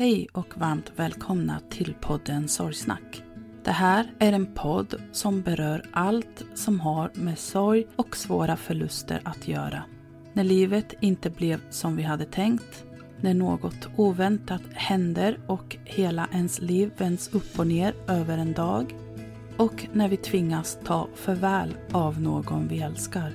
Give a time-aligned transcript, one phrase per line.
[0.00, 3.22] Hej och varmt välkomna till podden Sorgsnack.
[3.64, 9.20] Det här är en podd som berör allt som har med sorg och svåra förluster
[9.24, 9.82] att göra.
[10.32, 12.84] När livet inte blev som vi hade tänkt,
[13.20, 18.94] när något oväntat händer och hela ens liv vänds upp och ner över en dag
[19.56, 23.32] och när vi tvingas ta farväl av någon vi älskar.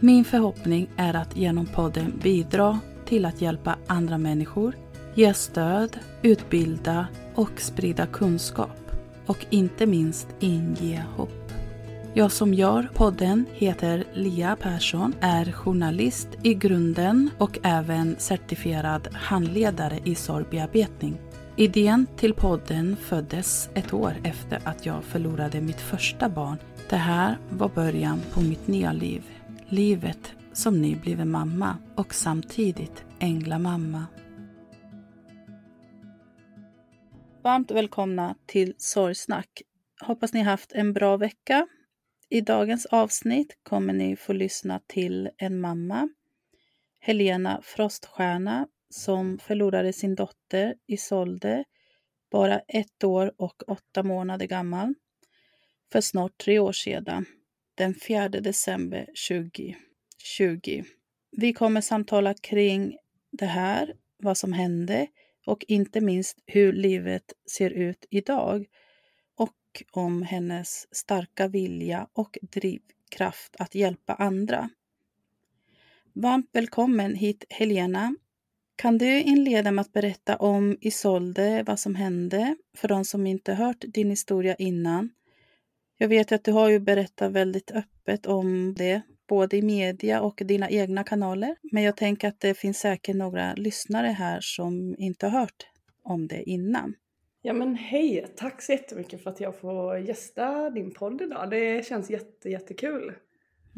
[0.00, 4.74] Min förhoppning är att genom podden bidra till att hjälpa andra människor
[5.16, 8.90] ge stöd, utbilda och sprida kunskap
[9.26, 11.52] och inte minst inge hopp.
[12.14, 20.00] Jag som gör podden heter Lia Persson, är journalist i grunden och även certifierad handledare
[20.04, 21.18] i sorgbearbetning.
[21.56, 26.56] Idén till podden föddes ett år efter att jag förlorade mitt första barn.
[26.88, 29.22] Det här var början på mitt nya liv.
[29.68, 34.04] Livet som nybliven mamma och samtidigt änglamamma.
[37.46, 39.62] Varmt välkomna till Sorgsnack.
[40.00, 41.66] Hoppas ni haft en bra vecka.
[42.28, 46.08] I dagens avsnitt kommer ni få lyssna till en mamma,
[47.00, 51.64] Helena Froststjärna, som förlorade sin dotter Isolde,
[52.30, 54.94] bara ett år och åtta månader gammal,
[55.92, 57.24] för snart tre år sedan,
[57.74, 60.84] den 4 december 2020.
[61.30, 62.96] Vi kommer samtala kring
[63.30, 65.06] det här, vad som hände,
[65.46, 68.66] och inte minst hur livet ser ut idag
[69.36, 74.70] och om hennes starka vilja och drivkraft att hjälpa andra.
[76.12, 78.14] Varmt välkommen hit Helena.
[78.76, 83.54] Kan du inleda med att berätta om Isolde, vad som hände för de som inte
[83.54, 85.10] hört din historia innan?
[85.98, 90.42] Jag vet att du har ju berättat väldigt öppet om det både i media och
[90.44, 91.56] dina egna kanaler.
[91.72, 95.66] Men jag tänker att det finns säkert några lyssnare här som inte har hört
[96.02, 96.94] om det innan.
[97.42, 98.26] Ja men hej!
[98.36, 101.50] Tack så jättemycket för att jag får gästa din podd idag.
[101.50, 103.12] Det känns jätte, jättekul.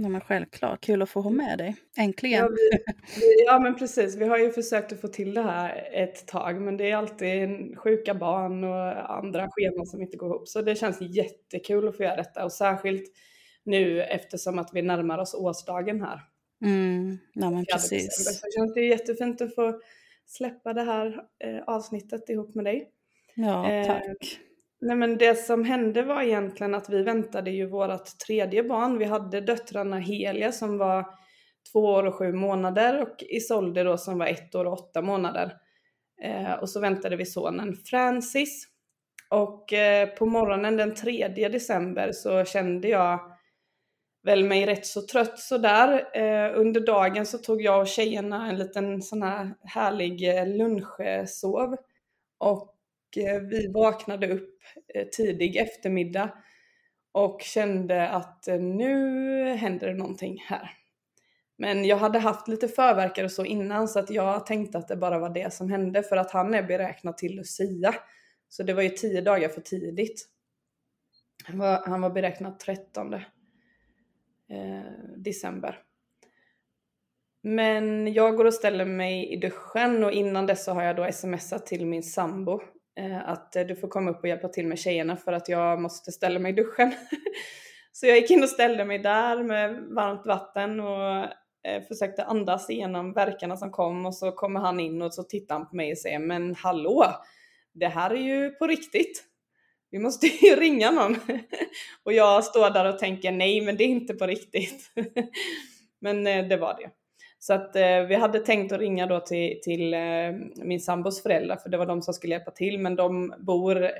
[0.00, 1.76] Ja men självklart, kul att få ha med dig.
[1.96, 2.38] Äntligen!
[2.38, 6.26] Ja, vi, ja men precis, vi har ju försökt att få till det här ett
[6.26, 7.48] tag men det är alltid
[7.78, 10.48] sjuka barn och andra scheman som inte går ihop.
[10.48, 13.12] Så det känns jättekul att få göra detta och särskilt
[13.68, 16.20] nu eftersom att vi närmar oss årsdagen här.
[16.64, 18.40] Mm, ja, men precis.
[18.40, 19.80] Så känns det jättefint att få
[20.26, 22.90] släppa det här eh, avsnittet ihop med dig.
[23.34, 24.04] Ja, eh, tack.
[24.04, 24.12] Eh,
[24.80, 28.98] nej men det som hände var egentligen att vi väntade ju vårt tredje barn.
[28.98, 31.04] Vi hade döttrarna Helia som var
[31.72, 35.52] två år och sju månader och Isolde då som var ett år och åtta månader.
[36.22, 38.68] Eh, och så väntade vi sonen Francis.
[39.30, 43.37] Och eh, på morgonen den 3 december så kände jag
[44.28, 46.16] väl mig rätt så trött sådär.
[46.16, 51.76] Eh, under dagen så tog jag och tjejerna en liten sån här härlig eh, lunchsov.
[52.38, 52.74] Och
[53.16, 54.60] eh, vi vaknade upp
[54.94, 56.30] eh, tidig eftermiddag
[57.12, 60.70] och kände att eh, nu händer det någonting här.
[61.58, 64.96] Men jag hade haft lite förverkare och så innan så att jag tänkte att det
[64.96, 67.94] bara var det som hände för att han är beräknad till Lucia.
[68.48, 70.28] Så det var ju tio dagar för tidigt.
[71.44, 73.14] Han var, han var beräknad 13
[74.50, 75.78] Eh, december.
[77.42, 81.12] Men jag går och ställer mig i duschen och innan dess så har jag då
[81.12, 82.60] smsat till min sambo
[82.98, 85.80] eh, att eh, du får komma upp och hjälpa till med tjejerna för att jag
[85.80, 86.92] måste ställa mig i duschen.
[87.92, 91.24] så jag gick in och ställde mig där med varmt vatten och
[91.68, 95.54] eh, försökte andas igenom verkarna som kom och så kommer han in och så tittar
[95.54, 97.04] han på mig och säger men hallå,
[97.74, 99.24] det här är ju på riktigt
[99.90, 101.16] vi måste ju ringa någon.
[102.04, 104.90] och jag står där och tänker nej men det är inte på riktigt.
[106.00, 106.90] men eh, det var det.
[107.40, 110.00] Så att eh, vi hade tänkt att ringa då till, till eh,
[110.56, 113.90] min sambos föräldrar för det var de som skulle hjälpa till men de bor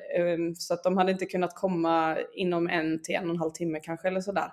[0.55, 3.81] så att de hade inte kunnat komma inom en till en och en halv timme
[3.81, 4.53] kanske eller sådär.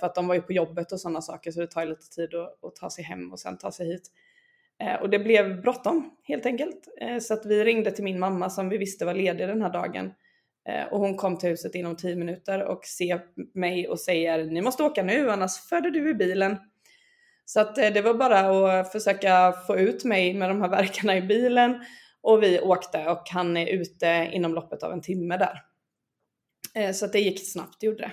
[0.00, 2.34] För att de var ju på jobbet och sådana saker så det tar lite tid
[2.34, 4.10] att, att, ta sig hem och sen ta sig hit.
[5.00, 6.88] Och det blev bråttom helt enkelt.
[7.20, 10.12] Så att vi ringde till min mamma som vi visste var ledig den här dagen.
[10.68, 13.20] Eh, och hon kom till huset inom 10 minuter och ser
[13.54, 16.56] mig och säger ni måste åka nu annars föder du i bilen.
[17.44, 21.16] Så att eh, det var bara att försöka få ut mig med de här verkarna
[21.16, 21.84] i bilen
[22.20, 25.62] och vi åkte och han är ute inom loppet av en timme där.
[26.74, 28.12] Eh, så att det gick snabbt, gjorde det.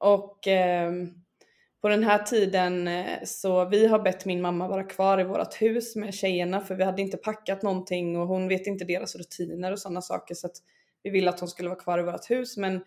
[0.00, 1.14] Och ehm,
[1.82, 2.90] på den här tiden
[3.24, 6.84] så vi har bett min mamma vara kvar i vårt hus med tjejerna för vi
[6.84, 10.56] hade inte packat någonting och hon vet inte deras rutiner och sådana saker så att
[11.06, 12.80] vi ville att hon skulle vara kvar i vårt hus men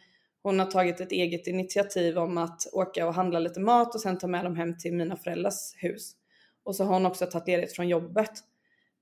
[0.44, 4.18] hon har tagit ett eget initiativ om att åka och handla lite mat och sen
[4.18, 6.12] ta med dem hem till mina föräldrars hus.
[6.64, 8.32] Och så har hon också tagit ledigt från jobbet.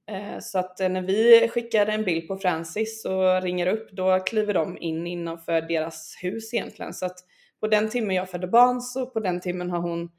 [0.09, 4.19] Eh, så att eh, när vi skickar en bild på Francis och ringer upp då
[4.19, 6.93] kliver de in innanför deras hus egentligen.
[6.93, 7.17] Så att
[7.59, 10.09] på den timmen jag födde barn så på den timmen har hon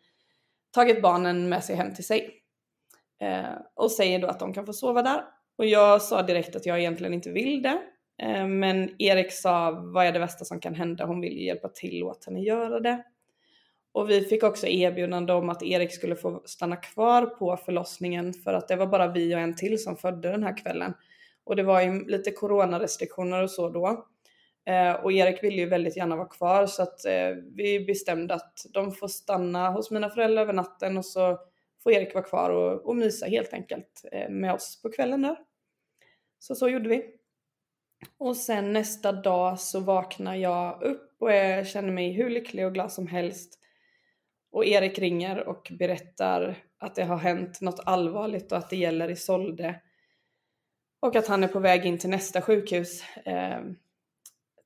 [0.70, 2.30] tagit barnen med sig hem till sig.
[3.20, 5.24] Eh, och säger då att de kan få sova där.
[5.58, 7.78] Och jag sa direkt att jag egentligen inte vill det.
[8.22, 11.06] Eh, men Erik sa, vad är det värsta som kan hända?
[11.06, 13.04] Hon vill ju hjälpa till och att henne göra det.
[13.92, 18.54] Och vi fick också erbjudande om att Erik skulle få stanna kvar på förlossningen för
[18.54, 20.94] att det var bara vi och en till som födde den här kvällen.
[21.44, 24.06] Och det var ju lite coronarestriktioner och så då.
[24.66, 28.66] Eh, och Erik ville ju väldigt gärna vara kvar så att eh, vi bestämde att
[28.74, 31.38] de får stanna hos mina föräldrar över natten och så
[31.82, 35.36] får Erik vara kvar och, och mysa helt enkelt med oss på kvällen där.
[36.38, 37.17] Så så gjorde vi.
[38.18, 42.74] Och sen nästa dag så vaknar jag upp och jag känner mig hur lycklig och
[42.74, 43.58] glad som helst.
[44.50, 49.10] Och Erik ringer och berättar att det har hänt något allvarligt och att det gäller
[49.10, 49.80] Isolde.
[51.00, 53.02] Och att han är på väg in till nästa sjukhus.
[53.24, 53.60] Eh,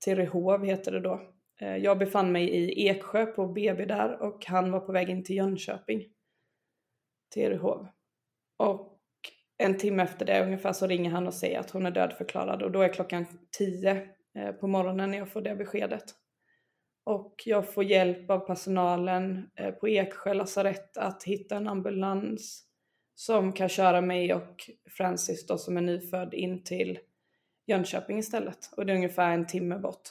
[0.00, 1.20] till Rehov heter det då.
[1.61, 5.25] Eh, jag befann mig i Eksjö på BB där och han var på väg in
[5.25, 6.05] till Jönköping.
[7.31, 7.88] Till Rehov.
[8.56, 8.92] Och
[9.62, 12.70] en timme efter det ungefär så ringer han och säger att hon är dödförklarad och
[12.70, 13.26] då är klockan
[13.59, 16.05] 10 eh, på morgonen när jag får det beskedet.
[17.05, 22.64] Och jag får hjälp av personalen eh, på Eksjö lasarett att hitta en ambulans
[23.14, 26.99] som kan köra mig och Francis då som är nyfödd in till
[27.67, 30.09] Jönköping istället och det är ungefär en timme bort.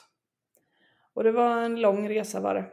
[1.14, 2.64] Och det var en lång resa var det.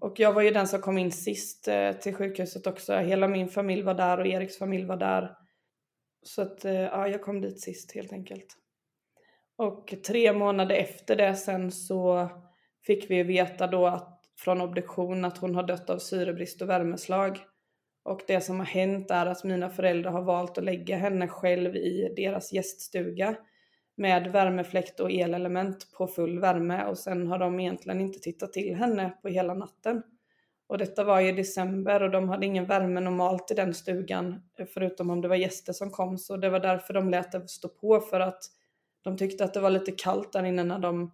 [0.00, 2.96] Och jag var ju den som kom in sist eh, till sjukhuset också.
[2.96, 5.36] Hela min familj var där och Eriks familj var där.
[6.28, 8.56] Så att eh, ja, jag kom dit sist helt enkelt.
[9.56, 12.28] Och tre månader efter det sen så
[12.86, 17.38] fick vi veta då att, från obduktion att hon har dött av syrebrist och värmeslag.
[18.02, 21.76] Och det som har hänt är att mina föräldrar har valt att lägga henne själv
[21.76, 23.36] i deras gäststuga
[23.96, 28.76] med värmefläkt och elelement på full värme och sen har de egentligen inte tittat till
[28.76, 30.02] henne på hela natten.
[30.68, 34.42] Och detta var i december och de hade ingen värme normalt i den stugan
[34.74, 37.68] förutom om det var gäster som kom så det var därför de lät det stå
[37.68, 38.42] på för att
[39.02, 41.12] de tyckte att det var lite kallt där inne när de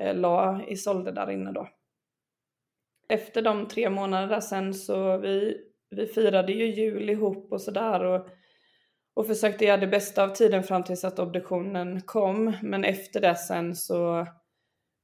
[0.00, 1.68] eh, la Isolde där inne då.
[3.08, 5.56] Efter de tre månaderna sen så vi,
[5.90, 8.28] vi firade ju jul ihop och sådär och
[9.18, 12.52] och försökte göra det bästa av tiden fram tills att obduktionen kom.
[12.62, 14.26] Men efter det sen så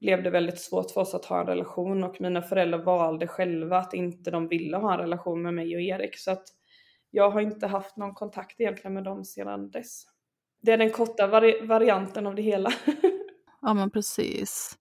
[0.04, 3.78] blev det väldigt svårt för oss att ha en relation och mina föräldrar valde själva
[3.78, 6.18] att inte de ville ha en relation med mig och Erik.
[6.18, 6.44] Så att
[7.10, 10.04] jag har inte haft någon kontakt egentligen med dem sedan dess.
[10.62, 12.72] Det är den korta vari varianten av det hela.
[13.62, 14.78] ja men precis.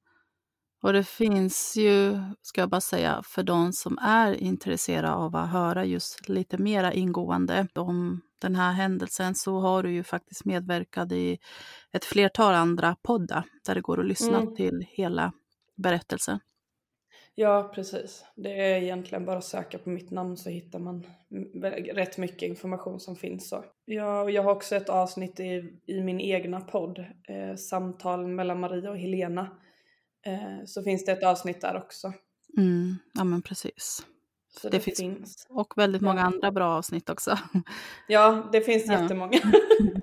[0.84, 5.50] Och det finns ju, ska jag bara säga, för de som är intresserade av att
[5.50, 11.12] höra just lite mera ingående om den här händelsen så har du ju faktiskt medverkat
[11.12, 11.38] i
[11.92, 14.56] ett flertal andra poddar där det går att lyssna mm.
[14.56, 15.34] till hela
[15.76, 16.40] berättelsen.
[17.36, 18.26] Ja, precis.
[18.36, 21.06] Det är egentligen bara att söka på mitt namn så hittar man
[21.94, 23.50] rätt mycket information som finns.
[23.50, 23.66] Så.
[23.86, 28.92] Ja, jag har också ett avsnitt i, i min egna podd, eh, Samtal mellan Maria
[28.92, 29.50] och Helena.
[30.26, 32.14] Eh, så finns det ett avsnitt där också.
[32.58, 34.06] Mm, ja, men precis.
[34.62, 35.48] Det, det finns, finns.
[35.50, 36.26] Och väldigt många ja.
[36.26, 37.38] andra bra avsnitt också.
[38.08, 39.02] Ja, det finns ja.
[39.02, 39.40] jättemånga.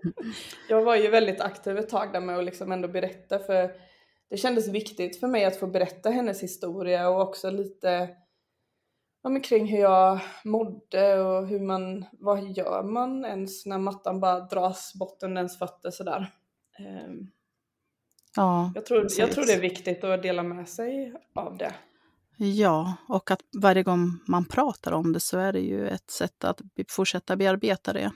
[0.68, 3.72] jag var ju väldigt aktiv ett tag där med att liksom ändå berätta för
[4.30, 8.08] det kändes viktigt för mig att få berätta hennes historia och också lite
[9.22, 14.40] ja, kring hur jag mådde och hur man, vad gör man ens när mattan bara
[14.40, 16.32] dras bort under ens fötter sådär.
[16.78, 17.30] Um,
[18.36, 21.74] Ja, jag, tror, jag tror det är viktigt att dela med sig av det.
[22.42, 26.44] Ja, och att varje gång man pratar om det så är det ju ett sätt
[26.44, 28.10] att fortsätta bearbeta det.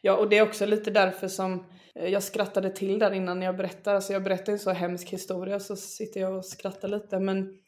[0.00, 3.56] Ja, och det är också lite därför som eh, jag skrattade till där innan jag
[3.56, 3.94] berättar.
[3.94, 7.20] Alltså jag berättar en så hemsk historia så sitter jag och skrattar lite.
[7.20, 7.58] Men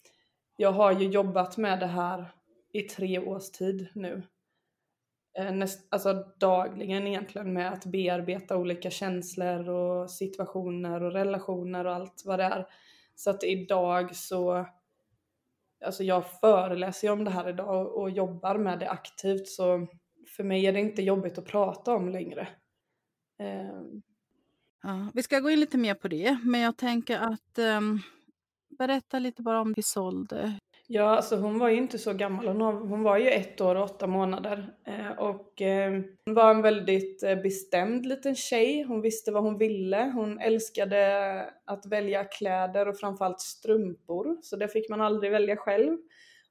[0.57, 2.33] jag har ju jobbat med det här
[2.73, 4.23] i tre års tid nu.
[5.39, 11.95] Eh, näst, alltså dagligen egentligen med att bearbeta olika känslor och situationer och relationer och
[11.95, 12.67] allt vad det är.
[13.15, 14.67] Så att idag så,
[15.85, 19.87] alltså jag föreläser ju om det här idag och jobbar med det aktivt så
[20.37, 22.49] för mig är det inte jobbigt att prata om längre.
[23.39, 24.03] Um.
[24.83, 28.01] Ja, vi ska gå in lite mer på det, men jag tänker att um,
[28.79, 30.59] berätta lite bara om Isolde.
[30.87, 32.47] Ja, alltså hon var ju inte så gammal.
[32.49, 34.75] Hon, var ju ett år och åtta månader.
[34.87, 38.83] Eh, och ehm, hon var en väldigt eh, bestämd liten tjej.
[38.83, 40.13] Hon visste vad hon ville.
[40.15, 44.39] Hon älskade att välja kläder och framförallt strumpor.
[44.43, 45.99] Så det fick man aldrig välja själv.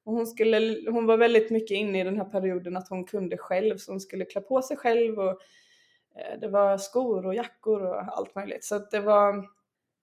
[0.04, 3.38] Och hon, skulle, hon var väldigt mycket inne i den här perioden att hon kunde
[3.38, 3.78] själv.
[3.78, 5.20] Så hon skulle klä på sig själv.
[5.20, 5.42] Och,
[6.16, 8.64] eh, det var skor och jackor och allt möjligt.
[8.64, 9.48] Så det var,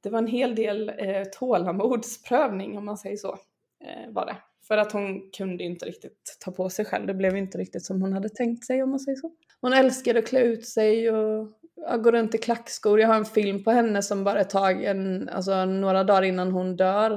[0.03, 3.39] det var en hel del eh, tålamodsprövning om man säger så
[4.09, 4.37] var det.
[4.69, 7.07] För att hon kunde inte riktigt ta på sig själv.
[7.07, 9.33] Det blev inte riktigt som hon hade tänkt sig om man säger så.
[9.61, 11.59] Hon älskade att klä ut sig och
[12.03, 13.01] gå runt i klackskor.
[13.01, 16.77] Jag har en film på henne som bara är tagen alltså, några dagar innan hon
[16.77, 17.11] dör.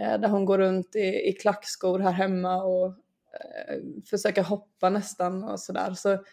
[0.00, 3.76] Eh, där hon går runt i, i klackskor här hemma och eh,
[4.10, 5.94] försöker hoppa nästan och sådär.
[5.94, 6.24] Så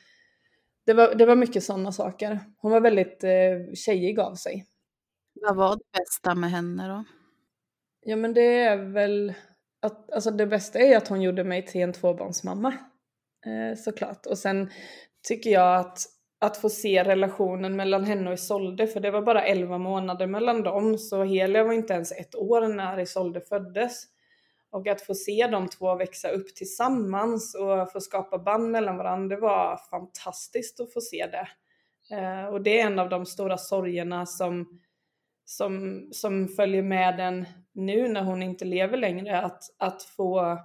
[0.85, 2.39] det var, det var mycket sådana saker.
[2.57, 4.65] Hon var väldigt eh, tjejig av sig.
[5.33, 7.03] Vad var det bästa med henne då?
[8.05, 9.33] Ja men det är väl
[9.83, 12.73] att, alltså det bästa är att hon gjorde mig till en tvåbarnsmamma.
[13.45, 14.25] Eh, såklart.
[14.25, 14.71] Och sen
[15.27, 15.97] tycker jag att,
[16.39, 20.63] att få se relationen mellan henne och Isolde, för det var bara 11 månader mellan
[20.63, 24.03] dem, så Helia var inte ens ett år när Isolde föddes.
[24.71, 29.35] Och att få se de två växa upp tillsammans och få skapa band mellan varandra,
[29.35, 31.47] det var fantastiskt att få se det.
[32.15, 34.81] Eh, och det är en av de stora sorgerna som,
[35.45, 40.57] som, som följer med den nu när hon inte lever längre att, att få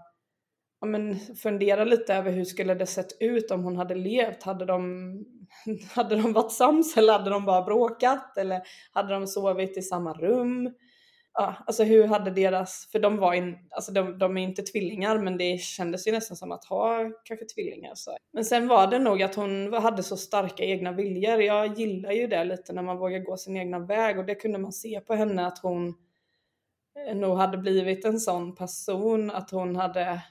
[0.81, 4.43] ja, men fundera lite över hur skulle det sett ut om hon hade levt.
[4.43, 5.15] Hade de,
[5.95, 8.37] hade de varit sams eller hade de bara bråkat?
[8.39, 8.63] Eller
[8.93, 10.75] hade de sovit i samma rum?
[11.35, 15.19] Ja, alltså hur hade deras, för de var in, alltså de, de är inte tvillingar
[15.19, 17.93] men det kändes ju nästan som att ha kanske tvillingar.
[17.95, 18.17] Så.
[18.33, 21.43] Men sen var det nog att hon hade så starka egna viljor.
[21.43, 24.59] Jag gillar ju det lite när man vågar gå sin egna väg och det kunde
[24.59, 25.95] man se på henne att hon
[27.15, 30.23] nog hade blivit en sån person att hon hade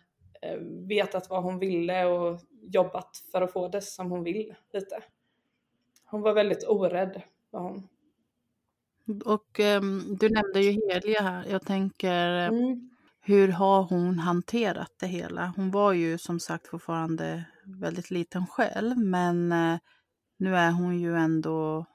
[0.41, 0.57] eh,
[0.87, 5.03] vetat vad hon ville och jobbat för att få det som hon vill lite.
[6.05, 7.87] Hon var väldigt orädd var hon.
[9.25, 11.45] Och um, du nämnde ju Helia här.
[11.49, 12.89] Jag tänker, mm.
[13.21, 15.53] hur har hon hanterat det hela?
[15.55, 19.77] Hon var ju som sagt fortfarande väldigt liten själv, men uh,
[20.37, 21.85] nu är hon ju ändå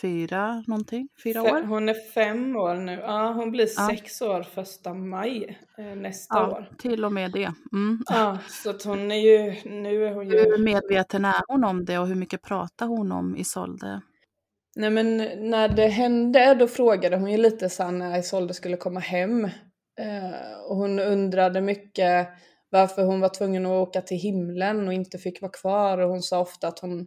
[0.00, 1.62] fyra någonting, fyra år.
[1.62, 2.92] Hon är fem år nu.
[2.92, 3.88] Ja, hon blir ja.
[3.88, 6.70] sex år första maj eh, nästa ja, år.
[6.78, 7.52] till och med det.
[7.72, 8.02] Mm.
[8.06, 10.38] Ja, så att hon är ju, nu är hon ju...
[10.38, 14.00] Hur medveten är hon om det och hur mycket pratar hon om Isolde?
[14.76, 15.16] Nej men
[15.50, 19.44] när det hände då frågade hon ju lite så när Isolde skulle komma hem.
[20.00, 22.28] Eh, och hon undrade mycket
[22.70, 25.98] varför hon var tvungen att åka till himlen och inte fick vara kvar.
[25.98, 27.06] Och hon sa ofta att hon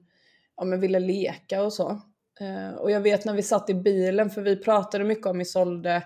[0.58, 2.02] ja, men ville leka och så.
[2.40, 6.04] Eh, och jag vet när vi satt i bilen, för vi pratade mycket om Isolde.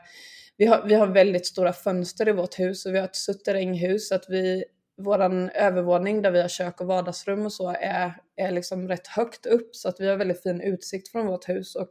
[0.58, 4.08] Vi har, vi har väldigt stora fönster i vårt hus och vi har ett suterränghus.
[4.08, 4.64] Så att vi,
[4.98, 9.46] våran övervåning där vi har kök och vardagsrum och så är, är liksom rätt högt
[9.46, 9.76] upp.
[9.76, 11.76] Så att vi har väldigt fin utsikt från vårt hus.
[11.76, 11.90] Och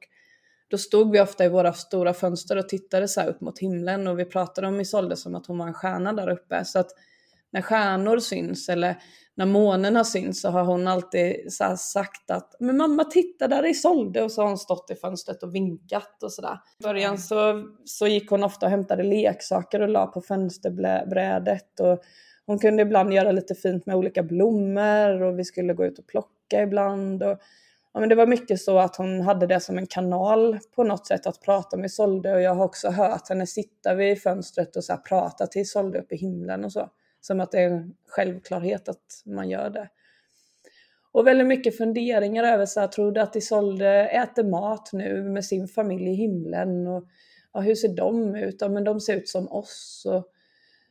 [0.71, 4.18] då stod vi ofta i våra stora fönster och tittade så upp mot himlen och
[4.18, 6.64] vi pratade om Isolde som att hon var en stjärna där uppe.
[6.64, 6.90] Så att
[7.50, 8.97] när stjärnor syns eller
[9.38, 13.69] när månen har synts så har hon alltid sagt att men mamma titta där är
[13.69, 16.59] Isolde och så har hon stått i fönstret och vinkat och sådär.
[16.81, 22.02] I början så, så gick hon ofta och hämtade leksaker och la på fönsterbrädet och
[22.47, 26.07] hon kunde ibland göra lite fint med olika blommor och vi skulle gå ut och
[26.07, 27.23] plocka ibland.
[27.23, 27.38] Och,
[27.93, 31.07] ja, men det var mycket så att hon hade det som en kanal på något
[31.07, 34.85] sätt att prata med Isolde och jag har också hört henne sitta vid fönstret och
[34.85, 36.90] så prata till Isolde uppe i himlen och så.
[37.21, 39.89] Som att det är en självklarhet att man gör det.
[41.13, 45.45] Och väldigt mycket funderingar över så här, tror du att Isolde äter mat nu med
[45.45, 46.87] sin familj i himlen?
[46.87, 47.05] Och
[47.53, 48.57] ja, hur ser de ut?
[48.61, 50.07] Ja, men de ser ut som oss.
[50.09, 50.29] Och,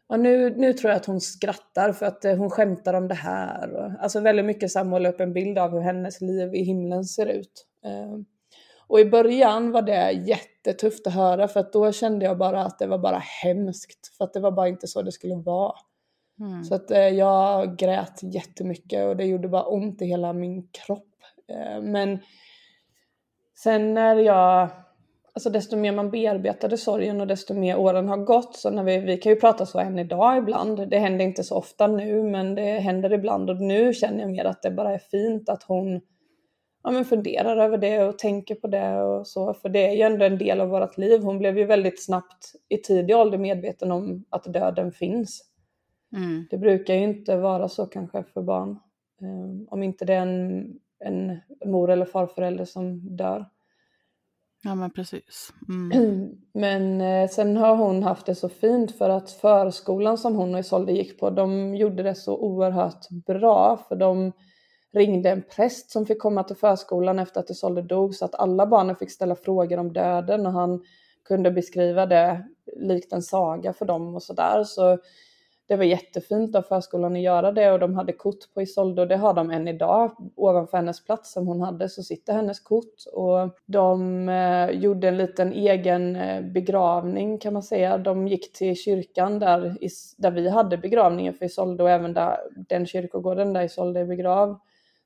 [0.07, 3.15] och nu, nu tror jag att hon skrattar för att eh, hon skämtar om det
[3.15, 3.73] här.
[3.73, 6.63] Och, alltså väldigt mycket så här, måla upp en bild av hur hennes liv i
[6.63, 7.65] himlen ser ut.
[7.85, 8.19] Eh,
[8.87, 12.79] och i början var det jättetufft att höra för att då kände jag bara att
[12.79, 14.15] det var bara hemskt.
[14.17, 15.73] För att det var bara inte så det skulle vara.
[16.39, 16.63] Mm.
[16.63, 21.07] Så att eh, jag grät jättemycket och det gjorde bara ont i hela min kropp.
[21.47, 22.19] Eh, men
[23.63, 24.69] sen när jag,
[25.33, 28.97] alltså desto mer man bearbetade sorgen och desto mer åren har gått så när vi,
[28.97, 30.89] vi kan ju prata så än idag ibland.
[30.89, 34.45] Det händer inte så ofta nu men det händer ibland och nu känner jag mer
[34.45, 36.01] att det bara är fint att hon
[36.83, 39.53] ja, men funderar över det och tänker på det och så.
[39.53, 41.21] För det är ju ändå en del av vårt liv.
[41.21, 45.46] Hon blev ju väldigt snabbt i tidig ålder medveten om att döden finns.
[46.15, 46.47] Mm.
[46.49, 48.79] Det brukar ju inte vara så kanske för barn.
[49.21, 53.45] Um, om inte det är en, en mor eller farförälder som dör.
[54.63, 55.53] Ja men precis.
[55.69, 56.29] Mm.
[56.53, 60.59] Men eh, sen har hon haft det så fint för att förskolan som hon och
[60.59, 64.31] Isolde gick på, de gjorde det så oerhört bra för de
[64.93, 68.67] ringde en präst som fick komma till förskolan efter att Isolde dog så att alla
[68.67, 70.83] barnen fick ställa frågor om döden och han
[71.25, 74.63] kunde beskriva det likt en saga för dem och sådär.
[74.63, 74.97] Så
[75.67, 79.07] det var jättefint av förskolan att göra det och de hade kort på Isolde och
[79.07, 80.11] det har de än idag.
[80.35, 85.17] Ovanför hennes plats som hon hade så sitter hennes kort och de eh, gjorde en
[85.17, 87.97] liten egen eh, begravning kan man säga.
[87.97, 89.77] De gick till kyrkan där,
[90.17, 92.37] där vi hade begravningen för Isolde och även där,
[92.69, 94.57] den kyrkogården där Isolde är begravd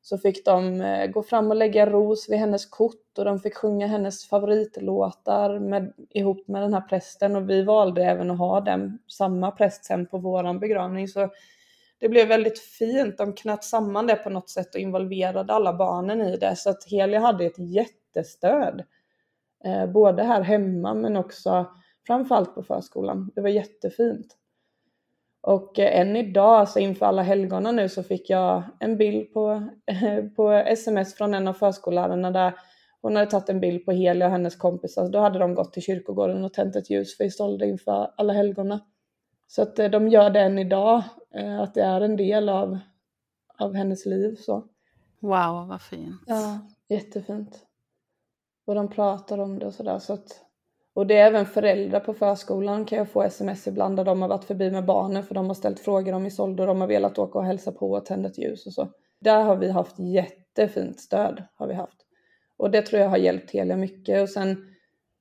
[0.02, 3.56] så fick de eh, gå fram och lägga ros vid hennes kort och de fick
[3.56, 8.62] sjunga hennes favoritlåtar med, ihop med den här prästen och vi valde även att ha
[8.62, 11.08] den, samma präst sen på våran begravning.
[11.08, 11.30] Så
[12.00, 13.18] det blev väldigt fint.
[13.18, 16.84] De knöt samman det på något sätt och involverade alla barnen i det så att
[16.84, 18.84] Helia hade ett jättestöd.
[19.64, 21.66] Eh, både här hemma men också
[22.08, 23.32] framförallt på förskolan.
[23.36, 24.38] Det var jättefint.
[25.42, 29.70] Och eh, än idag, alltså inför alla helgona nu, så fick jag en bild på,
[30.36, 32.54] på sms från en av förskollärarna där
[33.02, 35.10] hon hade tagit en bild på Helia och hennes kompisar.
[35.10, 38.80] Då hade de gått till kyrkogården och tänt ett ljus för Isolde inför alla helgona.
[39.48, 41.04] Så att eh, de gör det än idag,
[41.36, 42.80] eh, att det är en del av,
[43.58, 44.36] av hennes liv.
[44.36, 44.68] Så.
[45.20, 46.22] Wow, vad fint.
[46.28, 47.66] Ja, jättefint.
[48.66, 50.00] Och de pratar om det och sådär.
[50.00, 50.46] Så att
[50.94, 54.30] och det är även föräldrar på förskolan kan jag få sms ibland där de har
[54.30, 57.20] varit förbi med barnen för de har ställt frågor om Isolde och de har velat
[57.20, 58.92] åka och hälsa på och tända ett ljus och så.
[59.20, 61.98] Där har vi haft jättefint stöd har vi haft.
[62.58, 64.68] Och det tror jag har hjälpt Telia mycket och sen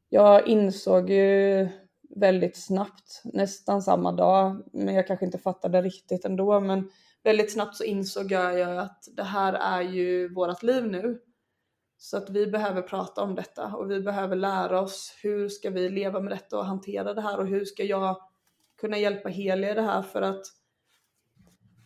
[0.08, 1.68] jag insåg ju
[2.16, 6.90] väldigt snabbt, nästan samma dag, men jag kanske inte fattade riktigt ändå, men
[7.22, 11.20] väldigt snabbt så insåg jag ju att det här är ju vårt liv nu.
[12.02, 15.88] Så att vi behöver prata om detta och vi behöver lära oss hur ska vi
[15.88, 18.16] leva med detta och hantera det här och hur ska jag
[18.80, 20.42] kunna hjälpa Helia i det här för att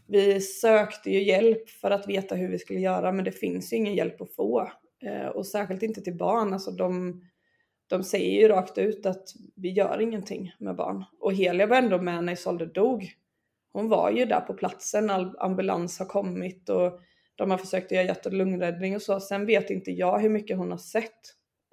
[0.06, 3.76] vi sökte ju hjälp för att veta hur vi skulle göra men det finns ju
[3.76, 4.70] ingen hjälp att få.
[5.02, 6.52] Eh, och särskilt inte till barn.
[6.52, 7.22] Alltså de,
[7.86, 11.04] de säger ju rakt ut att vi gör ingenting med barn.
[11.20, 13.12] Och Helia var ändå med när Isolde dog.
[13.72, 17.00] Hon var ju där på platsen, ambulans har kommit och
[17.36, 19.20] de har försökt göra hjärt och lungräddning och så.
[19.20, 21.20] Sen vet inte jag hur mycket hon har sett.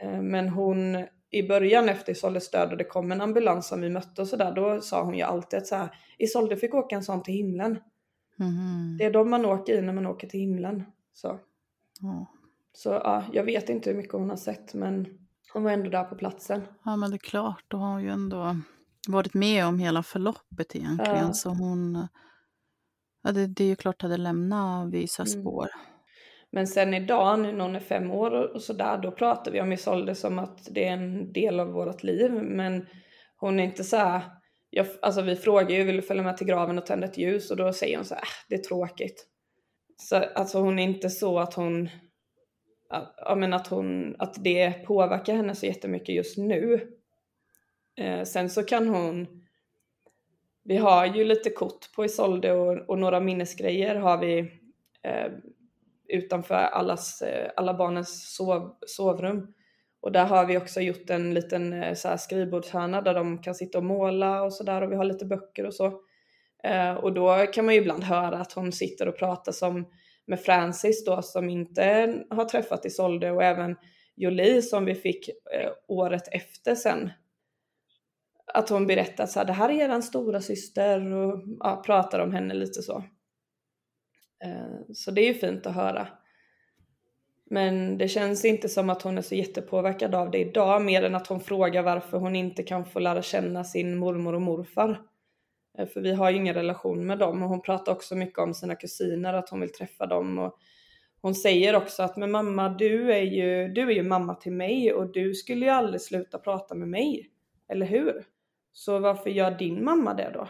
[0.02, 3.90] Eh, men hon i början efter Isoldes död och det kom en ambulans som vi
[3.90, 7.04] mötte och sådär, då sa hon ju alltid att så här, Isolde fick åka en
[7.04, 7.80] sån till himlen.
[8.40, 8.98] Mm.
[8.98, 10.84] Det är de man åker i när man åker till himlen.
[11.14, 11.28] Så,
[12.02, 12.26] mm.
[12.74, 15.08] så ja, jag vet inte hur mycket hon har sett men
[15.54, 16.62] hon var ändå där på platsen.
[16.86, 18.56] Ja men det är klart, då har hon ju ändå
[19.08, 21.28] varit med om hela förloppet egentligen.
[21.28, 21.34] Ja.
[21.34, 22.08] Så hon
[23.24, 25.42] Ja, det, det är ju klart att det lämnar vissa mm.
[25.42, 25.64] spår.
[25.64, 25.92] Mm.
[26.52, 29.72] Men sen idag, nu när hon är fem år och sådär, då pratar vi om
[29.72, 32.32] Isolde som att det är en del av vårt liv.
[32.32, 32.88] Men
[33.38, 34.22] hon är inte så här,
[34.70, 37.52] jag, alltså vi frågar ju, vill du följa med till graven och tända ett ljus?
[37.52, 39.28] Och då säger hon så här, äh, det är tråkigt.
[39.98, 41.90] Så alltså hon är inte så att hon,
[43.18, 46.88] ja men att hon, att det påverkar henne så jättemycket just nu.
[47.98, 49.28] Eh, sen så kan hon
[50.64, 54.40] vi har ju lite kort på Isolde och, och några minnesgrejer har vi
[55.04, 55.32] eh,
[56.10, 59.54] utanför allas, eh, alla barnens sov, sovrum.
[60.02, 63.56] Och där har vi också gjort en liten eh, så här skrivbordshörna där de kan
[63.56, 66.02] sitta och måla och sådär och vi har lite böcker och så.
[66.64, 69.88] Eh, och då kan man ju ibland höra att hon sitter och pratar som
[70.28, 73.76] med Francis då som inte har träffat Isolde och även
[74.16, 77.10] Jolie som vi fick eh, året efter sen
[78.54, 82.34] att hon berättar så här, det här är eran stora syster och ja, pratar om
[82.34, 83.04] henne lite så.
[84.44, 86.08] Eh, så det är ju fint att höra.
[87.50, 91.16] Men det känns inte som att hon är så jättepåverkad av det idag, mer än
[91.16, 95.02] att hon frågar varför hon inte kan få lära känna sin mormor och morfar.
[95.78, 98.54] Eh, för vi har ju ingen relation med dem och hon pratar också mycket om
[98.54, 100.40] sina kusiner, att hon vill träffa dem.
[100.40, 100.58] Och
[101.22, 104.94] hon säger också att men mamma du är, ju, du är ju mamma till mig
[104.94, 107.30] och du skulle ju aldrig sluta prata med mig.
[107.68, 108.24] Eller hur?
[108.72, 110.48] Så varför gör din mamma det då?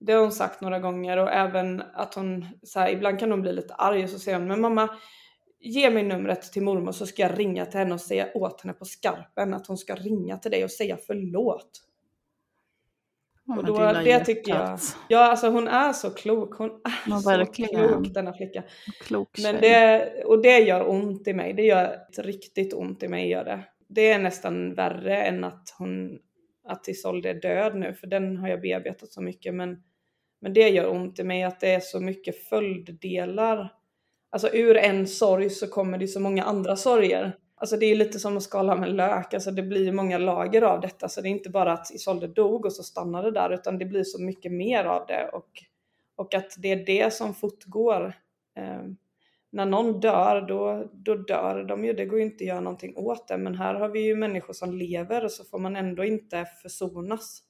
[0.00, 3.42] Det har hon sagt några gånger och även att hon, så här, ibland kan hon
[3.42, 4.88] bli lite arg och så säger hon, men mamma
[5.60, 8.72] ge mig numret till mormor så ska jag ringa till henne och säga åt henne
[8.72, 11.82] på skarpen att hon ska ringa till dig och säga förlåt.
[13.44, 14.96] Ja, och då, det är det tycker jag, hjärtat.
[15.08, 17.88] ja alltså hon är så klok, hon är Ja, så verkligen.
[17.88, 18.62] klok denna flicka.
[19.00, 23.28] Klok Men det, och det gör ont i mig, det gör riktigt ont i mig
[23.28, 23.64] gör det.
[23.88, 26.18] Det är nästan värre än att hon,
[26.64, 29.54] att Isolde är död nu, för den har jag bearbetat så mycket.
[29.54, 29.82] Men,
[30.40, 33.72] men det gör ont i mig att det är så mycket följddelar.
[34.30, 37.36] Alltså ur en sorg så kommer det så många andra sorger.
[37.54, 40.80] Alltså det är lite som att skala med lök, alltså det blir många lager av
[40.80, 41.08] detta.
[41.08, 43.84] Så det är inte bara att Isolde dog och så stannade det där, utan det
[43.84, 45.30] blir så mycket mer av det.
[45.32, 45.48] Och,
[46.16, 48.14] och att det är det som fortgår.
[48.56, 48.96] Ehm,
[49.52, 51.92] när någon dör, då, då dör de ju.
[51.92, 53.38] Det går ju inte att göra någonting åt det.
[53.38, 57.42] Men här har vi ju människor som lever och så får man ändå inte försonas.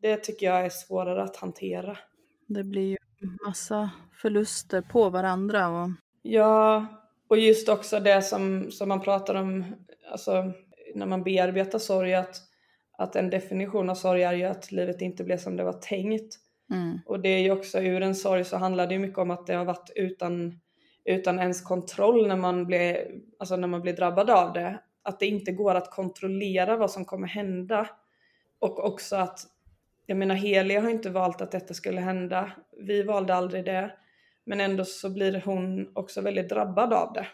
[0.00, 1.98] Det tycker jag är svårare att hantera.
[2.46, 2.96] Det blir ju
[3.46, 3.90] massa
[4.22, 5.68] förluster på varandra.
[5.68, 5.90] Och...
[6.22, 6.86] Ja,
[7.28, 9.64] och just också det som, som man pratar om,
[10.12, 10.52] alltså
[10.94, 12.36] när man bearbetar sorg, att,
[12.98, 16.36] att en definition av sorg är ju att livet inte blev som det var tänkt.
[16.72, 16.98] Mm.
[17.06, 19.46] Och det är ju också ur en sorg så handlar det ju mycket om att
[19.46, 20.60] det har varit utan,
[21.04, 24.80] utan ens kontroll när man, blir, alltså när man blir drabbad av det.
[25.02, 27.88] Att det inte går att kontrollera vad som kommer hända.
[28.58, 29.40] Och också att,
[30.06, 32.52] jag menar Helia har inte valt att detta skulle hända.
[32.78, 33.92] Vi valde aldrig det.
[34.44, 37.26] Men ändå så blir hon också väldigt drabbad av det.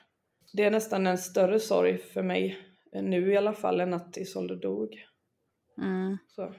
[0.52, 2.58] Det är nästan en större sorg för mig,
[2.92, 5.04] nu i alla fall, än att Isolde dog.
[5.78, 6.18] Mm.
[6.26, 6.52] Så.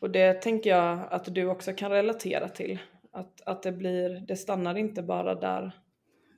[0.00, 2.78] Och det tänker jag att du också kan relatera till.
[3.12, 5.72] Att, att det blir, det stannar inte bara där.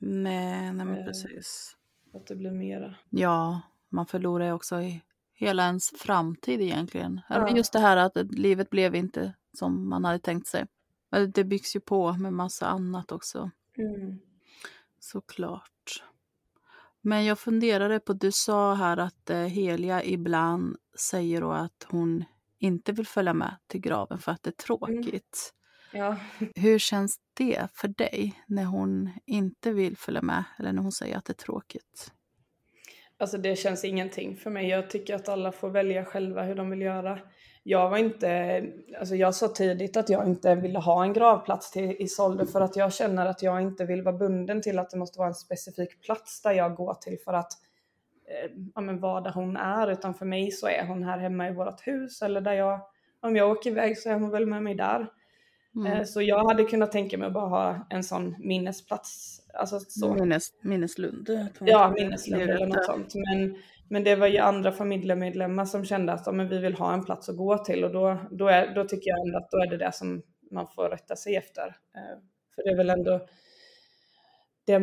[0.05, 1.05] Nej, nej men Eh.
[1.05, 1.77] precis.
[2.13, 2.95] Att det blir mera.
[3.09, 5.01] Ja, man förlorar ju också i
[5.33, 7.21] hela ens framtid egentligen.
[7.29, 7.55] Ja.
[7.55, 10.65] Just det här att livet blev inte som man hade tänkt sig.
[11.33, 13.51] Det byggs ju på med massa annat också,
[14.99, 16.03] såklart.
[17.01, 22.23] Men jag funderade på, du sa här att eh, Helia ibland säger då att hon
[22.59, 25.53] inte vill följa med till graven för att det är tråkigt.
[25.93, 26.17] Ja.
[26.55, 31.17] Hur känns det för dig när hon inte vill följa med eller när hon säger
[31.17, 32.11] att det är tråkigt?
[33.17, 34.69] Alltså det känns ingenting för mig.
[34.69, 37.19] Jag tycker att alla får välja själva hur de vill göra.
[37.63, 38.63] Jag var inte,
[38.99, 42.75] alltså jag sa tidigt att jag inte ville ha en gravplats till Isolde för att
[42.75, 46.01] jag känner att jag inte vill vara bunden till att det måste vara en specifik
[46.01, 47.51] plats där jag går till för att
[48.27, 49.91] eh, ja, men vara där hon är.
[49.91, 52.79] Utan för mig så är hon här hemma i vårt hus eller där jag,
[53.21, 55.07] om jag åker iväg så är hon väl med mig där.
[55.75, 55.91] Mm.
[55.93, 59.41] Eh, Så jag hade kunnat tänka mig att bara ha en sån minnesplats.
[59.53, 60.13] Alltså så.
[60.13, 61.29] Minnes, minneslund.
[61.59, 63.13] Ja, minneslund eller något sånt.
[63.15, 63.55] Men,
[63.89, 67.05] men det var ju andra familjemedlemmar som kände att ja, men vi vill ha en
[67.05, 69.67] plats att gå till och då, då, är, då tycker jag ändå att då är
[69.67, 71.67] det det som man får rätta sig efter.
[71.67, 72.19] Eh,
[72.55, 73.27] För det är väl ändå,
[74.65, 74.81] det,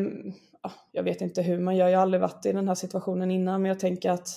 [0.63, 3.31] ja, jag vet inte hur man gör, jag har aldrig varit i den här situationen
[3.31, 4.29] innan men jag tänker att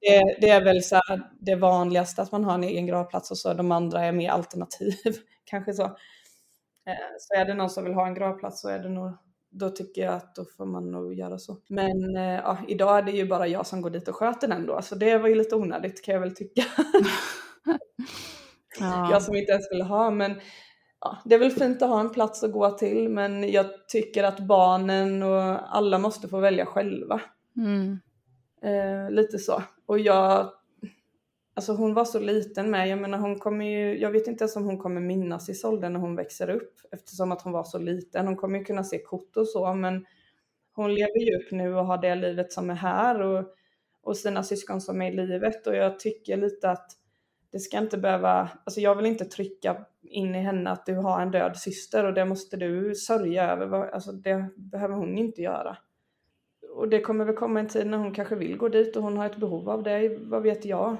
[0.00, 1.00] det, det är väl så
[1.40, 4.94] det vanligaste att man har en egen gravplats och så de andra är mer alternativ,
[5.50, 5.84] kanske så.
[5.84, 9.12] Eh, Så är det någon som vill ha en gravplats så är det nog,
[9.50, 11.56] då tycker jag att då får man nog göra så.
[11.68, 14.66] Men eh, ja, idag är det ju bara jag som går dit och sköter den
[14.66, 16.62] då, så det var ju lite onödigt kan jag väl tycka.
[18.80, 19.08] Ja.
[19.10, 20.40] jag som inte ens ville ha, men
[21.00, 24.24] ja, det är väl fint att ha en plats att gå till, men jag tycker
[24.24, 27.20] att barnen och alla måste få välja själva.
[27.56, 27.98] Mm.
[28.62, 29.62] Eh, lite så.
[29.86, 30.50] Och jag,
[31.60, 34.56] alltså hon var så liten med, jag menar hon kommer ju, jag vet inte ens
[34.56, 38.26] om hon kommer minnas Isolde när hon växer upp eftersom att hon var så liten.
[38.26, 40.06] Hon kommer ju kunna se kort och så men
[40.72, 43.44] hon lever ju upp nu och har det livet som är här och,
[44.02, 46.90] och sina syskon som är i livet och jag tycker lite att
[47.52, 51.22] det ska inte behöva, alltså jag vill inte trycka in i henne att du har
[51.22, 55.76] en död syster och det måste du sörja över, alltså det behöver hon inte göra.
[56.74, 59.16] Och det kommer väl komma en tid när hon kanske vill gå dit och hon
[59.16, 60.96] har ett behov av det, vad vet jag.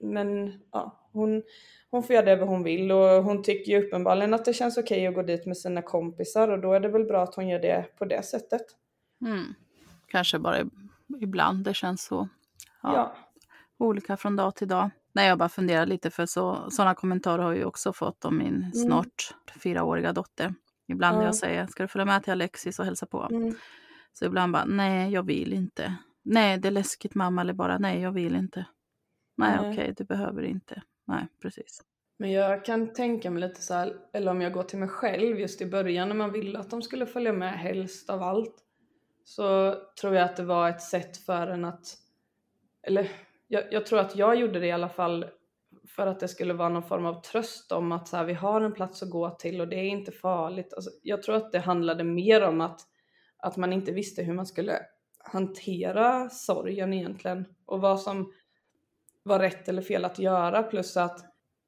[0.00, 1.42] Men ja, hon,
[1.90, 4.78] hon får göra det vad hon vill och hon tycker ju uppenbarligen att det känns
[4.78, 7.48] okej att gå dit med sina kompisar och då är det väl bra att hon
[7.48, 8.62] gör det på det sättet.
[9.26, 9.54] Mm.
[10.08, 10.56] Kanske bara
[11.20, 12.28] ibland det känns så.
[12.82, 13.16] Ja, Ja.
[13.78, 14.90] Olika från dag till dag.
[15.12, 18.38] Nej, jag bara funderar lite för så, sådana kommentarer har jag ju också fått om
[18.38, 20.54] min snart fyraåriga dotter.
[20.88, 21.22] Ibland Mm.
[21.22, 21.28] Ja.
[21.28, 23.28] jag säger, ska du följa med till Alexis och hälsa på?
[23.30, 23.54] Mm.
[24.12, 25.96] Så ibland bara, nej jag vill inte.
[26.22, 28.66] Nej, det är läskigt mamma, eller bara nej jag vill inte.
[29.34, 30.82] Nej, okej, du behöver inte.
[31.04, 31.82] Nej, precis.
[32.16, 35.40] Men jag kan tänka mig lite så här, eller om jag går till mig själv
[35.40, 38.54] just i början när man ville att de skulle följa med helst av allt.
[39.24, 41.86] Så tror jag att det var ett sätt för en att,
[42.82, 43.10] eller
[43.48, 45.26] jag, jag tror att jag gjorde det i alla fall
[45.88, 48.60] för att det skulle vara någon form av tröst om att så här, vi har
[48.60, 50.74] en plats att gå till och det är inte farligt.
[50.74, 52.80] Alltså, jag tror att det handlade mer om att,
[53.36, 54.78] att man inte visste hur man skulle
[55.18, 58.32] hantera sorgen egentligen och vad som
[59.24, 61.20] var rätt eller fel att göra plus att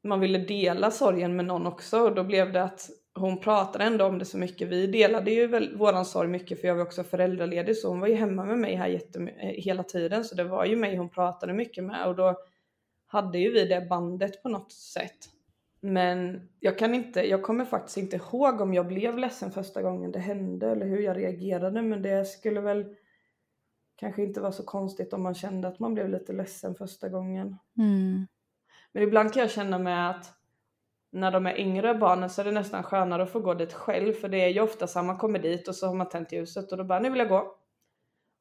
[0.05, 4.05] man ville dela sorgen med någon också och då blev det att hon pratade ändå
[4.05, 4.69] om det så mycket.
[4.69, 8.09] Vi delade ju väl våran sorg mycket för jag var också föräldraledig så hon var
[8.09, 11.53] ju hemma med mig här eh, hela tiden så det var ju mig hon pratade
[11.53, 12.37] mycket med och då
[13.07, 15.17] hade ju vi det bandet på något sätt.
[15.81, 20.13] Men jag kan inte, jag kommer faktiskt inte ihåg om jag blev ledsen första gången
[20.13, 22.85] det hände eller hur jag reagerade men det skulle väl
[23.97, 27.57] kanske inte vara så konstigt om man kände att man blev lite ledsen första gången.
[27.79, 28.27] Mm.
[28.93, 30.33] Men ibland kan jag känna med att
[31.13, 34.13] när de är yngre barnen så är det nästan skönare att få gå dit själv
[34.13, 36.33] för det är ju ofta så att man kommer dit och så har man tänt
[36.33, 37.57] ljuset och då bara nu vill jag gå.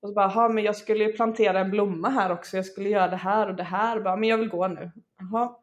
[0.02, 2.90] Och så bara, jaha men jag skulle ju plantera en blomma här också, jag skulle
[2.90, 4.00] göra det här och det här.
[4.00, 4.92] Bara, men jag vill gå nu.
[5.20, 5.56] Jaha,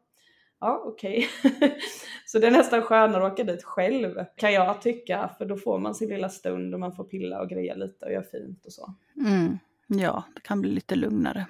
[0.59, 1.27] ja okej.
[1.45, 1.71] Okay.
[2.25, 5.79] så det är nästan skönare att åka dit själv kan jag tycka för då får
[5.79, 8.73] man sin lilla stund och man får pilla och greja lite och göra fint och
[8.73, 8.93] så.
[9.27, 9.57] Mm.
[9.99, 11.45] Ja, det kan bli lite lugnare.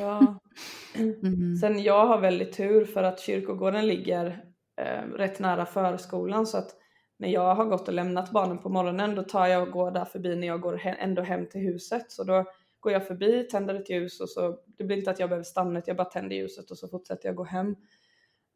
[0.00, 0.38] Ja.
[0.94, 1.56] Mm.
[1.56, 4.44] Sen jag har väldigt tur för att kyrkogården ligger
[4.80, 6.70] eh, rätt nära förskolan så att
[7.18, 10.04] när jag har gått och lämnat barnen på morgonen då tar jag och går där
[10.04, 12.12] förbi när jag går he ändå hem till huset.
[12.12, 12.44] Så då
[12.80, 15.82] går jag förbi, tänder ett ljus och så, det blir inte att jag behöver stanna,
[15.86, 17.76] jag bara tänder ljuset och så fortsätter jag gå hem.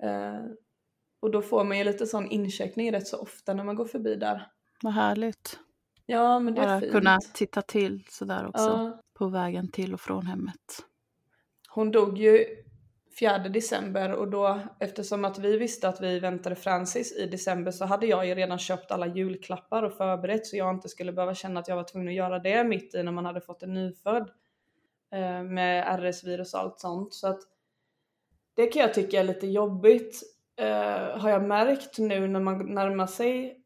[0.03, 0.41] Eh,
[1.21, 4.15] och då får man ju lite sån incheckning rätt så ofta när man går förbi
[4.17, 4.47] där.
[4.83, 5.59] Vad härligt.
[6.07, 6.93] Ja men det är Bara fint.
[6.93, 10.85] kunna titta till sådär också Ja på vägen till och från hemmet.
[11.69, 12.47] Hon dog ju
[13.19, 17.85] 4 december och då eftersom att vi visste att vi väntade Francis i december så
[17.85, 21.61] hade jag ju redan köpt alla julklappar och förberett så jag inte skulle behöva känna
[21.61, 24.31] att jag var tvungen att göra det mitt i när man hade fått en nyfödd
[25.13, 27.15] eh, med RS-virus och allt sånt.
[27.15, 27.41] Så att
[28.55, 30.23] det kan jag tycka är lite jobbigt
[30.57, 33.63] eh, har jag märkt nu när man närmar sig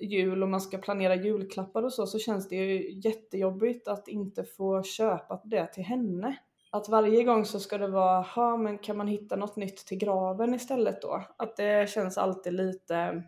[0.00, 4.44] jul och man ska planera julklappar och så så känns det ju jättejobbigt att inte
[4.44, 6.36] få köpa det till henne
[6.72, 9.98] att varje gång så ska det vara, ha men kan man hitta något nytt till
[9.98, 11.24] graven istället då?
[11.36, 13.22] Att det känns alltid lite,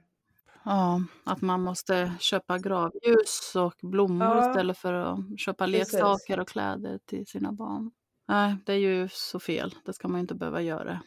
[0.65, 4.51] Ja, att man måste köpa gravljus och blommor Ja.
[4.51, 5.93] istället för att köpa Precis.
[5.93, 7.91] leksaker och kläder till sina barn.
[8.29, 9.75] Nej, det är ju så fel.
[9.85, 11.01] Det ska man ju inte behöva göra.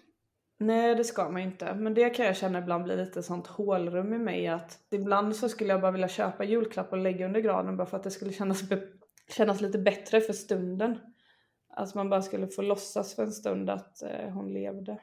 [0.57, 1.73] Nej det ska man ju inte.
[1.75, 5.49] Men det kan jag känna ibland blir lite sånt hålrum i mig att ibland så
[5.49, 8.33] skulle jag bara vilja köpa julklapp och lägga under granen bara för att det skulle
[8.33, 8.63] kännas,
[9.37, 10.99] kännas lite bättre för stunden.
[11.69, 14.99] Alltså man bara skulle få låtsas för en stund att eh, hon levde.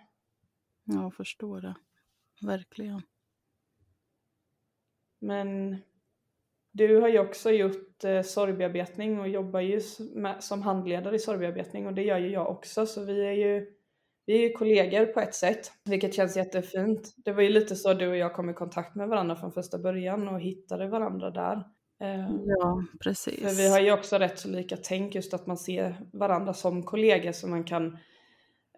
[0.85, 1.75] Jag förstår det.
[2.47, 3.03] Verkligen.
[5.21, 5.77] Men
[6.73, 9.81] du har ju också gjort eh, sorgbearbetning och jobbar ju
[10.41, 13.75] som handledare i sorgbearbetning och det gör ju jag också så vi är ju
[14.27, 17.15] vi är ju kollegor på ett sätt, vilket känns jättefint.
[17.17, 19.79] Det var ju lite så du och jag kom i kontakt med varandra från första
[19.79, 21.57] början och hittade varandra där.
[22.01, 23.41] Eh, Ja, precis.
[23.41, 26.83] för vi har ju också rätt så lika tänk just att man ser varandra som
[26.83, 27.99] kollegor så man kan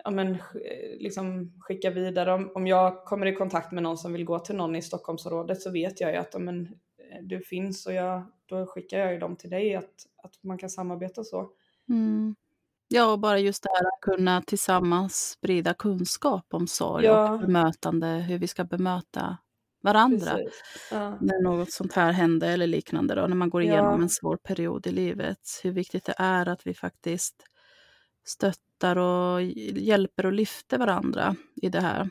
[0.04, 2.32] ja, men, sk- liksom skicka vidare.
[2.32, 5.60] Om, om jag kommer i kontakt med någon som vill gå till någon i Stockholmsområdet
[5.62, 6.60] så vet jag ju att ja, men,
[7.12, 10.58] eh, du finns och jag, då skickar jag ju dem till dig att, att man
[10.58, 11.50] kan samarbeta så.
[11.88, 12.34] Mm.
[12.94, 17.30] Ja, och bara just det här att kunna tillsammans sprida kunskap om sorg Ja.
[17.32, 19.36] och bemötande, hur vi ska bemöta
[19.82, 20.38] varandra.
[20.90, 21.18] Ja.
[21.20, 23.72] när något sånt här händer eller liknande då, när man går Ja.
[23.72, 25.38] igenom en svår period i livet.
[25.62, 27.34] Hur viktigt det är att vi faktiskt
[28.26, 32.08] stöttar och hjälper och lyfter varandra i det här.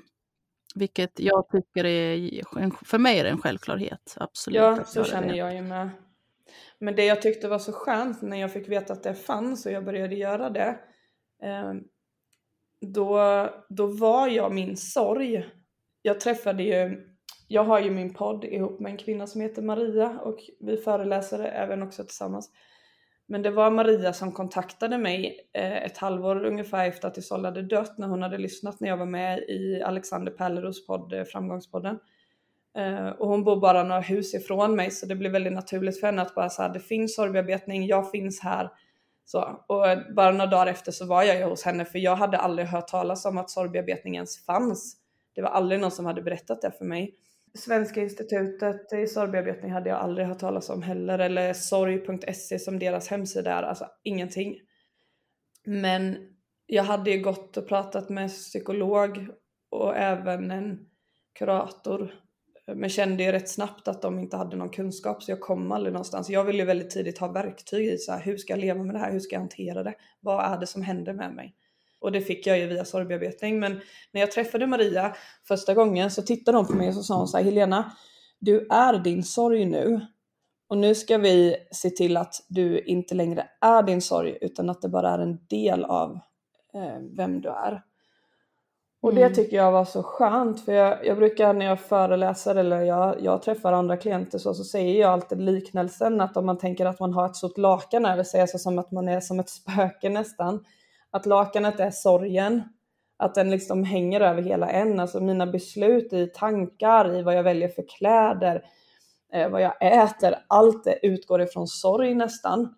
[0.76, 4.16] Vilket jag tycker är, för mig är det en självklarhet.
[4.20, 4.58] Absolut.
[4.58, 5.90] Ja, så känner jag ju med.
[6.80, 9.72] Men det jag tyckte var så skönt när jag fick veta att det fanns och
[9.72, 10.80] jag började göra det.
[11.44, 11.74] Eh,
[12.82, 13.20] då,
[13.70, 15.46] då var jag min sorg.
[16.02, 17.08] Jag träffade ju,
[17.48, 21.40] jag har ju min podd ihop med en kvinna som heter Maria och vi föreläser
[21.40, 22.52] även också tillsammans.
[23.26, 27.62] Men det var Maria som kontaktade mig eh, ett halvår ungefär efter att Isolde hade
[27.62, 32.00] dött när hon hade lyssnat när jag var med i Alexander Pärleros podd eh, Framgångspodden.
[32.78, 36.08] Eh, och hon bor bara några hus ifrån mig så det blev väldigt naturligt för
[36.08, 38.70] henne att bara säga det finns sorgbearbetning, jag finns här.
[39.26, 42.38] Så, och bara några dagar efter så var jag ju hos henne för jag hade
[42.38, 44.98] aldrig hört talas om att sorgbearbetning ens fanns.
[45.36, 47.16] Det var aldrig någon som hade berättat det för mig.
[47.58, 53.08] Svenska institutet i sorgbearbetning hade jag aldrig hört talas om heller eller sorg.se som deras
[53.08, 54.56] hemsida är, alltså ingenting.
[55.66, 56.18] Men
[56.66, 59.28] jag hade ju gått och pratat med psykolog
[59.70, 60.80] och även en
[61.34, 62.23] kurator.
[62.68, 65.94] Men kände ju rätt snabbt att de inte hade någon kunskap så jag kom aldrig
[65.94, 66.30] någonstans.
[66.30, 68.96] Jag ville ju väldigt tidigt ha verktyg i så här, hur ska jag leva med
[68.96, 69.12] det här?
[69.12, 69.94] Hur ska jag hantera det?
[70.20, 71.56] Vad är det som händer med mig?
[72.00, 73.60] Och det fick jag ju via sorgbearbetning.
[73.60, 75.16] Men när jag träffade Maria
[75.48, 77.92] första gången så tittade hon på mig och så sa hon så här, Helena,
[78.40, 80.08] du är din sorg nu.
[80.68, 84.82] Och nu ska vi se till att du inte längre är din sorg utan att
[84.82, 86.20] det bara är en del av
[86.74, 87.82] eh, vem du är.
[89.04, 89.24] Och mm.
[89.24, 93.22] det tycker jag var så skönt för jag, jag brukar när jag föreläser eller jag,
[93.22, 97.00] jag träffar andra klienter så, så säger jag alltid liknelsen att om man tänker att
[97.00, 100.10] man har ett stort lakan över sig, alltså som att man är som ett spöke
[100.10, 100.66] nästan.
[101.12, 102.64] Att lakanet är sorgen,
[103.18, 107.44] att den liksom hänger över hela en, alltså mina beslut i tankar, i vad jag
[107.44, 108.64] väljer för kläder,
[109.34, 112.76] eh, vad jag äter, allt det utgår ifrån sorg nästan.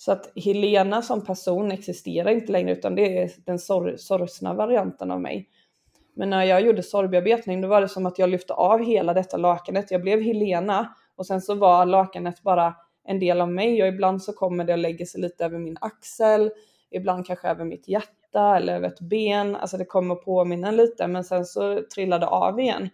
[0.00, 5.10] Så att Helena som person existerar inte längre utan det är den sor sorgsna varianten
[5.10, 5.48] av mig.
[6.14, 9.36] Men när jag gjorde sorgbearbetning då var det som att jag lyfte av hela detta
[9.36, 9.90] lakanet.
[9.90, 14.22] Jag blev Helena och sen så var lakanet bara en del av mig och ibland
[14.22, 16.50] så kommer det och lägger sig lite över min axel,
[16.90, 19.56] ibland kanske över mitt hjärta eller över ett ben.
[19.56, 22.88] Alltså det kommer påminna lite men sen så trillar det av igen.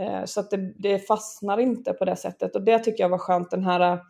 [0.00, 3.18] Eh, så att det, det fastnar inte på det sättet och det tycker jag var
[3.18, 4.00] skönt den här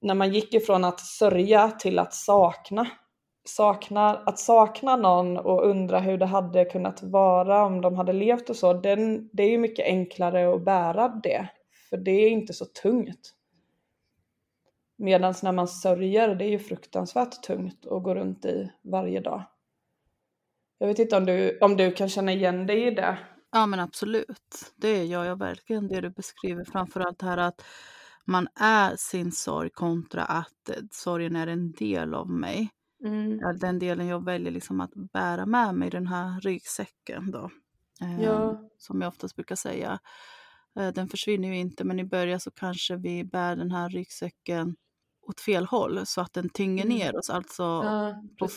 [0.00, 2.86] när man gick ifrån att sörja till att sakna.
[3.44, 4.08] sakna.
[4.16, 8.56] Att sakna någon och undra hur det hade kunnat vara om de hade levt och
[8.56, 11.48] så, den, det är ju mycket enklare att bära det.
[11.90, 13.32] För det är inte så tungt.
[14.98, 19.42] Medan när man sörjer, det är ju fruktansvärt tungt att gå runt i varje dag.
[20.78, 23.18] Jag vet inte om du, om du kan känna igen dig i det?
[23.52, 26.64] Ja men absolut, det gör jag verkligen det du beskriver.
[26.64, 27.64] Framförallt här att
[28.26, 32.70] man är sin sorg kontra att eh, sorgen är en del av mig.
[33.04, 33.58] Mm.
[33.58, 37.50] Den delen jag väljer liksom att bära med mig, den här ryggsäcken då.
[38.00, 38.60] Eh, ja.
[38.78, 39.98] Som jag oftast brukar säga.
[40.78, 44.76] Eh, den försvinner ju inte men i början så kanske vi bär den här ryggsäcken
[45.28, 46.98] åt fel håll så att den tynger mm.
[46.98, 47.30] ner oss.
[47.30, 48.48] Alltså, ja, på,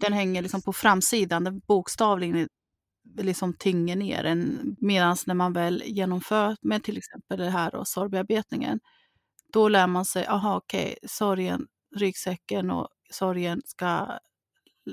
[0.00, 2.48] den hänger liksom på framsidan, den bokstavligen
[3.18, 4.76] liksom tynger ner en.
[4.80, 8.80] Medan när man väl genomför med till exempel det här och sorgbearbetningen
[9.52, 14.18] då lär man sig, aha okej, okay, sorgen, ryggsäcken och sorgen ska,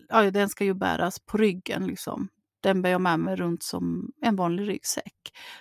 [0.09, 2.29] ja, den ska ju bäras på ryggen liksom.
[2.59, 5.13] Den bär jag med mig runt som en vanlig ryggsäck.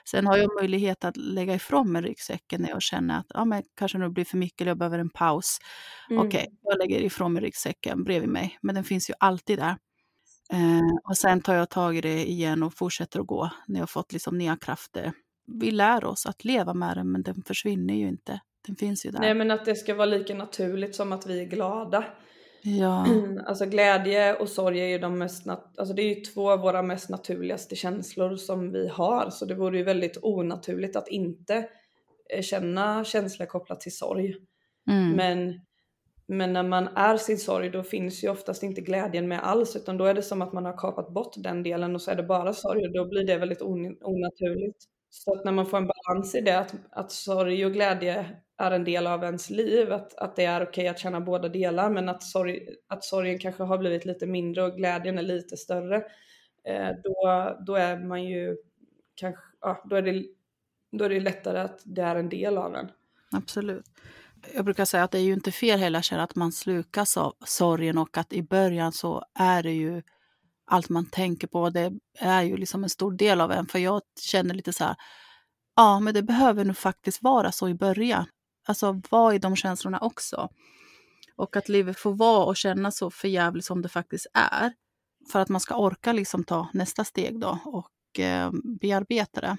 [0.05, 3.63] Sen har jag möjlighet att lägga ifrån mig ryggsäcken när jag känner att ja, men
[3.77, 5.59] kanske nu blir för mycket eller jag behöver en paus.
[6.11, 6.27] Mm.
[6.27, 9.77] Okej, okay, jag lägger ifrån mig ryggsäcken bredvid mig, men den finns ju alltid där.
[10.53, 13.91] Eh, och sen tar jag tag i det igen och fortsätter att gå när jag
[13.91, 15.13] fått liksom nya krafter.
[15.47, 18.41] Vi lär oss att leva med den, men den försvinner ju inte.
[18.67, 19.21] Den finns ju där.
[19.21, 22.05] Nej men att det ska vara lika naturligt som att vi är glada.
[22.63, 23.07] Ja.
[23.47, 26.83] Alltså glädje och sorg är ju de mest, alltså det är ju två av våra
[26.83, 29.31] mest naturligaste känslor som vi har.
[29.31, 31.69] Så det vore ju väldigt onaturligt att inte
[32.35, 34.37] eh, känna känslor kopplat till sorg.
[34.91, 35.13] Mm.
[35.13, 35.61] Men,
[36.27, 39.97] men när man är sin sorg då finns ju oftast inte glädjen med alls utan
[39.97, 42.23] då är det som att man har kapat bort den delen och så är det
[42.23, 44.85] bara sorg och då blir det väldigt onaturligt.
[45.11, 48.71] Så att när man får en balans i det, att, att sorg och glädje är
[48.71, 51.91] en del av ens liv, att, att det är okej okay att känna båda delar,
[51.91, 55.97] men att, sorg, att sorgen kanske har blivit lite mindre och glädjen är lite större,
[56.65, 58.57] eh, då, då är man ju
[59.15, 60.27] kanske, ja, då är, det,
[60.93, 62.91] då är det lättare att det är en del av en.
[63.31, 63.85] Absolut.
[64.55, 67.99] Jag brukar säga att det är ju inte fel heller att man slukas av sorgen
[67.99, 70.03] och att i början så är det ju
[70.67, 71.71] allt man tänker på.
[71.71, 73.67] Det är ju liksom en stor del av en.
[73.67, 74.97] För jag känner lite så här,
[75.77, 78.27] ja men det behöver nog faktiskt vara så i början.
[78.67, 80.49] Alltså vara i de känslorna också.
[81.37, 84.73] Och att livet får vara och känna så förjävligt som det faktiskt är.
[85.33, 88.51] För att man ska orka liksom ta nästa steg då och eh,
[88.81, 89.57] bearbeta det.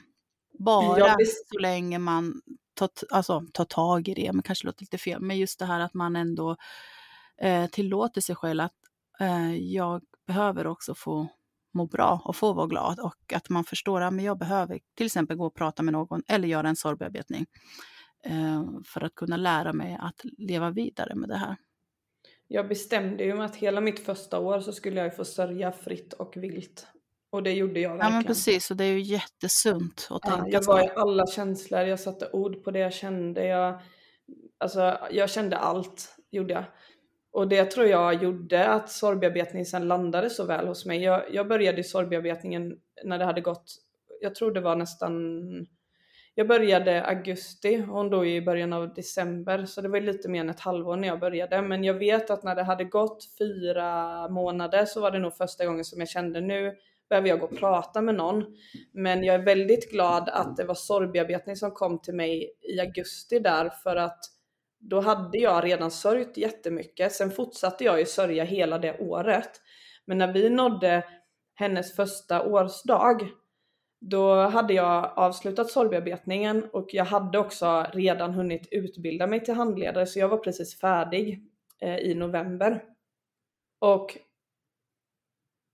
[0.60, 1.15] Bara
[1.52, 2.41] så länge man
[2.74, 5.80] tar, alltså, tar tag i det, men kanske låter lite fel, men just det här
[5.80, 6.56] att man ändå
[7.41, 8.76] eh, tillåter sig själv att
[9.20, 11.28] eh, jag behöver också få
[11.74, 15.38] må bra och få vara glad och att man förstår att jag behöver till exempel
[15.38, 17.46] gå och prata med någon eller göra en sorgbearbetning
[18.86, 21.56] för att kunna lära mig att leva vidare med det här.
[22.47, 26.38] Jag bestämde ju att hela mitt första år så skulle jag få sörja fritt och
[26.38, 26.88] vilt.
[27.30, 28.11] Och det gjorde jag verkligen.
[28.11, 31.28] Ja men precis, och det är ju jättesunt att tänka ja, Jag var i alla
[31.28, 33.45] känslor, jag satte ord på det jag kände.
[33.45, 33.80] Jag,
[34.57, 36.63] alltså, jag kände allt, gjorde jag.
[37.32, 41.03] Och det tror jag gjorde att sorgbearbetningen sen landade så väl hos mig.
[41.03, 43.76] Jag, jag började i sorgbearbetningen när det hade gått,
[44.22, 45.41] jag tror det var nästan,
[46.39, 50.49] jag började augusti, hon dog i början av december, så det var lite mer än
[50.49, 51.61] ett halvår när jag började.
[51.61, 55.65] Men jag vet att när det hade gått fyra månader så var det nog första
[55.65, 56.75] gången som jag kände nu
[57.09, 58.45] behöver jag gå och prata med någon.
[58.91, 63.39] Men jag är väldigt glad att det var sorgbearbetning som kom till mig i augusti
[63.39, 64.19] där för att
[64.79, 67.11] då hade jag redan sörjt jättemycket.
[67.11, 69.51] Sen fortsatte jag ju sörja hela det året.
[70.05, 71.03] Men när vi nådde
[71.55, 73.29] hennes första årsdag
[74.00, 80.06] då hade jag avslutat sorgbearbetningen och jag hade också redan hunnit utbilda mig till handledare
[80.06, 81.43] så jag var precis färdig
[81.82, 82.84] eh, i november.
[83.80, 84.18] Och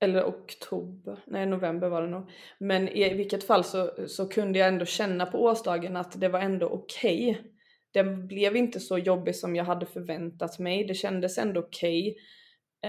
[0.04, 2.32] eller oktober, nej november var det nog.
[2.58, 6.40] Men i vilket fall så, så kunde jag ändå känna på årsdagen att det var
[6.40, 7.32] ändå okej.
[7.32, 7.52] Okay.
[7.92, 10.84] Det blev inte så jobbigt som jag hade förväntat mig.
[10.84, 12.10] Det kändes ändå okej.
[12.10, 12.22] Okay.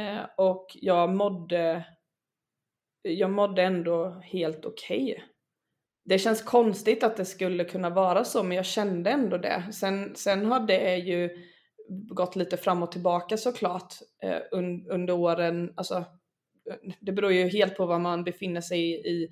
[0.03, 1.85] Eh, och jag mådde,
[3.05, 5.13] jag mådde ändå helt okej.
[5.13, 5.25] Okay.
[6.05, 9.65] Det känns konstigt att det skulle kunna vara så men jag kände ändå det.
[9.73, 11.31] Sen, sen har det ju
[11.89, 16.05] gått lite fram och tillbaka såklart eh, un, under åren, alltså
[17.01, 19.29] det beror ju helt på var man befinner sig i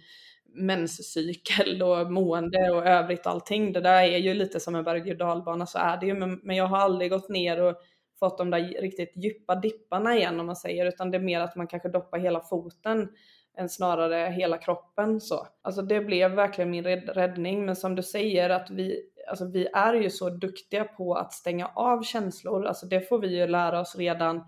[0.55, 3.73] menscykel och mående och övrigt allting.
[3.73, 6.57] Det där är ju lite som en berg och dalbana så är det ju men
[6.57, 7.77] jag har aldrig gått ner och
[8.19, 11.57] fått de där riktigt djupa dipparna igen om man säger utan det är mer att
[11.57, 13.09] man kanske doppar hela foten
[13.57, 15.47] än snarare hela kroppen så.
[15.63, 19.95] Alltså det blev verkligen min räddning men som du säger att vi, alltså vi är
[19.95, 23.97] ju så duktiga på att stänga av känslor, alltså det får vi ju lära oss
[23.97, 24.45] redan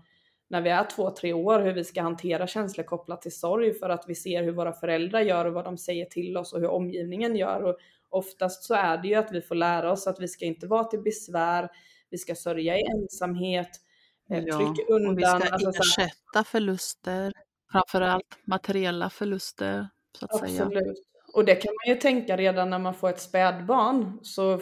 [0.47, 3.89] när vi är två, tre år hur vi ska hantera känslor kopplat till sorg för
[3.89, 6.69] att vi ser hur våra föräldrar gör och vad de säger till oss och hur
[6.69, 7.63] omgivningen gör.
[7.63, 7.77] Och
[8.09, 10.83] oftast så är det ju att vi får lära oss att vi ska inte vara
[10.83, 11.69] till besvär,
[12.09, 13.69] vi ska sörja i ensamhet,
[14.29, 15.11] eh, ja, trycka undan.
[15.11, 17.33] Och vi ska alltså, ersätta förluster,
[17.75, 19.87] framförallt materiella förluster.
[20.19, 20.73] Så att Absolut.
[20.73, 20.93] Säga.
[21.33, 24.59] Och det kan man ju tänka redan när man får ett spädbarn så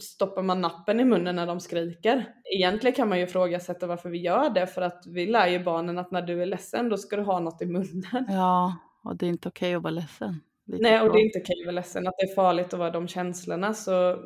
[0.00, 2.34] stoppar man nappen i munnen när de skriker.
[2.44, 5.98] Egentligen kan man ju ifrågasätta varför vi gör det för att vi lär ju barnen
[5.98, 8.26] att när du är ledsen då ska du ha något i munnen.
[8.28, 10.40] Ja, och det är inte okej okay att vara ledsen.
[10.64, 12.90] Nej, och det är inte okej att vara ledsen, att det är farligt att vara
[12.90, 13.74] de känslorna.
[13.74, 14.16] Så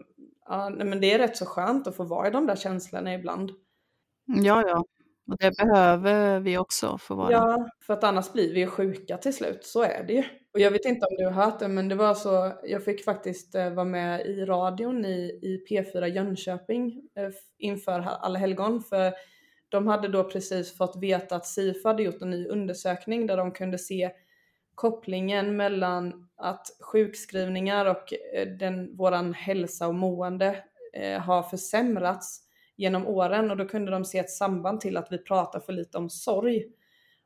[0.46, 3.50] ja, men det är rätt så skönt att få vara i de där känslorna ibland.
[4.26, 4.84] Ja, ja.
[5.28, 7.32] Och det behöver vi också för vara.
[7.32, 9.64] Ja, för att annars blir vi sjuka till slut.
[9.64, 10.24] Så är det ju.
[10.52, 12.52] Och jag vet inte om du har hört det, men det var så.
[12.62, 18.38] Jag fick faktiskt eh, vara med i radion i, i P4 Jönköping eh, inför Alla
[18.38, 18.82] helgon.
[18.82, 19.12] För
[19.68, 23.52] de hade då precis fått veta att Sifa hade gjort en ny undersökning där de
[23.52, 24.10] kunde se
[24.74, 32.47] kopplingen mellan att sjukskrivningar och eh, den, våran hälsa och mående eh, har försämrats
[32.78, 35.98] genom åren och då kunde de se ett samband till att vi pratar för lite
[35.98, 36.64] om sorg.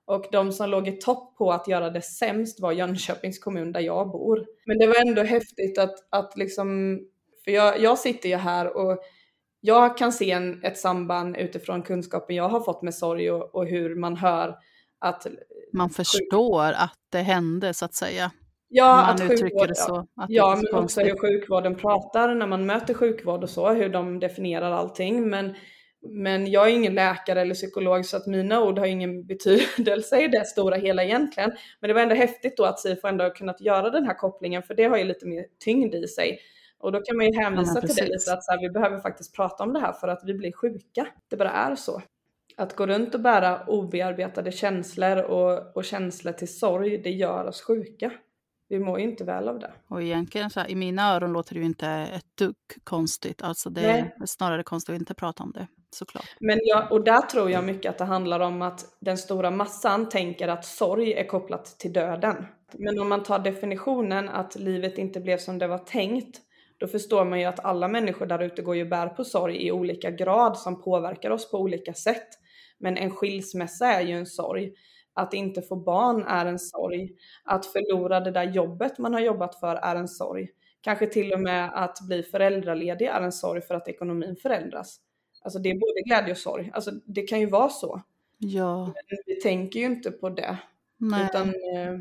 [0.05, 3.81] Och de som låg i topp på att göra det sämst var Jönköpings kommun där
[3.81, 4.47] jag bor.
[4.67, 6.99] Men det var ändå häftigt att, att liksom,
[7.45, 8.99] för jag, jag sitter ju här och
[9.61, 13.67] jag kan se en, ett samband utifrån kunskapen jag har fått med sorg och, och
[13.67, 14.57] hur man hör
[14.99, 15.27] att...
[15.73, 18.31] Man förstår att det hände så att säga.
[18.75, 19.97] Ja, att det så.
[19.97, 24.21] Att ja, men också hur sjukvården pratar när man möter sjukvård och så, hur de
[24.21, 25.29] definierar allting.
[25.29, 25.55] Men,
[26.09, 30.29] men jag är ingen läkare eller psykolog så att mina ord har ingen betydelse i
[30.29, 31.53] det stora hela egentligen.
[31.81, 34.63] Men det var ändå häftigt då att SIFO ändå har kunnat göra den här kopplingen
[34.63, 36.39] för det har ju lite mer tyngd i sig.
[36.79, 39.01] Och då kan man ju hänvisa ja, till det lite att så här, vi behöver
[39.01, 41.07] faktiskt prata om det här för att vi blir sjuka.
[41.31, 42.03] Det bara är så.
[42.57, 47.63] Att gå runt och bära obearbetade känslor och, och känslor till sorg, det gör oss
[47.63, 48.11] sjuka
[48.73, 49.73] vi mår ju inte väl av det.
[49.89, 53.43] Och egentligen så här, i mina öron låter det ju inte ett dugg konstigt.
[53.43, 54.15] Alltså det Nej.
[54.21, 56.37] är snarare konstigt att inte prata om det, såklart.
[56.41, 60.09] Men jag, och där tror jag mycket att det handlar om att den stora massan
[60.09, 62.47] tänker att sorg är kopplat till döden.
[62.79, 66.41] Men om man tar definitionen att livet inte blev som det var tänkt,
[66.79, 69.73] då förstår man ju att alla människor där ute går ju bär på sorg i
[69.73, 72.29] olika grad som påverkar oss på olika sätt.
[72.79, 74.73] Men en skilsmässa är ju en sorg.
[75.15, 77.13] Att inte få barn är en sorg.
[77.45, 80.49] Att förlora det där jobbet man har jobbat för är en sorg.
[80.81, 85.01] Kanske till och med att bli föräldraledig är en sorg för att ekonomin förändras.
[85.43, 86.71] Alltså det är både glädje och sorg.
[86.75, 88.03] Alltså det kan ju vara så.
[88.39, 88.87] Ja.
[88.87, 90.59] Men vi tänker ju inte på det.
[90.99, 91.25] Nej.
[91.25, 91.99] Utan, eh...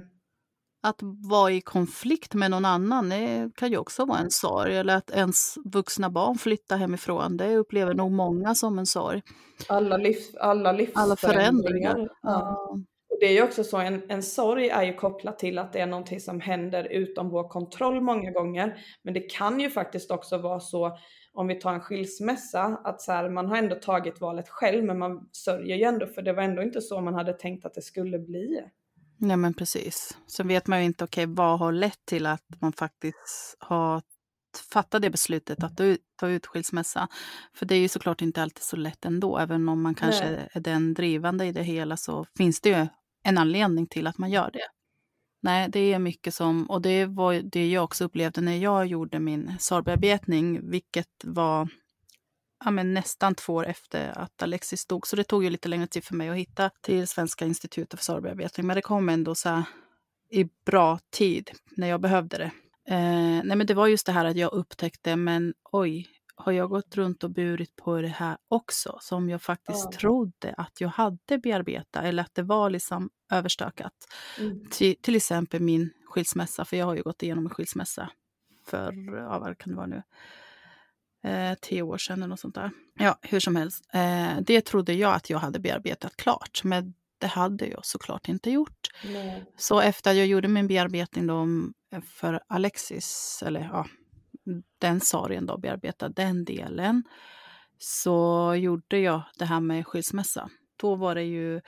[0.83, 0.99] Att
[1.29, 4.77] vara i konflikt med någon annan det kan ju också vara en sorg.
[4.77, 7.37] Eller att ens vuxna barn flyttar hemifrån.
[7.37, 9.21] Det upplever nog många som en sorg.
[9.67, 11.03] Alla, livs, alla livsförändringar.
[11.03, 12.09] Alla förändringar.
[12.21, 12.77] Ja
[13.21, 15.87] det är ju också så, en, en sorg är ju kopplat till att det är
[15.87, 18.77] någonting som händer utom vår kontroll många gånger.
[19.03, 20.97] Men det kan ju faktiskt också vara så,
[21.33, 24.99] om vi tar en skilsmässa, att så här, man har ändå tagit valet själv men
[24.99, 27.81] man sörjer ju ändå för det var ändå inte så man hade tänkt att det
[27.81, 28.61] skulle bli.
[29.17, 30.17] Nej men precis.
[30.27, 34.01] Så vet man ju inte, okej okay, vad har lett till att man faktiskt har
[34.73, 35.77] fattat det beslutet att
[36.19, 37.07] ta ut skilsmässa.
[37.53, 39.37] För det är ju såklart inte alltid så lätt ändå.
[39.37, 40.49] Även om man kanske Nej.
[40.51, 42.87] är den drivande i det hela så finns det ju
[43.23, 44.67] en anledning till att man gör det.
[45.43, 49.19] Nej, det är mycket som, och det var det jag också upplevde när jag gjorde
[49.19, 51.69] min sorgbearbetning, vilket var
[52.65, 55.07] ja, men nästan två år efter att Alexis dog.
[55.07, 58.05] Så det tog ju lite längre tid för mig att hitta till Svenska institutet för
[58.05, 58.67] sorgbearbetning.
[58.67, 59.63] Men det kom ändå så här,
[60.29, 62.51] i bra tid när jag behövde det.
[62.87, 66.07] Eh, nej, men det var just det här att jag upptäckte, men oj,
[66.41, 69.99] har jag gått runt och burit på det här också, som jag faktiskt ja.
[69.99, 73.93] trodde att jag hade bearbetat eller att det var liksom överstökat.
[74.39, 74.65] Mm.
[74.69, 78.09] Till, till exempel min skilsmässa, för jag har ju gått igenom en skilsmässa
[78.65, 80.03] för, ja, vad kan det vara nu,
[81.23, 82.71] eh, tio år sedan eller något sånt där.
[82.93, 83.85] Ja, hur som helst.
[83.93, 88.51] Eh, det trodde jag att jag hade bearbetat klart, men det hade jag såklart inte
[88.51, 88.87] gjort.
[89.05, 89.45] Nej.
[89.57, 91.47] Så efter att jag gjorde min bearbetning då
[92.05, 93.85] för Alexis, eller ja,
[94.79, 97.03] den sorgen då, bearbeta den delen,
[97.77, 100.49] så gjorde jag det här med skilsmässa.
[100.75, 101.61] Då var det ju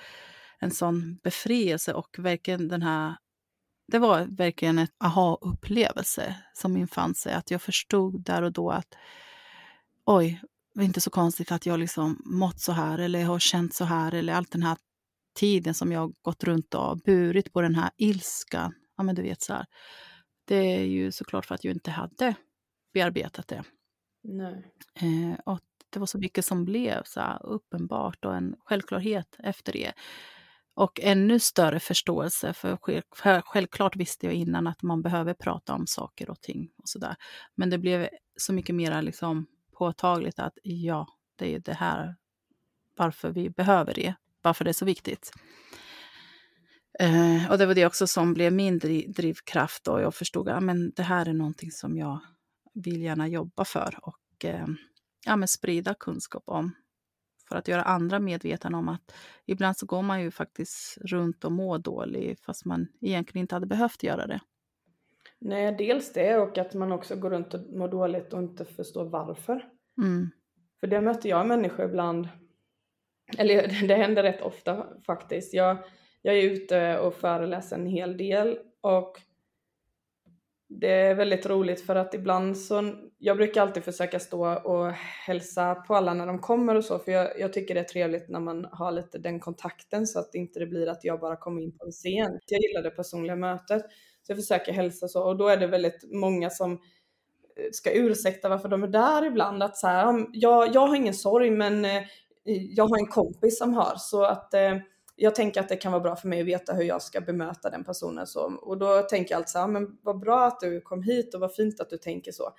[0.59, 3.15] en sån befrielse och verkligen den här
[3.88, 7.34] det var verkligen en aha-upplevelse som infann sig.
[7.34, 8.95] Att jag förstod där och då att
[10.05, 10.41] oj,
[10.74, 13.86] det är inte så konstigt att jag liksom mått så här eller har känt så
[13.86, 14.78] här eller allt den här
[15.36, 18.74] tiden som jag gått runt och burit på den här ilskan.
[18.97, 19.65] Ja, men du vet så här.
[20.45, 22.36] Det är ju såklart för att jag inte hade
[22.94, 23.64] bearbetat det.
[24.94, 29.94] Eh, och det var så mycket som blev så uppenbart och en självklarhet efter det.
[30.76, 36.30] Och ännu större förståelse, för självklart visste jag innan att man behöver prata om saker
[36.30, 37.16] och ting och sådär.
[37.56, 42.16] Men det blev så mycket mer liksom påtagligt att ja, det är det här
[42.98, 45.32] varför vi behöver det, varför det är så viktigt.
[47.00, 50.74] Eh, och det var det också som blev min drivkraft och jag förstod att ja,
[50.96, 52.20] det här är någonting som jag
[52.74, 54.65] vill gärna jobba för och eh,
[55.26, 56.76] ja, men sprida kunskap om.
[57.49, 59.13] För att göra andra medvetna om att
[59.45, 63.67] ibland så går man ju faktiskt runt och mår dåligt fast man egentligen inte hade
[63.67, 64.39] behövt göra det.
[65.39, 69.05] Nej, dels det och att man också går runt och mår dåligt och inte förstår
[69.05, 69.69] varför.
[70.01, 70.30] Mm.
[70.80, 72.28] För det möter jag människor ibland,
[73.38, 75.53] eller det händer rätt ofta faktiskt.
[75.53, 75.78] Jag,
[76.21, 79.21] jag är ute och föreläser en hel del och
[80.80, 84.91] det är väldigt roligt för att ibland så, jag brukar alltid försöka stå och
[85.28, 88.30] hälsa på alla när de kommer och så, för jag, jag, tycker det är trevligt
[88.30, 91.61] när man har lite den kontakten så att inte det blir att jag bara kommer
[91.61, 92.39] in på en scen.
[92.47, 93.82] Jag gillar det personliga mötet,
[94.24, 96.78] så jag försöker hälsa så och då är det väldigt många som eh,
[97.71, 99.63] ska ursäkta varför de är där ibland.
[99.63, 102.03] Att så här, jag, jag har ingen sorg men eh,
[102.45, 104.78] jag har en kompis som har så att eh,
[105.16, 107.70] jag tänker att det kan vara bra för mig att veta hur jag ska bemöta
[107.70, 108.28] den personen.
[108.28, 111.03] Så, och då tänker jag alltid så här, ah, men vad bra att du kom
[111.03, 112.53] hit och vad fint att du tänker så.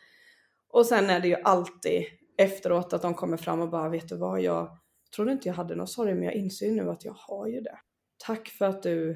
[0.68, 2.04] Och sen är det ju alltid
[2.38, 4.78] efteråt att de kommer fram och bara, vet du vad, jag
[5.16, 7.78] trodde inte jag hade någon sorg, men jag inser nu att jag har ju det.
[8.26, 9.10] Tack för att du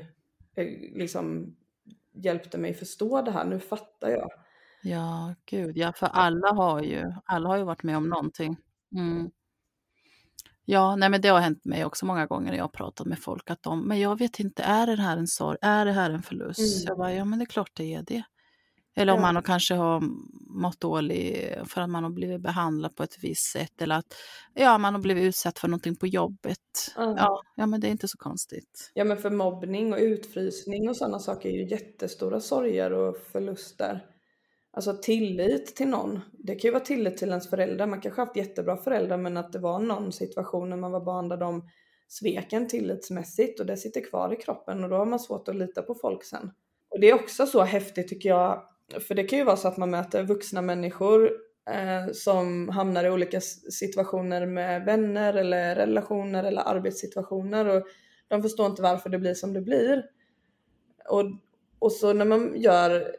[0.56, 1.56] eh, liksom
[2.14, 4.30] hjälpte mig förstå det här, nu fattar jag.
[4.82, 8.56] Ja, gud, ja, för alla har ju, alla har ju varit med om någonting.
[8.96, 9.30] Mm.
[10.70, 13.18] Ja, nej men det har hänt mig också många gånger när jag har pratat med
[13.18, 15.58] folk att de, men jag vet inte, är det här en sorg?
[15.62, 16.58] Är det här en förlust?
[16.58, 16.84] Mm.
[16.86, 18.22] Jag bara, ja men det är klart det är det.
[18.96, 19.32] Eller om ja.
[19.32, 20.02] man kanske har
[20.60, 24.14] mått dåligt för att man har blivit behandlad på ett visst sätt eller att
[24.54, 26.94] ja, man har blivit utsatt för någonting på jobbet.
[26.96, 27.16] Mm.
[27.16, 28.90] Ja, ja, men det är inte så konstigt.
[28.94, 34.04] Ja, men för mobbning och utfrysning och sådana saker är ju jättestora sorger och förluster.
[34.70, 36.20] Alltså tillit till någon.
[36.32, 37.86] Det kan ju vara tillit till ens föräldrar.
[37.86, 41.28] Man kanske haft jättebra föräldrar men att det var någon situation när man var barn
[41.28, 41.68] där de
[42.08, 45.56] svek en tillitsmässigt och det sitter kvar i kroppen och då har man svårt att
[45.56, 46.50] lita på folk sen.
[46.90, 48.62] Och det är också så häftigt tycker jag,
[49.08, 51.30] för det kan ju vara så att man möter vuxna människor
[51.70, 57.86] eh, som hamnar i olika situationer med vänner eller relationer eller arbetssituationer och
[58.28, 60.04] de förstår inte varför det blir som det blir.
[61.08, 61.24] Och,
[61.78, 63.16] och så när man gör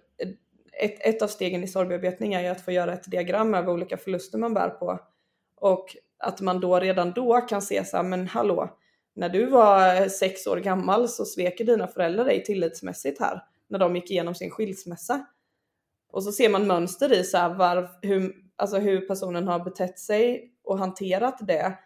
[0.80, 3.98] ett, ett av stegen i sorgbearbetning är ju att få göra ett diagram över olika
[3.98, 5.00] förluster man bär på.
[5.56, 8.78] Och att man då redan då kan se så här, men hallå,
[9.16, 13.96] när du var sex år gammal så sveker dina föräldrar dig tillitsmässigt här när de
[13.96, 15.26] gick igenom sin skilsmässa.
[16.12, 20.00] Och så ser man mönster i så här, var, hur, alltså hur personen har betett
[20.00, 21.78] sig och hanterat det.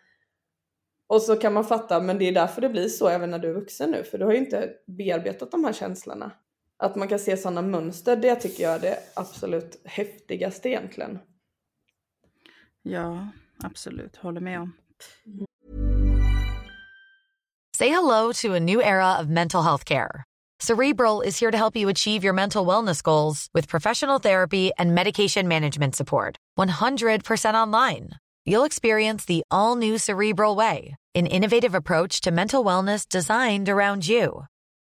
[1.07, 3.49] Och så kan man fatta, men det är därför det blir så även när du
[3.49, 6.31] är vuxen nu, för du har ju inte bearbetat de här känslorna
[6.83, 11.19] att man kan se sådana mönster, det tycker jag är det absolut häftigaste egentligen.
[12.81, 13.27] Ja,
[13.63, 14.15] absolut.
[14.15, 14.73] Håller med om.
[17.77, 20.23] Say hello to a new era of mental health care.
[20.59, 24.93] Cerebral is here to help you achieve your mental wellness goals with professional therapy and
[24.95, 26.37] medication management support.
[26.59, 28.09] 100% online.
[28.45, 34.07] You'll experience the all new Cerebral Way, an innovative approach to mental wellness designed around
[34.07, 34.45] you.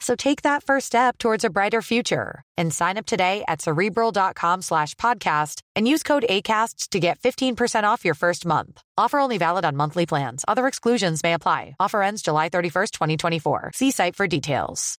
[0.00, 4.62] So take that first step towards a brighter future and sign up today at cerebral.com
[4.62, 8.82] slash podcast and use code ACasts to get 15% off your first month.
[8.96, 10.44] Offer only valid on monthly plans.
[10.48, 11.76] Other exclusions may apply.
[11.78, 13.70] Offer ends July 31st, 2024.
[13.74, 14.96] See site for details.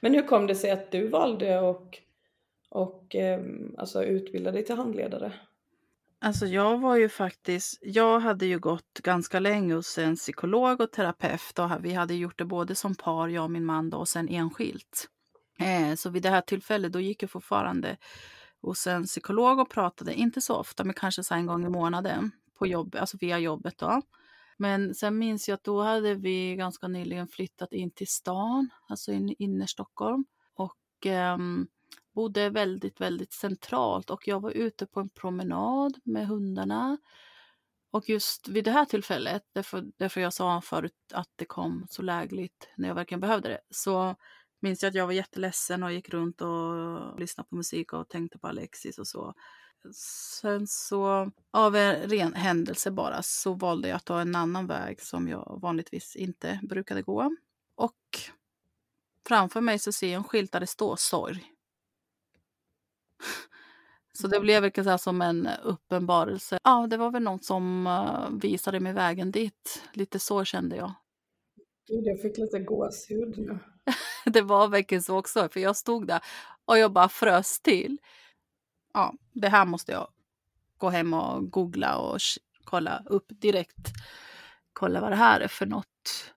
[0.00, 1.98] Men hur kom det sig att du valde och,
[2.70, 3.40] och eh,
[3.78, 5.32] alltså utbilda dig till handledare?
[6.20, 10.92] Alltså jag var ju faktiskt, jag hade ju gått ganska länge hos en psykolog och
[10.92, 14.08] terapeut och vi hade gjort det både som par, jag och min man då, och
[14.08, 15.08] sen enskilt.
[15.58, 17.96] Eh, så vid det här tillfället då gick jag fortfarande
[18.62, 22.30] hos en psykolog och pratade, inte så ofta, men kanske så en gång i månaden
[22.58, 24.02] på jobb, alltså via jobbet då.
[24.58, 29.12] Men sen minns jag att då hade vi ganska nyligen flyttat in till stan, alltså
[29.12, 30.24] in, inner Stockholm.
[30.54, 31.68] Och um,
[32.16, 36.98] bodde väldigt, väldigt centralt och jag var ute på en promenad med hundarna.
[37.90, 42.02] Och just vid det här tillfället, därför, därför jag sa förut att det kom så
[42.02, 44.14] lägligt när jag verkligen behövde det, så
[44.60, 48.38] minns jag att jag var jätteledsen och gick runt och lyssnade på musik och tänkte
[48.38, 49.34] på Alexis och så.
[50.40, 55.00] Sen så, av en ren händelse bara, så valde jag att ta en annan väg
[55.00, 57.36] som jag vanligtvis inte brukade gå.
[57.74, 58.00] Och
[59.28, 61.55] framför mig så ser jag en skylt där det står sorg.
[64.18, 66.58] Så det blev väl som en uppenbarelse.
[66.64, 69.82] Ja, det var väl något som uh, visade mig vägen dit.
[69.92, 70.92] Lite så kände jag.
[71.88, 73.58] Gud, jag fick lite gåshud nu.
[74.32, 76.20] det var verkligen så också, för jag stod där
[76.64, 77.98] och jag bara frös till.
[78.94, 80.08] Ja, det här måste jag
[80.78, 82.18] gå hem och googla och
[82.64, 83.92] kolla upp direkt.
[84.72, 86.32] Kolla vad det här är för något.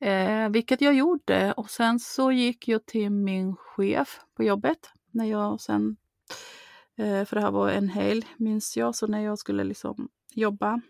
[0.00, 5.24] Eh, vilket jag gjorde och sen så gick jag till min chef på jobbet när
[5.24, 6.03] jag sen Eh,
[6.96, 8.94] Eh, för det här var en helg, minns jag.
[8.94, 10.80] Så när jag skulle liksom jobba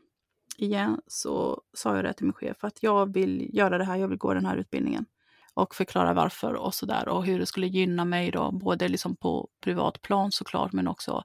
[0.57, 4.09] igen så sa jag det till min chef att jag vill göra det här, jag
[4.09, 5.07] vill gå den här utbildningen.
[5.55, 9.49] Och förklara varför och sådär och hur det skulle gynna mig då, både liksom på
[9.61, 11.25] privat plan såklart, men också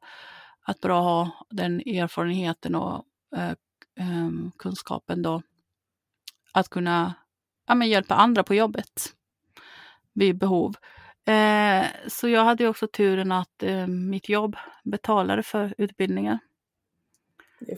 [0.62, 3.06] att bara ha den erfarenheten och
[3.36, 3.50] eh,
[4.00, 5.42] eh, kunskapen då.
[6.54, 7.14] Att kunna
[7.68, 9.14] ja, men hjälpa andra på jobbet
[10.14, 10.76] vid behov.
[11.26, 16.40] Eh, så jag hade också turen att eh, mitt jobb betalade för utbildningen.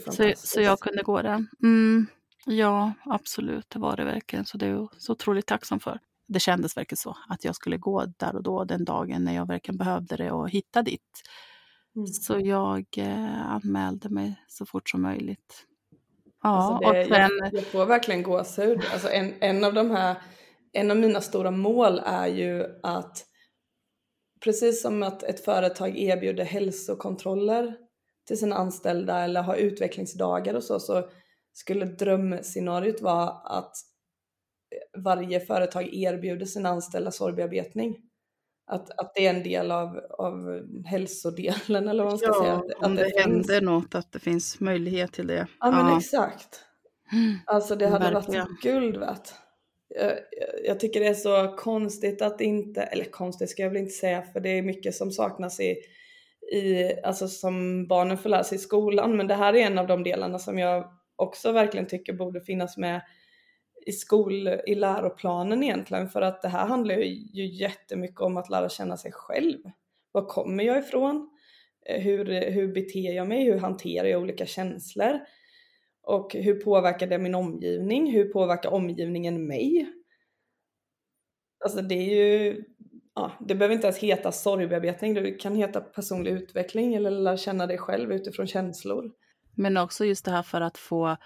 [0.10, 1.48] Så, så jag kunde gå den.
[1.64, 2.08] Mm,
[2.46, 4.46] ja, absolut, det var det verkligen.
[4.46, 6.00] Så det är jag så otroligt tacksam för.
[6.28, 9.48] Det kändes verkligen så, att jag skulle gå där och då, den dagen när jag
[9.48, 11.22] verkligen behövde det och hitta dit.
[11.96, 12.08] Mm.
[12.08, 15.66] Så jag eh, anmälde mig så fort som möjligt.
[16.44, 17.40] Ja, alltså det, och sen...
[17.42, 18.82] jag, jag får verkligen gåshud.
[18.94, 20.16] Alltså en, en av de här,
[20.74, 23.26] en av mina stora mål är ju att
[24.44, 27.76] precis som att ett företag erbjuder hälsokontroller
[28.28, 31.10] till sina anställda eller har utvecklingsdagar och så, så
[31.54, 33.74] skulle drömscenariot vara att
[34.98, 37.98] varje företag erbjuder sina anställda sorgbearbetning.
[38.72, 42.54] Att, att det är en del av, av hälsodelen eller vad man ska ja, säga.
[42.54, 43.62] Att, om det, det händer finns...
[43.62, 45.48] något, att det finns möjlighet till det.
[45.60, 46.66] Ja, men exakt.
[47.46, 48.46] Alltså det hade Verkligen.
[48.46, 49.34] varit guld värt
[49.96, 50.18] jag,
[50.66, 54.22] jag tycker det är så konstigt att inte, eller konstigt ska jag väl inte säga
[54.22, 55.76] för det är mycket som saknas i,
[56.52, 59.88] i alltså som barnen får lära sig i skolan men det här är en av
[59.88, 63.02] de delarna som jag också verkligen tycker borde finnas med
[63.86, 68.70] i skol, i läroplanen egentligen för att det här handlar ju jättemycket om att lära
[68.70, 69.58] känna sig själv.
[70.12, 71.30] Var kommer jag ifrån?
[71.86, 73.44] Eh, hur, hur beter jag mig?
[73.44, 75.20] Hur hanterar jag olika känslor?
[76.04, 78.12] Och hur påverkar det min omgivning?
[78.12, 79.90] Hur påverkar omgivningen mig?
[81.66, 82.64] Alltså det är ju,
[83.16, 87.68] ja, det behöver inte ens heta sorgbearbetning, det kan heta personlig utveckling eller lära känna
[87.68, 89.12] dig själv utifrån känslor.
[89.56, 91.18] Men också just det här för att få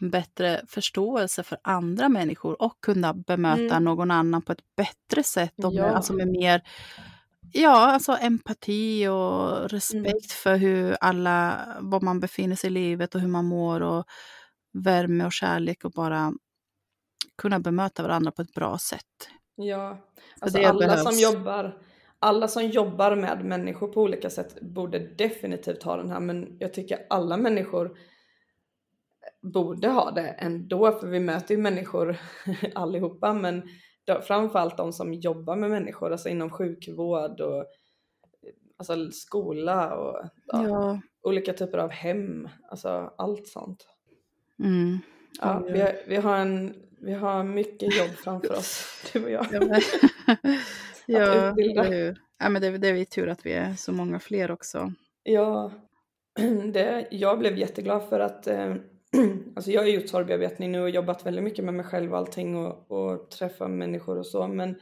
[0.00, 3.84] bättre förståelse för andra människor och kunna bemöta mm.
[3.84, 5.82] någon annan på ett bättre sätt och ja.
[5.82, 6.62] med, alltså med mer
[7.52, 9.68] Ja, alltså empati och mm.
[9.68, 10.20] respekt mm.
[10.42, 14.04] för hur alla, var man befinner sig i livet och hur man mår och
[14.72, 16.32] värme och kärlek och bara
[17.38, 19.28] kunna bemöta varandra på ett bra sätt.
[19.56, 19.98] Ja,
[20.40, 21.02] alltså alla behövs.
[21.02, 21.80] som jobbar
[22.22, 26.74] alla som jobbar med människor på olika sätt borde definitivt ha den här men jag
[26.74, 27.98] tycker alla människor
[29.42, 32.16] borde ha det ändå för vi möter ju människor
[32.74, 33.62] allihopa men
[34.20, 37.66] framförallt de som jobbar med människor, alltså inom sjukvård och
[38.76, 40.68] alltså skola och ja.
[40.68, 41.00] ja.
[41.22, 43.86] olika typer av hem, alltså allt sånt.
[44.58, 44.98] Mm.
[45.40, 49.46] Ja, vi, har, vi, har en, vi har mycket jobb framför oss, du och jag.
[49.52, 49.80] Ja, men,
[51.06, 54.92] ja, det, ja, men det, det är tur att vi är så många fler också.
[55.22, 55.72] Ja,
[56.72, 58.74] det, jag blev jätteglad för att eh,
[59.56, 62.56] alltså jag har gjort sorgbearbetning nu och jobbat väldigt mycket med mig själv och allting
[62.56, 64.80] och, och träffa människor och så men,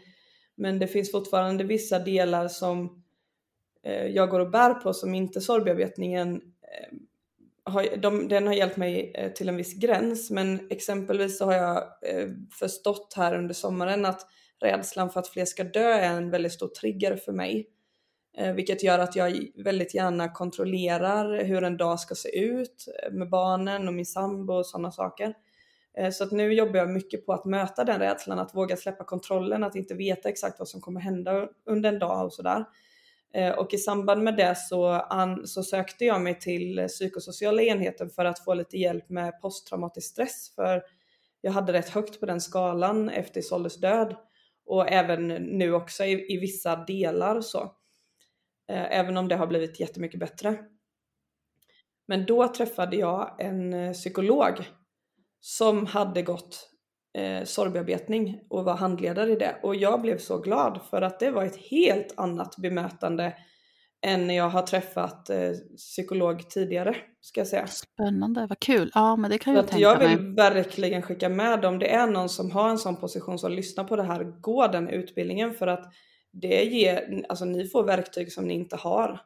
[0.56, 3.04] men det finns fortfarande vissa delar som
[3.84, 6.98] eh, jag går och bär på som inte sorgbearbetningen eh,
[7.72, 11.54] har, de, den har hjälpt mig eh, till en viss gräns men exempelvis så har
[11.54, 14.26] jag eh, förstått här under sommaren att
[14.60, 17.68] rädslan för att fler ska dö är en väldigt stor trigger för mig.
[18.36, 23.12] Eh, vilket gör att jag väldigt gärna kontrollerar hur en dag ska se ut eh,
[23.12, 25.34] med barnen och min sambo och sådana saker.
[25.98, 29.04] Eh, så att nu jobbar jag mycket på att möta den rädslan, att våga släppa
[29.04, 32.64] kontrollen, att inte veta exakt vad som kommer hända under en dag och sådär.
[33.56, 38.24] Och i samband med det så, an, så sökte jag mig till psykosociala enheten för
[38.24, 40.52] att få lite hjälp med posttraumatisk stress.
[40.54, 40.82] För
[41.40, 44.16] jag hade rätt högt på den skalan efter Isoldes död.
[44.66, 47.72] Och även nu också i, i vissa delar så.
[48.68, 50.58] Eh, Även om det har blivit jättemycket bättre.
[52.08, 54.68] Men då träffade jag en eh, psykolog
[55.40, 56.70] som hade gått
[57.18, 59.56] eh, sorgbearbetning och var handledare i det.
[59.62, 63.34] Och jag blev så glad för att det var ett helt annat bemötande
[64.06, 67.66] än när jag har träffat eh, psykolog tidigare, ska jag säga.
[67.66, 68.90] Spännande, vad kul.
[68.94, 70.16] Ja, men det kan jag tänka jag mig.
[70.16, 73.84] vill verkligen skicka med om det är någon som har en sån position som lyssnar
[73.84, 75.92] på det här, gå den utbildningen för att
[76.32, 79.20] det ger, alltså ni får verktyg som ni inte har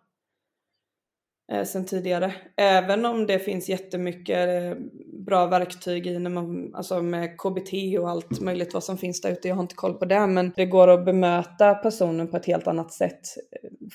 [1.53, 2.35] eh, sen tidigare.
[2.57, 4.79] Även om det finns jättemycket eh,
[5.27, 9.33] bra verktyg i när man, alltså med KBT och allt möjligt vad som finns där
[9.33, 9.49] ute.
[9.49, 12.67] Jag har inte koll på det men det går att bemöta personen på ett helt
[12.67, 13.21] annat sätt.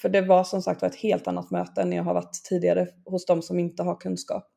[0.01, 2.87] För det var som sagt var ett helt annat möte än jag har varit tidigare
[3.05, 4.47] hos de som inte har kunskap.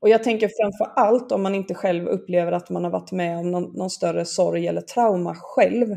[0.00, 3.38] Och jag tänker framför allt om man inte själv upplever att man har varit med
[3.38, 5.96] om någon, någon större sorg eller trauma själv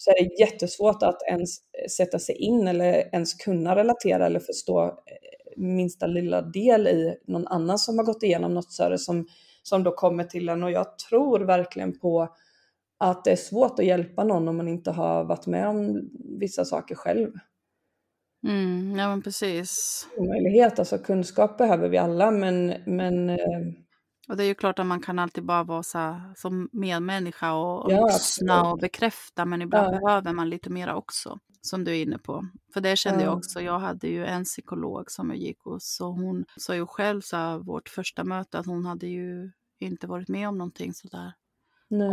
[0.00, 1.58] så är det jättesvårt att ens
[1.96, 4.92] sätta sig in eller ens kunna relatera eller förstå eh,
[5.56, 9.26] minsta lilla del i någon annan som har gått igenom något större som,
[9.62, 10.62] som då kommer till en.
[10.62, 12.28] Och jag tror verkligen på
[12.98, 16.64] att det är svårt att hjälpa någon om man inte har varit med om vissa
[16.64, 17.30] saker själv.
[18.46, 20.06] Mm, ja, men precis.
[20.16, 23.36] Omöjlighet, alltså kunskap behöver vi alla men, men eh,
[24.28, 27.52] Och det är ju klart att man kan alltid bara vara så här, som medmänniska
[27.52, 30.00] och, och Ja, lyssna och bekräfta, men ibland Ja.
[30.00, 32.48] behöver man lite mera också, som du är inne på.
[32.74, 33.36] För det kände jag Ja.
[33.36, 37.20] också, jag hade ju en psykolog som jag gick hos och hon sa ju själv
[37.20, 39.50] så här, vårt första möte att hon hade ju
[39.80, 41.32] inte varit med om någonting sådär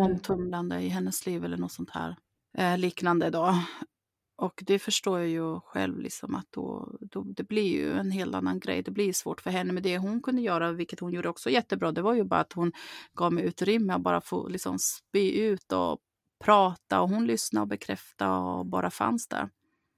[0.02, 2.16] omtumlande i hennes liv eller något sånt här
[2.58, 3.54] eh, liknande då.
[4.38, 8.36] Och det förstår jag ju själv, liksom, att då, då, det blir ju en helt
[8.36, 8.84] annan grej.
[8.84, 9.74] Det blir svårt för henne.
[9.74, 12.54] Men det hon kunde göra, vilket hon gjorde också jättebra, det var ju bara att
[12.54, 12.72] hon
[13.14, 16.00] gav mig utrymme att bara få liksom, spy ut och
[16.44, 17.02] prata.
[17.02, 19.50] Och hon lyssnade och bekräftade och bara fanns där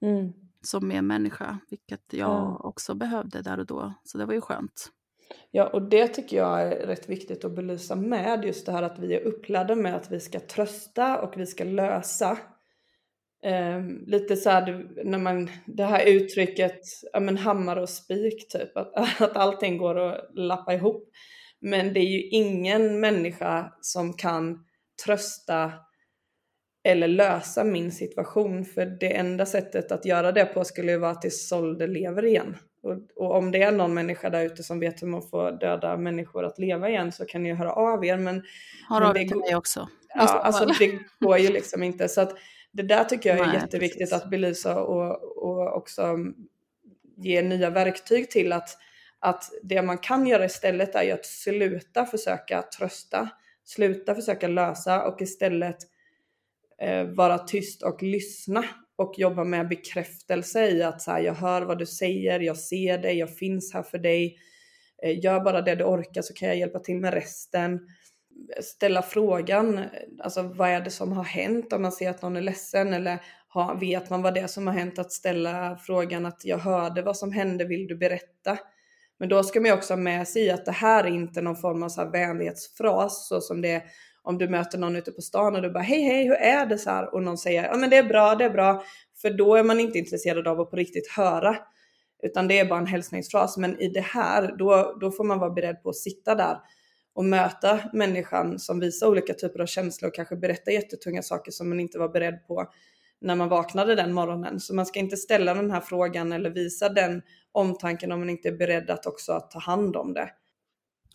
[0.01, 0.33] Mm.
[0.61, 2.57] som medmänniska, vilket jag Ja.
[2.63, 3.93] också behövde där och då.
[4.03, 4.91] Så det var ju skönt.
[5.51, 8.99] Ja, och det tycker jag är rätt viktigt att belysa med just det här att
[8.99, 12.37] vi är upplärda med att vi ska trösta och vi ska lösa.
[13.43, 16.81] Ehm, lite så här, när man, det här uttrycket,
[17.13, 21.09] ja men hammare och spik typ, att, att allting går att lappa ihop.
[21.59, 24.65] Men det är ju ingen människa som kan
[25.05, 25.71] trösta
[26.83, 31.11] eller lösa min situation för det enda sättet att göra det på skulle ju vara
[31.11, 32.57] att Isolde lever igen.
[32.83, 35.97] Och, och om det är någon människa där ute som vet hur man får döda
[35.97, 38.43] människor att leva igen så kan ni ju höra av er men
[38.89, 39.87] Har Men av till mig också.
[40.15, 42.09] Ja, så alltså det går ju liksom inte.
[42.09, 42.37] Så att
[42.77, 44.13] det där tycker jag är Nej, jätteviktigt precis.
[44.13, 46.17] att belysa och, och också
[47.17, 48.77] ge nya verktyg till att,
[49.19, 53.29] att det man kan göra istället är ju att sluta försöka trösta,
[53.65, 55.77] sluta försöka lösa och istället
[56.81, 58.63] eh, vara tyst och lyssna
[58.95, 62.97] och jobba med bekräftelse i att så här, jag hör vad du säger, jag ser
[62.97, 64.37] dig, jag finns här för dig.
[65.03, 67.79] Eh, gör bara det du orkar så kan jag hjälpa till med resten
[68.61, 69.83] ställa frågan,
[70.19, 71.73] alltså vad är det som har hänt?
[71.73, 74.67] Om man ser att någon är ledsen eller har, vet man vad det är som
[74.67, 78.57] har hänt att ställa frågan att jag hörde vad som hände, vill du berätta?
[79.19, 81.41] Men då ska man ju också ha med sig i att det här är inte
[81.41, 83.83] någon form av så här vänlighetsfras så som det är
[84.23, 86.77] om du möter någon ute på stan och du bara hej hej hur är det?
[86.77, 88.83] Så här och någon säger ja men det är bra det är bra.
[89.21, 91.57] För då är man inte intresserad av att på riktigt höra
[92.23, 93.57] utan det är bara en hälsningsfras.
[93.57, 96.57] Men i det här då, då får man vara beredd på att sitta där
[97.17, 101.69] och möta människan som visar olika typer av känslor och kanske berättar jättetunga saker som
[101.69, 102.71] man inte var beredd på.
[103.21, 104.59] när man vaknade den morgonen.
[104.59, 108.47] Så man ska inte ställa den här frågan eller visa den omtanken om man inte
[108.47, 110.29] är beredd att också ta hand om det.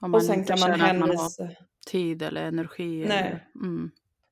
[0.01, 1.45] Om och sen kan man hänvisa...
[1.45, 1.55] Man
[1.87, 3.05] tid eller energi.
[3.09, 3.19] Nej.
[3.19, 3.91] Eller, mm.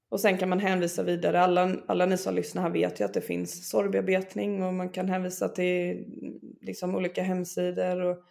[0.09, 1.41] Och sen kan man hänvisa vidare.
[1.41, 5.09] Alla, alla ni som lyssnar här vet ju att det finns sorgbearbetning och man kan
[5.09, 6.05] hänvisa till
[6.61, 8.25] liksom, olika hemsidor och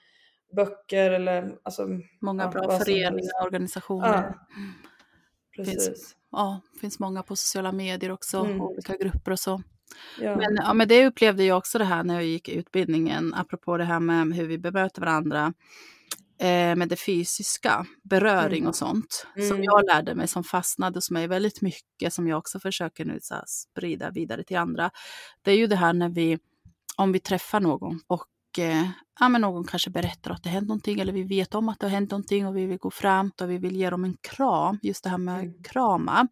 [0.56, 1.88] böcker eller alltså,
[2.22, 4.08] Många ja, bra föreningar, organisationer.
[4.08, 4.47] Ja,
[5.56, 5.86] precis.
[5.86, 8.62] Finns, ja, finns många på sociala medier också, mm.
[8.62, 9.62] olika grupper och så.
[10.22, 10.36] Ja.
[10.38, 13.84] Men, ja, men det upplevde jag också det här när jag gick utbildningen, apropå det
[13.84, 15.54] här med hur vi bemöter varandra
[16.39, 19.50] eh, med det fysiska, beröring och sånt, mm.
[19.50, 23.20] som jag lärde mig, som fastnade hos mig väldigt mycket, som jag också försöker nu
[23.22, 24.91] så här, sprida vidare till andra.
[25.41, 26.39] Det är ju det här när vi,
[26.97, 28.26] om vi träffar någon och
[28.60, 28.89] eh,
[29.20, 31.86] ja, men någon kanske berättar att det hänt någonting eller vi vet om att det
[31.86, 34.80] har hänt någonting och vi vill gå fram och vi vill ge dem en kram,
[34.82, 35.64] just det här med mm.
[35.64, 36.28] krama.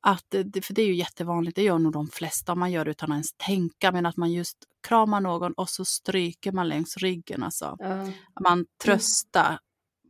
[0.00, 0.26] Att,
[0.62, 3.16] för det är ju jättevanligt, det gör nog de flesta, man gör det utan att
[3.16, 4.56] ens tänka, men att man just
[4.88, 7.42] kramar någon och så stryker man längs ryggen.
[7.42, 7.76] Alltså.
[7.82, 8.08] Uh.
[8.40, 9.58] Man tröstar,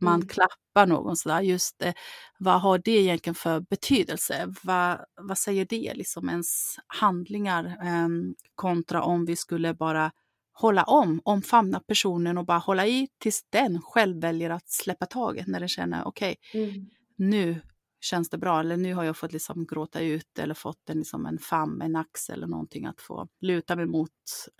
[0.01, 0.27] man mm.
[0.27, 1.41] klappar någon sådär.
[1.41, 1.93] Just det,
[2.39, 4.53] vad har det egentligen för betydelse?
[4.63, 8.07] Vad, vad säger det, liksom ens handlingar eh,
[8.55, 10.11] kontra om vi skulle bara
[10.59, 15.47] hålla om, omfamna personen och bara hålla i tills den själv väljer att släppa taget
[15.47, 16.89] när den känner okej, okay, mm.
[17.15, 17.61] nu
[18.01, 18.59] känns det bra?
[18.59, 21.95] Eller nu har jag fått liksom gråta ut eller fått en, liksom en famn, en
[21.95, 24.11] axel eller någonting att få luta mig mot.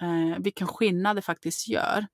[0.02, 2.08] Eh, vilken skillnad det faktiskt gör.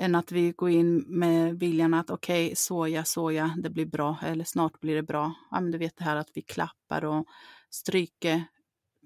[0.00, 4.18] Än att vi går in med viljan att okej, okay, soja, soja, det blir bra
[4.22, 5.34] eller snart blir det bra.
[5.50, 7.26] Ja, men du vet det här att vi klappar och
[7.70, 8.44] stryker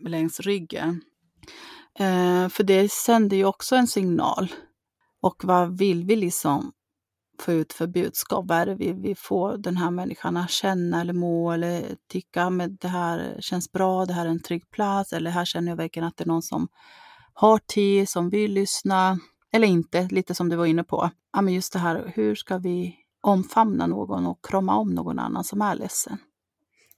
[0.09, 1.03] längs ryggen.
[1.99, 4.53] Eh, för det sänder ju också en signal.
[5.20, 6.72] Och vad vill vi liksom
[7.40, 8.45] få ut för budskap?
[8.49, 12.45] Vad är det vi vill få den här människan att känna eller må eller tycka
[12.45, 15.72] ah, att det här känns bra, det här är en trygg plats eller här känner
[15.72, 16.68] jag verkligen att det är någon som
[17.34, 19.18] har tid, som vill lyssna
[19.53, 21.11] eller inte, lite som du var inne på.
[21.32, 25.45] Ja, men just det här, hur ska vi omfamna någon och krama om någon annan
[25.45, 26.18] som är ledsen?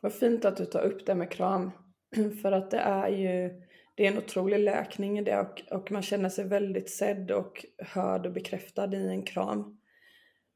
[0.01, 1.71] Vad fint att du tar upp det med kram,
[2.43, 3.51] för att det är ju
[3.95, 7.65] det är en otrolig läkning i det och, och man känner sig väldigt sedd och
[7.79, 9.79] hörd och bekräftad i en kram.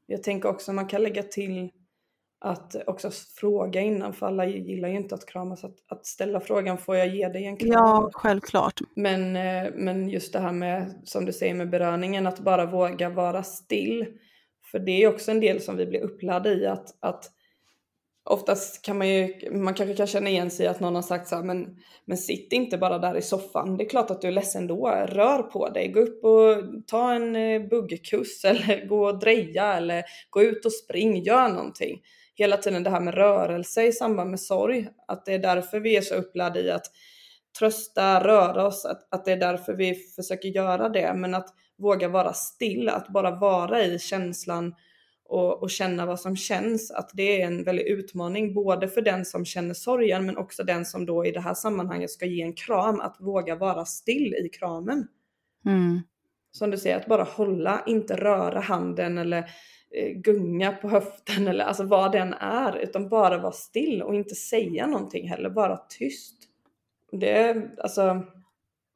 [0.05, 1.69] Jag tänker också man kan lägga till
[2.41, 6.77] att också fråga innan, för alla gillar ju inte att kramas, att, att ställa frågan
[6.77, 7.71] får jag ge dig en kram?
[7.71, 8.79] Ja, självklart.
[8.95, 13.09] Men, eh, men just det här med, som du säger med beröringen, att bara våga
[13.09, 14.05] vara still.
[14.71, 17.31] För det är också en del som vi blir upplärda i, att, att
[18.29, 21.27] oftast kan man ju, man kanske kan känna igen sig i att någon har sagt
[21.27, 23.77] så här, men, men sitt inte bara där i soffan.
[23.77, 24.87] Det är klart att du är ledsen då.
[24.87, 30.03] Rör på dig, gå upp och ta en eh, buggkurs eller gå och dreja eller
[30.29, 32.01] gå ut och spring, gör någonting.
[32.35, 35.97] Hela tiden det här med rörelse i samband med sorg, att det är därför vi
[35.97, 36.85] är så upplärda i att
[37.59, 41.13] trösta, röra oss, att, att det är därför vi försöker göra det.
[41.13, 44.75] Men att våga vara still, att bara vara i känslan
[45.29, 49.25] och, och, känna vad som känns, att det är en väldig utmaning både för den
[49.25, 52.53] som känner sorgen men också den som då i det här sammanhanget ska ge en
[52.53, 55.07] kram, att våga vara still i kramen.
[55.65, 55.99] Mm.
[56.51, 59.37] Som du säger, att bara hålla, inte röra handen eller
[59.95, 64.35] eh, gunga på höften eller alltså vad den är, utan bara vara still och inte
[64.35, 66.35] säga någonting heller, bara tyst.
[67.11, 68.23] Det alltså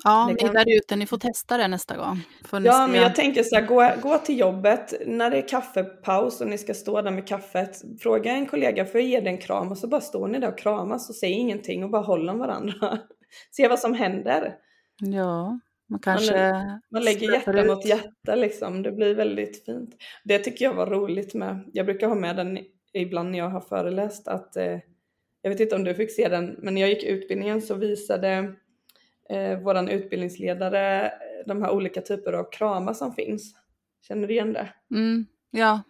[0.04, 0.54] Ja, det kan...
[0.54, 2.22] där ute, ni får testa det nästa gång.
[2.52, 6.48] ja, men jag tänker så här, gå, gå till jobbet när det är kaffepaus och
[6.48, 7.82] ni ska stå där med kaffet.
[8.00, 9.72] Fråga en kollega, för jag ge dig en kram?
[9.72, 12.40] Och så bara står ni där och kramas och säger ingenting och bara håller om
[12.40, 13.00] varandra.
[13.52, 14.56] Se vad som händer.
[15.00, 16.52] Ja, man kanske...
[16.52, 17.68] Man, man lägger hjärta ut.
[17.68, 18.84] mot hjärta liksom.
[18.84, 19.96] Det blir väldigt fint.
[20.24, 21.70] Det tycker jag var roligt med.
[21.74, 22.60] Jag brukar ha med den
[22.94, 24.80] ibland när jag har föreläst att eh,
[25.42, 28.56] jag vet inte om du fick se den, men när jag gick utbildningen så visade
[29.34, 31.12] eh, våran utbildningsledare
[31.46, 33.56] de här olika typer av kramar som finns.
[34.08, 34.68] Känner du igen det?
[34.92, 35.82] Mm, ja.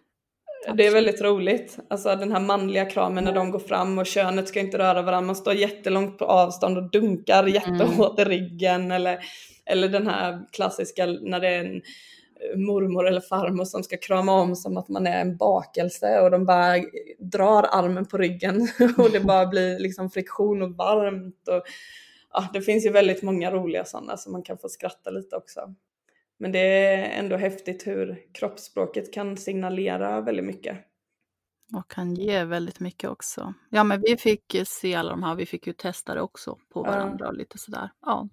[0.76, 1.78] Det är väldigt roligt.
[1.88, 5.26] Alltså den här manliga kramen när de går fram och könet ska inte röra varandra.
[5.26, 8.32] Man står jättelångt på avstånd och dunkar jättehårt mm.
[8.32, 8.90] i ryggen.
[8.92, 9.18] Eller,
[9.66, 14.32] eller den här klassiska när det är en eh, mormor eller farmor som ska krama
[14.32, 16.74] om som att man är en bakelse och de bara
[17.18, 18.68] drar armen på ryggen
[18.98, 21.48] och det bara blir liksom friktion och varmt.
[21.48, 21.62] Och,
[22.34, 25.74] ja, det finns ju väldigt många roliga sådana som man kan få skratta lite också.
[26.38, 30.78] Men det är ändå häftigt hur kroppsspråket kan signalera väldigt mycket.
[31.76, 33.54] Och kan ge väldigt mycket också.
[33.70, 36.82] Ja, men vi fick se alla de här, vi fick ju testa det också på
[36.82, 37.28] varandra ja.
[37.28, 37.90] och lite sådär.
[38.00, 38.28] Ja.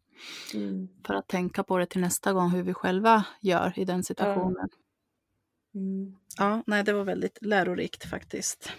[0.54, 0.88] Mm.
[1.06, 4.70] För att tänka på det till nästa gång hur vi själva gör i den situationen.
[4.72, 5.80] Ja.
[5.80, 6.16] Mm.
[6.38, 8.72] ja, nej, det var väldigt lärorikt faktiskt.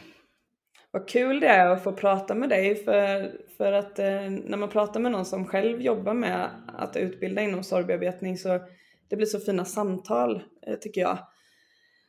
[0.93, 4.69] Vad kul det är att få prata med dig för, för att eh, när man
[4.69, 8.61] pratar med någon som själv jobbar med att utbilda inom sorgbearbetning så
[9.09, 11.19] det blir så fina samtal eh, tycker jag.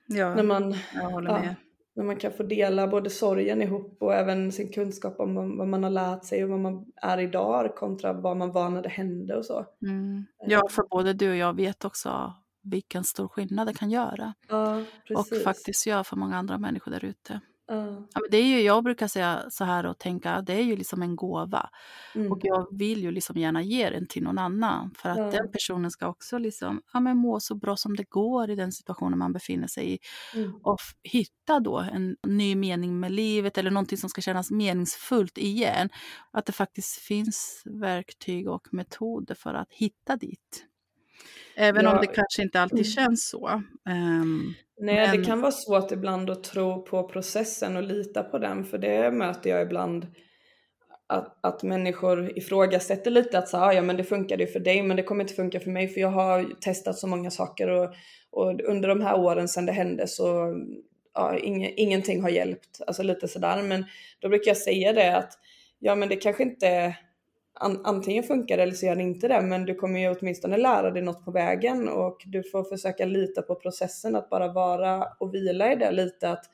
[0.08, 1.56] Ja, när man, jag håller ja, med.
[1.94, 5.84] när man kan få dela både sorgen ihop och även sin kunskap om vad, man
[5.84, 9.36] har lärt sig och vad man är idag kontra vad man var när det hände
[9.36, 9.66] och så.
[9.82, 10.26] Mm.
[10.48, 14.34] Ja, för både du och jag vet också vilken stor skillnad det kan göra.
[14.50, 15.44] Ja, Och precis.
[15.44, 17.42] faktiskt gör för många andra människor där ute.
[17.68, 17.76] Ja.
[18.14, 20.76] Ja, men det är ju, jag brukar säga så här och tänka, det är ju
[20.76, 21.70] liksom en gåva.
[22.16, 22.32] Mm.
[22.32, 24.94] Och jag vill ju liksom gärna ge den till någon annan.
[24.98, 25.32] För att Ja.
[25.32, 28.72] den personen ska också liksom, ja, men må så bra som det går i den
[28.72, 30.00] situationen man befinner sig i.
[30.36, 30.56] Mm.
[30.64, 35.90] Och hitta då en ny mening med livet eller någonting som ska kännas meningsfullt igen.
[36.32, 40.66] Att det faktiskt finns verktyg och metoder för att hitta dit.
[41.56, 42.02] Även om Ja.
[42.02, 42.92] det kanske inte alltid Mm.
[42.92, 43.62] känns så.
[43.90, 44.54] Ehm,
[44.86, 48.66] Nej, Men- det kan vara svårt ibland att tro på processen och lita på den,
[48.66, 50.08] för det möter jag ibland.
[51.08, 54.84] Att, att människor ifrågasätter lite att så, "Ah, ja men det funkade ju för dig
[54.84, 57.94] men det kommer inte funka för mig för jag har testat så många saker och,
[58.32, 60.56] och under de här åren sedan det hände så
[61.14, 62.82] ja, ing, ingenting har hjälpt.
[62.88, 63.64] Alltså lite sådär.
[63.64, 63.86] Men
[64.20, 65.34] då brukar jag säga det att
[65.80, 66.96] ja men det kanske inte
[67.54, 70.58] an, antingen funkar det eller så gör det inte det men du kommer ju åtminstone
[70.58, 75.08] lära dig något på vägen och du får försöka lita på processen att bara vara
[75.20, 76.46] och vila i det lite att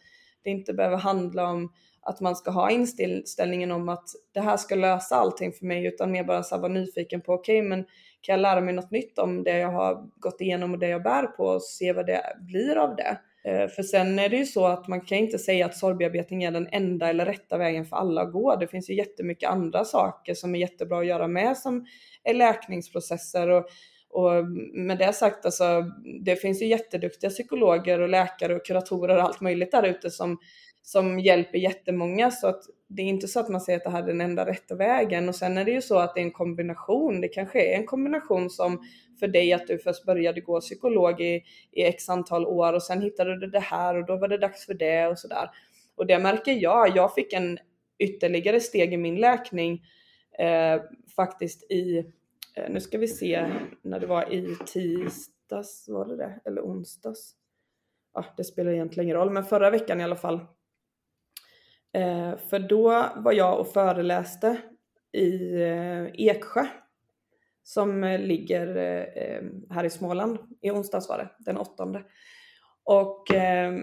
[0.44, 4.76] det inte behöver handla om att man ska ha inställningen om att det här ska
[4.76, 7.86] lösa allting för mig utan mer bara så vara nyfiken på okej men
[8.22, 11.04] kan jag lära mig något nytt om det jag har gått igenom och det jag
[11.04, 13.18] bär på och se vad det blir av det.
[13.44, 16.52] Eh, för sen är det ju så att man kan inte säga att sorgbearbetning är
[16.52, 18.56] den enda eller rätta vägen för alla att gå.
[18.56, 21.86] Det finns ju jättemycket andra saker som är jättebra att göra med som
[22.24, 23.66] är läkningsprocesser och,
[24.10, 25.84] och med det sagt alltså
[26.24, 30.38] det finns ju jätteduktiga psykologer och läkare och kuratorer och allt möjligt där ute som,
[30.82, 34.04] som hjälper jättemånga så att det är inte så att man säger att det här
[34.04, 36.32] är den enda rätta vägen och sen är det ju så att det är en
[36.32, 37.22] kombination.
[37.22, 38.84] Det kanske är en kombination som
[39.20, 43.02] för dig att du först började gå psykolog i, i x antal år och sen
[43.02, 45.50] hittade du det här och då var det dags för det och sådär.
[45.96, 46.96] Och det märker jag.
[46.96, 47.60] Jag fick en
[48.00, 49.86] ytterligare steg i min läkning
[50.40, 50.82] eh,
[51.16, 51.98] faktiskt i,
[52.56, 53.52] eh, nu ska vi se
[53.82, 56.40] när det var i tisdags, var det det?
[56.46, 57.36] Eller onsdags?
[58.14, 60.40] Ja, det spelar egentligen ingen roll, men förra veckan i alla fall.
[61.94, 64.58] Eh, för då var jag och föreläste
[65.12, 66.68] i eh, Eksjö
[67.64, 70.40] som eh, ligger eh, eh, här i Småland.
[70.62, 72.04] I onsdags var det, den åttonde.
[72.84, 73.74] Och eh,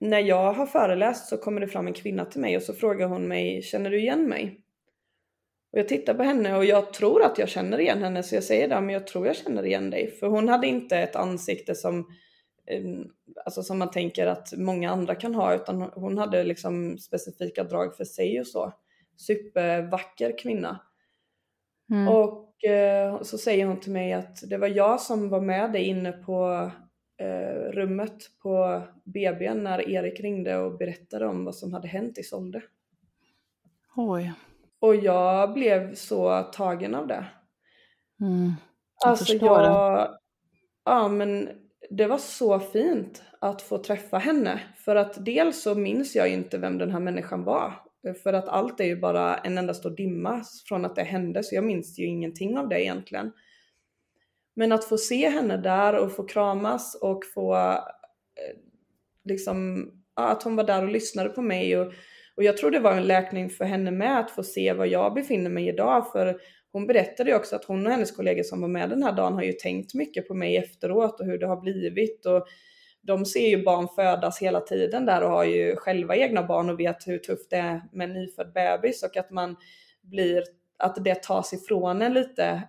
[0.00, 3.06] när jag har föreläst så kommer det fram en kvinna till mig och så frågar
[3.06, 4.60] hon mig, känner du igen mig?
[5.72, 8.44] Och jag tittar på henne och jag tror att jag känner igen henne så jag
[8.44, 10.10] säger det, men jag tror jag känner igen dig.
[10.10, 12.04] För hon hade inte ett ansikte som, eh,
[13.44, 17.96] alltså som man tänker att många andra kan ha utan hon hade liksom specifika drag
[17.96, 18.72] för sig och så.
[19.16, 20.80] Supervacker kvinna.
[21.90, 22.08] mm.
[22.08, 25.84] Och eh, så säger hon till mig att det var jag som var med dig
[25.84, 26.70] inne på
[27.18, 32.22] eh, rummet på BB när Erik ringde och berättade om vad som hade hänt i
[32.22, 32.62] Solde.
[33.96, 34.32] Oj.
[34.80, 37.24] Och jag blev så tagen av det.
[38.20, 38.52] Mm.
[39.00, 39.64] Jag Alltså förstår det.
[39.64, 40.18] jag,
[40.84, 41.48] ja men
[41.90, 44.60] det var så fint att få träffa henne.
[44.76, 47.72] För att dels så minns jag ju inte vem den här människan var.
[48.22, 51.54] För att allt är ju bara en enda stor dimma från att det hände så
[51.54, 53.32] jag minns ju ingenting av det egentligen.
[54.54, 58.58] Men att få se henne där och få kramas och få eh,
[59.24, 61.92] liksom, att hon var där och lyssnade på mig och,
[62.36, 65.14] och jag tror det var en läkning för henne med att få se var jag
[65.14, 66.40] befinner mig idag för
[66.72, 69.34] hon berättade ju också att hon och hennes kollegor som var med den här dagen
[69.34, 72.46] har ju tänkt mycket på mig efteråt och hur det har blivit och
[73.02, 76.80] de ser ju barn födas hela tiden där och har ju själva egna barn och
[76.80, 79.56] vet hur tufft det är med en nyfödd bebis och att man
[80.02, 80.42] blir,
[80.78, 82.62] att det tas ifrån en lite.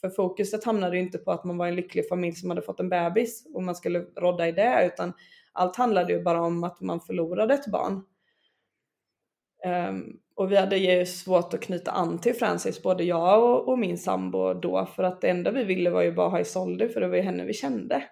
[0.00, 2.80] För fokuset hamnade ju inte på att man var en lycklig familj som hade fått
[2.80, 5.12] en bebis och man skulle rodda i det utan
[5.52, 8.02] allt handlade ju bara om att man förlorade ett barn.
[9.88, 13.78] Um, och vi hade ju svårt att knyta an till Francis, både jag och, och,
[13.78, 17.00] min sambo då, för att det enda vi ville var ju bara ha Isolde, för
[17.00, 18.02] det var ju henne vi kände.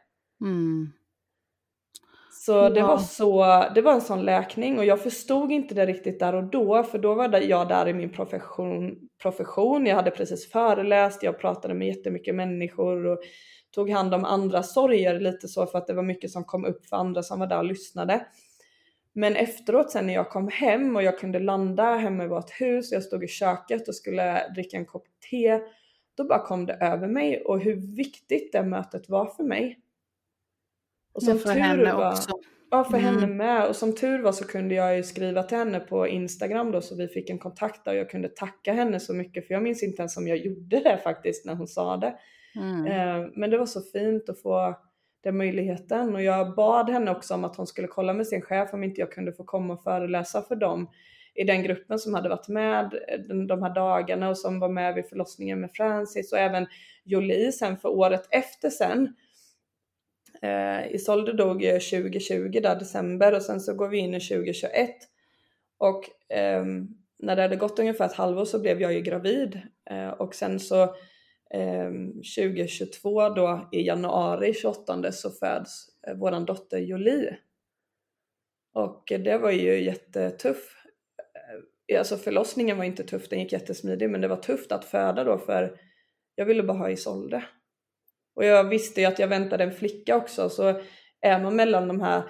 [0.40, 0.92] Mm.
[2.46, 2.86] Så det Ja.
[2.86, 6.44] var så, det var en sån läkning och jag förstod inte det riktigt där och
[6.44, 9.86] då, för då var det- jag där i min profession, profession.
[9.86, 13.18] Jag hade precis föreläst, jag pratade med jättemycket människor och
[13.74, 16.86] tog hand om andra sorger lite så för att det var mycket som kom upp
[16.86, 18.26] för andra som var där och lyssnade.
[19.14, 22.92] Men efteråt sen när jag kom hem och jag kunde landa hemma i vårt hus,
[22.92, 25.60] jag stod i köket och skulle dricka en kopp te,
[26.16, 29.78] då bara kom det över mig och hur viktigt det mötet var för mig.
[31.12, 32.30] Och Men för henne var, också.
[32.70, 33.14] Ja, för Mm.
[33.14, 33.68] henne med.
[33.68, 36.96] Och som tur var så kunde jag ju skriva till henne på Instagram då så
[36.96, 39.82] vi fick en kontakt där och jag kunde tacka henne så mycket för jag minns
[39.82, 42.14] inte ens om jag gjorde det faktiskt när hon sa det.
[42.56, 42.86] Mm.
[42.86, 44.74] Eh, Men det var så fint att få
[45.22, 48.74] den möjligheten och jag bad henne också om att hon skulle kolla med sin chef
[48.74, 50.90] om inte jag kunde få komma och föreläsa för dem
[51.34, 54.94] i den gruppen som hade varit med eh, de här dagarna och som var med
[54.94, 56.66] vid förlossningen med Francis och även
[57.04, 59.14] Jolie sen för året efter sen.
[60.42, 64.90] Eh, Isolde dog ju 2020 där december och sen så går vi in i 2021
[65.78, 66.64] och eh,
[67.18, 69.60] när det hade gått ungefär ett halvår så blev jag ju gravid
[69.90, 70.94] eh, och sen så
[71.54, 77.38] Ehm, 2022 då i januari 28 så föds eh, våran dotter Jolie.
[78.74, 80.84] Och det var ju jättetuff.
[81.88, 85.24] Eh, alltså förlossningen var inte tuff, den gick jättesmidig men det var tufft att föda
[85.24, 85.80] då för
[86.34, 87.44] jag ville bara ha Isolde.
[88.34, 90.80] Och jag visste ju att jag väntade en flicka också så
[91.20, 92.22] är man mellan de här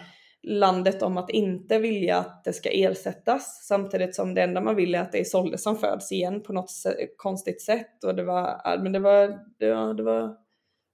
[0.42, 4.94] landet om att inte vilja att det ska ersättas samtidigt som det enda man vill
[4.94, 6.70] är att det är Isolde som föds igen på något
[7.16, 10.36] konstigt sätt och det var, men det var, det var, det var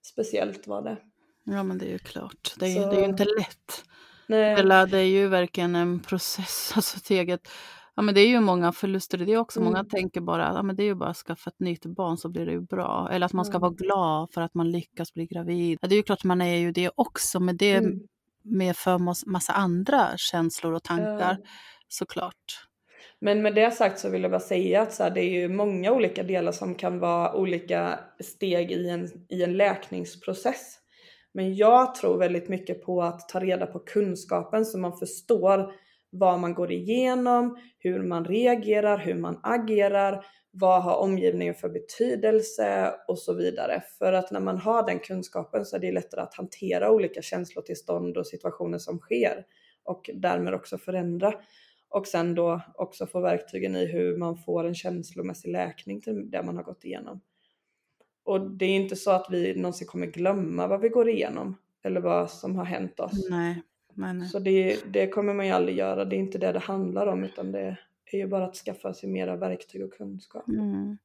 [0.06, 0.96] speciellt var det.
[1.44, 2.54] Ja, men det är ju klart.
[2.58, 3.84] Det är, Så- det är ju inte lätt.
[4.26, 6.72] Nej, Eller det är ju verkligen en process.
[6.76, 7.48] Alltså till eget,
[7.96, 9.60] ja, men det är ju många förluster i det också.
[9.60, 9.88] Många Mm.
[9.88, 12.28] tänker bara att ja, men det är ju bara att skaffa ett nytt barn så
[12.28, 13.08] blir det ju bra.
[13.12, 13.60] Eller att man ska Mm.
[13.60, 15.78] vara glad för att man lyckas bli gravid.
[15.82, 18.00] Ja, det är ju klart man är ju det också, men det mm.
[18.50, 21.48] Medför mas- massa andra känslor och tankar Ja.
[21.88, 22.64] såklart.
[23.20, 25.48] Men med det sagt så vill jag bara säga att så här, det är ju
[25.48, 30.78] många olika delar som kan vara olika steg i en, i en läkningsprocess.
[31.34, 35.72] Men jag tror väldigt mycket på att ta reda på kunskapen så man förstår
[36.10, 42.94] vad man går igenom, hur man reagerar, hur man agerar, vad har omgivningen för betydelse
[43.08, 43.82] och så vidare.
[43.98, 48.16] För att när man har den kunskapen så är det lättare att hantera olika känslotillstånd
[48.16, 49.44] och situationer som sker
[49.84, 51.34] och därmed också förändra.
[51.88, 56.42] Och sen då också få verktygen i hur man får en känslomässig läkning till det
[56.42, 57.20] man har gått igenom.
[58.24, 62.00] Och det är inte så att vi någonsin kommer glömma vad vi går igenom eller
[62.00, 63.28] vad som har hänt oss.
[63.30, 63.62] Nej,
[63.98, 66.04] men Så det, det kommer man ju aldrig göra.
[66.04, 67.76] Det är inte det det handlar om utan det
[68.12, 70.48] är ju bara att skaffa sig mera verktyg och kunskap.
[70.48, 70.98] Mm.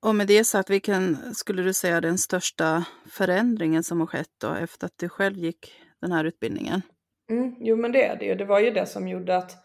[0.00, 4.30] Och med det sagt, vilken skulle du säga är den största förändringen som har skett
[4.38, 6.82] då efter att du själv gick den här utbildningen?
[7.30, 8.34] Mm, jo men det är det ju.
[8.34, 9.56] Det var ju det som gjorde att,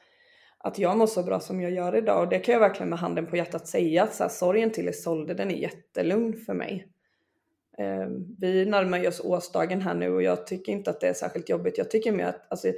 [0.57, 2.21] att jag mår så bra som jag gör idag.
[2.21, 4.89] Och det kan jag verkligen med handen på hjärtat säga att så här, sorgen till
[4.89, 6.93] Isolde den är jättelugn för mig.
[7.78, 8.07] Eh,
[8.39, 11.49] vi närmar ju oss årsdagen här nu och jag tycker inte att det är särskilt
[11.49, 11.78] jobbigt.
[11.78, 12.74] Jag tycker mer att alltså,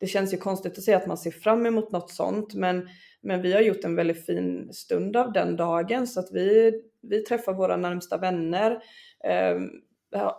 [0.00, 2.88] det känns ju konstigt att säga att man ser fram emot något sånt men,
[3.20, 6.72] men vi har gjort en väldigt fin stund av den dagen så att vi,
[7.02, 8.82] vi träffar våra närmsta vänner.
[9.24, 9.70] Ehm,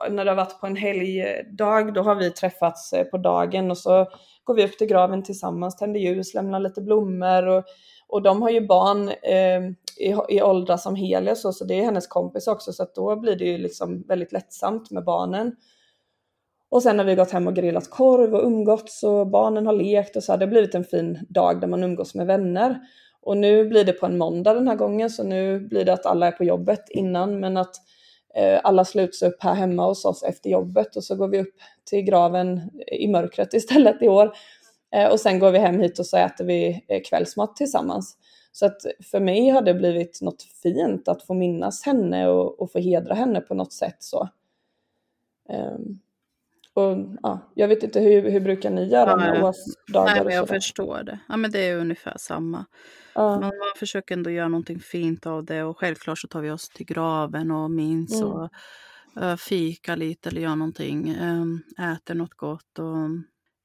[0.10, 3.78] när det har varit på en helgdag då har vi träffats eh, på dagen och
[3.78, 4.08] så
[4.44, 7.64] går vi upp till graven tillsammans, tänder ljus, lämnar lite blommor och,
[8.08, 9.62] och de har ju barn eh,
[9.98, 13.16] i, i åldrar som Helia så, så det är hennes kompis också så att då
[13.16, 15.56] blir det ju liksom väldigt lättsamt med barnen.
[16.70, 20.16] Och sen har vi gått hem och grillat korv och umgåtts och barnen har lekt
[20.16, 22.80] och så har det blivit en fin dag där man umgås med vänner.
[23.22, 26.06] Och nu blir det på en måndag den här gången så nu blir det att
[26.06, 27.76] alla är på jobbet innan men att
[28.64, 32.02] alla sluts upp här hemma hos oss efter jobbet och så går vi upp till
[32.02, 34.34] graven i mörkret istället i år.
[34.96, 38.18] Eh, och sen går vi hem hit och så äter vi eh, kvällsmat tillsammans.
[38.52, 42.72] Så att för mig har det blivit något fint att få minnas henne och, och
[42.72, 44.30] få hedra henne på något sätt så.
[45.50, 46.00] Ehm,
[46.74, 50.48] och ja, jag vet inte hur, hur brukar ni göra med årsdagar Nej, men jag
[50.48, 51.20] förstår det.
[51.30, 52.66] Ja, men det är ungefär samma.
[53.16, 56.52] Ja, Men man försöker ändå göra någonting fint av det och självklart så tar vi
[56.52, 58.34] oss till graven och minns Mm.
[58.34, 58.50] och
[59.22, 63.10] uh, fika lite eller gör någonting, um, äter något gott och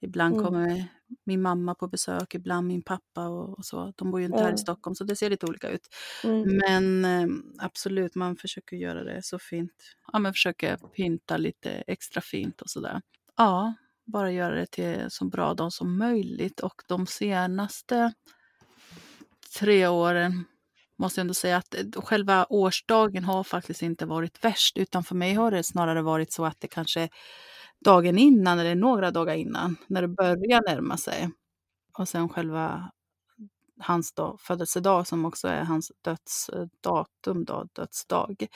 [0.00, 0.44] ibland Mm.
[0.46, 0.88] kommer
[1.24, 3.92] min mamma på besök, ibland min pappa och, och så.
[3.96, 4.54] De bor ju inte här Ja.
[4.54, 5.88] i Stockholm så det ser lite olika ut.
[6.24, 9.72] mm, Men eh, absolut, man försöker göra det så fint.
[10.12, 13.00] Ja, men försöker pynta lite extra fint och sådär.
[13.36, 13.74] Ja,
[14.06, 16.60] bara göra det till så bra dag som möjligt.
[16.60, 18.12] Och de senaste
[19.58, 20.44] tre åren
[20.98, 24.78] måste jag ändå säga att eh, själva årsdagen har faktiskt inte varit värst.
[24.78, 27.08] Utan för mig har det snarare varit så att det kanske
[27.84, 31.30] dagen innan eller några dagar innan, när det börjar närma sig.
[31.98, 32.90] Och sen själva
[33.78, 38.46] hans dag, födelsedag som också är hans dödsdatum, eh, då, dödsdag.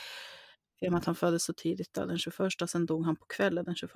[0.80, 2.36] I och med att han föddes så tidigt då, den 21,
[2.66, 3.92] sen dog han på kvällen den 21.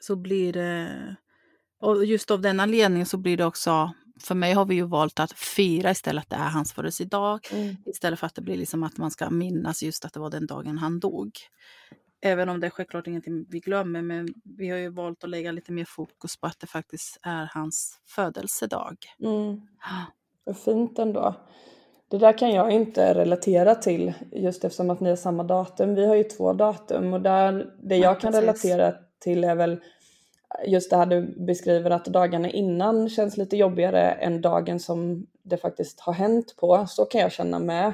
[0.00, 1.16] Så blir det,
[1.80, 3.92] och just av den anledningen så blir det också,
[4.26, 7.48] för mig har vi ju valt att fira istället att det är hans födelsedag.
[7.52, 10.30] mm, Istället för att det blir liksom att man ska minnas just att det var
[10.30, 11.30] den dagen han dog.
[12.24, 15.52] Även om det är självklart ingenting vi glömmer, men vi har ju valt att lägga
[15.52, 18.96] lite mer fokus på att det faktiskt är hans födelsedag.
[19.20, 19.60] Mm.
[20.44, 21.34] Vad fint ändå.
[22.10, 25.94] Det där kan jag inte relatera till just eftersom att ni har samma datum.
[25.94, 29.80] Vi har ju två datum och där, det jag kan relatera till är väl
[30.66, 35.56] just det här du beskriver att dagarna innan känns lite jobbigare än dagen som det
[35.56, 36.86] faktiskt har hänt på.
[36.88, 37.92] Så kan jag känna med.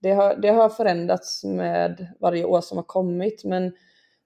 [0.00, 3.72] Det har, det har förändrats med varje år som har kommit men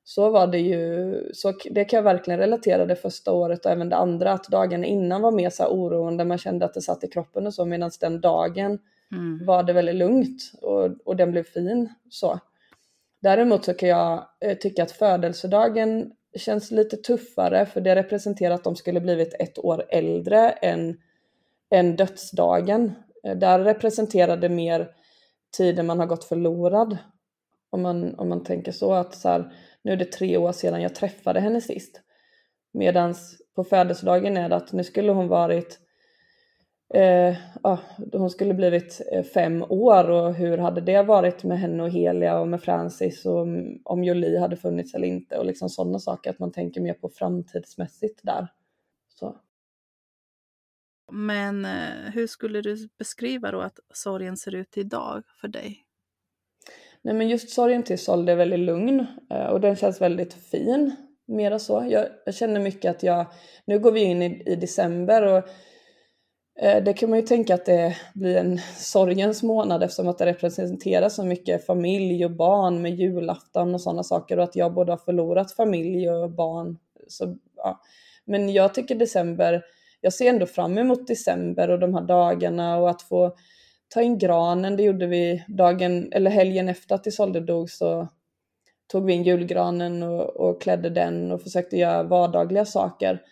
[0.05, 3.89] så var det ju, så det kan jag verkligen relatera det första året och även
[3.89, 7.05] det andra att dagarna innan var mer så här oroande, man kände att det satt
[7.05, 8.79] i kroppen och så medan den dagen
[9.13, 9.47] mm.
[9.47, 12.41] var det väldigt lugnt och, och den blev fin så.
[13.23, 18.65] Däremot så kan jag eh, tycka att födelsedagen känns lite tuffare för det representerar att
[18.65, 21.01] de skulle blivit ett år äldre än,
[21.71, 22.93] än dödsdagen.
[23.25, 24.89] Eh, där representerar det mer
[25.57, 26.99] tiden man har gått förlorad.
[27.71, 29.53] Om man, om man tänker så att så här,
[29.83, 32.01] nu är det tre år sedan jag träffade henne sist.
[32.73, 33.15] Medan
[33.55, 35.79] på födelsedagen är det att nu skulle hon varit
[36.95, 37.79] eh, ja,
[38.13, 42.41] hon skulle blivit eh, fem år och hur hade det varit med henne och Helia
[42.41, 43.47] och med Francis och
[43.85, 47.09] om Jolie hade funnits eller inte och liksom sådana saker att man tänker mer på
[47.09, 48.49] framtidsmässigt där.
[49.09, 49.37] Så.
[51.13, 55.83] Men eh, hur skulle du beskriva då att sorgen ser ut idag för dig?
[57.03, 60.97] Nej men just sorgen till Solde är väldigt lugn eh, och den känns väldigt fin.
[61.27, 61.87] Mera så.
[61.91, 63.27] Jag, jag känner mycket att jag,
[63.65, 65.45] nu går vi in i, i december och
[66.59, 70.27] Eh, det kan man ju tänka att det blir en sorgens månad eftersom att det
[70.27, 74.93] representerar så mycket familj och barn med julafton och sådana saker och att jag både
[74.93, 76.79] har förlorat familj och barn.
[77.09, 77.81] Så, ja.
[78.25, 79.65] Men jag tycker december,
[80.01, 83.37] jag ser ändå fram emot december och de här dagarna och att få
[83.89, 88.09] ta in granen, det gjorde vi dagen, eller helgen efter att Isolde dog så
[88.87, 93.23] tog vi in julgranen och, och klädde den och försökte göra vardagliga saker.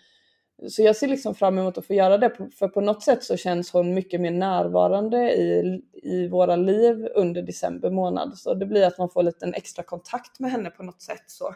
[0.68, 3.36] Så jag ser liksom fram emot att få göra det, för på något sätt så
[3.36, 8.38] känns hon mycket mer närvarande i, i våra liv under december månad.
[8.38, 11.24] Så det blir att man får lite en extra kontakt med henne på något sätt.
[11.26, 11.54] Så,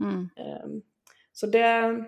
[0.00, 0.28] mm.
[0.64, 0.82] um,
[1.32, 2.04] så det,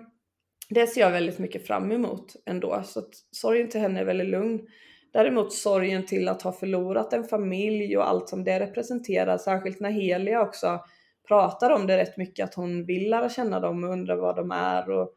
[0.69, 2.81] det ser jag väldigt mycket fram emot ändå.
[2.85, 4.67] Så att sorgen till henne är väldigt lugn.
[5.13, 9.91] Däremot sorgen till att ha förlorat en familj och allt som det representerar, särskilt när
[9.91, 10.79] Helia också
[11.27, 14.51] pratar om det rätt mycket, att hon vill lära känna dem och undra vad de
[14.51, 15.15] är och,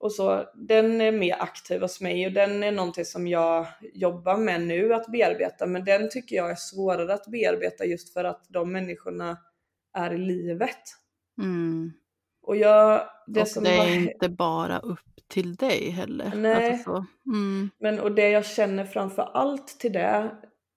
[0.00, 0.44] och så.
[0.54, 4.94] Den är mer aktiv hos mig och den är någonting som jag jobbar med nu
[4.94, 9.38] att bearbeta, men den tycker jag är svårare att bearbeta just för att de människorna
[9.94, 10.78] är i livet.
[11.42, 11.92] Mm.
[12.42, 13.86] Och jag, det, och som det är har...
[13.86, 16.32] inte bara upp till dig heller.
[16.36, 16.72] Nej.
[16.72, 17.70] Alltså mm.
[17.78, 20.30] Men och det jag känner framför allt till det,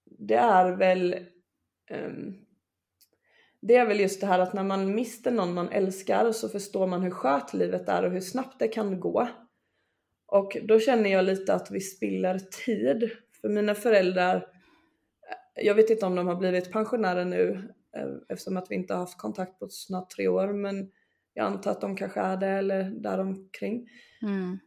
[0.05, 1.15] det är väl
[1.91, 2.35] um,
[3.67, 6.87] det är väl just det här att när man mister någon man älskar så förstår
[6.87, 9.27] man hur skört livet är och hur snabbt det kan gå.
[10.27, 13.11] Och då känner jag lite att vi spiller tid.
[13.41, 14.47] För mina föräldrar,
[15.55, 18.99] jag vet inte om de har blivit pensionärer nu eh, eftersom att vi inte har
[18.99, 20.91] haft kontakt på snart tre år men
[21.33, 23.87] jag antar att de kanske är det eller däromkring.
[24.21, 24.59] Mm.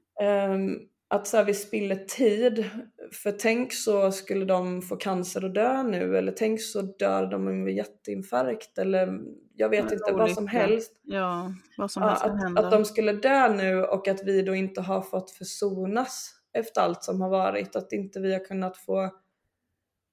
[0.53, 2.71] Um, att så här, vi spiller tid.
[3.13, 7.49] För tänk så skulle de få cancer och dö nu eller tänk så dör de
[7.49, 9.21] av hjärtinfarkt eller
[9.55, 11.01] jag vet inte, vad som helst.
[11.03, 14.81] Ja, vad som helst att, att de skulle dö nu och att vi då inte
[14.81, 17.77] har fått försonas efter allt som har varit.
[17.77, 19.11] Att inte vi har kunnat få,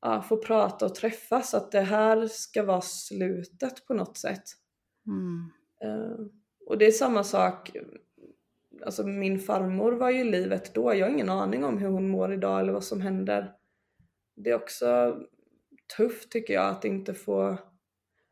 [0.02, 1.54] ja, få prata och träffas.
[1.54, 4.44] Att det här ska vara slutet på något sätt.
[5.08, 5.52] Mm.
[5.86, 6.28] Uh,
[6.66, 7.72] och det är samma sak
[8.86, 10.96] alltså min farmor var ju i livet då.
[10.96, 13.52] Jag har ingen aning om hur hon mår idag eller vad som händer.
[14.36, 15.18] Det är också
[15.98, 17.58] tufft tycker jag att inte få,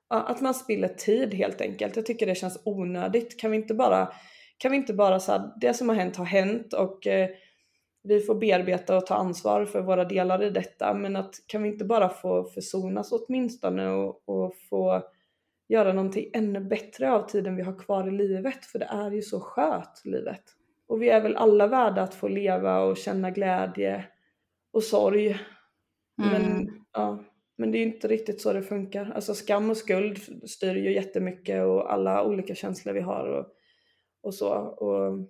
[0.08, 1.96] att man spiller tid helt enkelt.
[1.96, 3.40] Jag tycker det känns onödigt.
[3.40, 4.14] Kan vi inte bara,
[4.58, 7.30] kan vi inte bara säga det som har hänt har hänt och eh,
[8.04, 10.94] vi får bearbeta och ta ansvar för våra delar i detta.
[10.94, 15.04] Men att kan vi inte bara få försonas åtminstone och, och få
[15.72, 18.66] göra någonting ännu bättre av tiden vi har kvar i livet.
[18.66, 20.44] För det är ju så skört, livet.
[20.88, 24.06] Och vi är väl alla värda att få leva och känna glädje
[24.74, 25.28] och sorg.
[25.28, 26.32] Mm.
[26.32, 27.24] Men, ja,
[27.58, 29.12] men det är inte riktigt så det funkar.
[29.16, 30.18] Alltså skam och skuld
[30.50, 33.48] styr ju jättemycket och alla olika känslor vi har och,
[34.24, 34.54] och så.
[34.54, 35.28] Och, mm.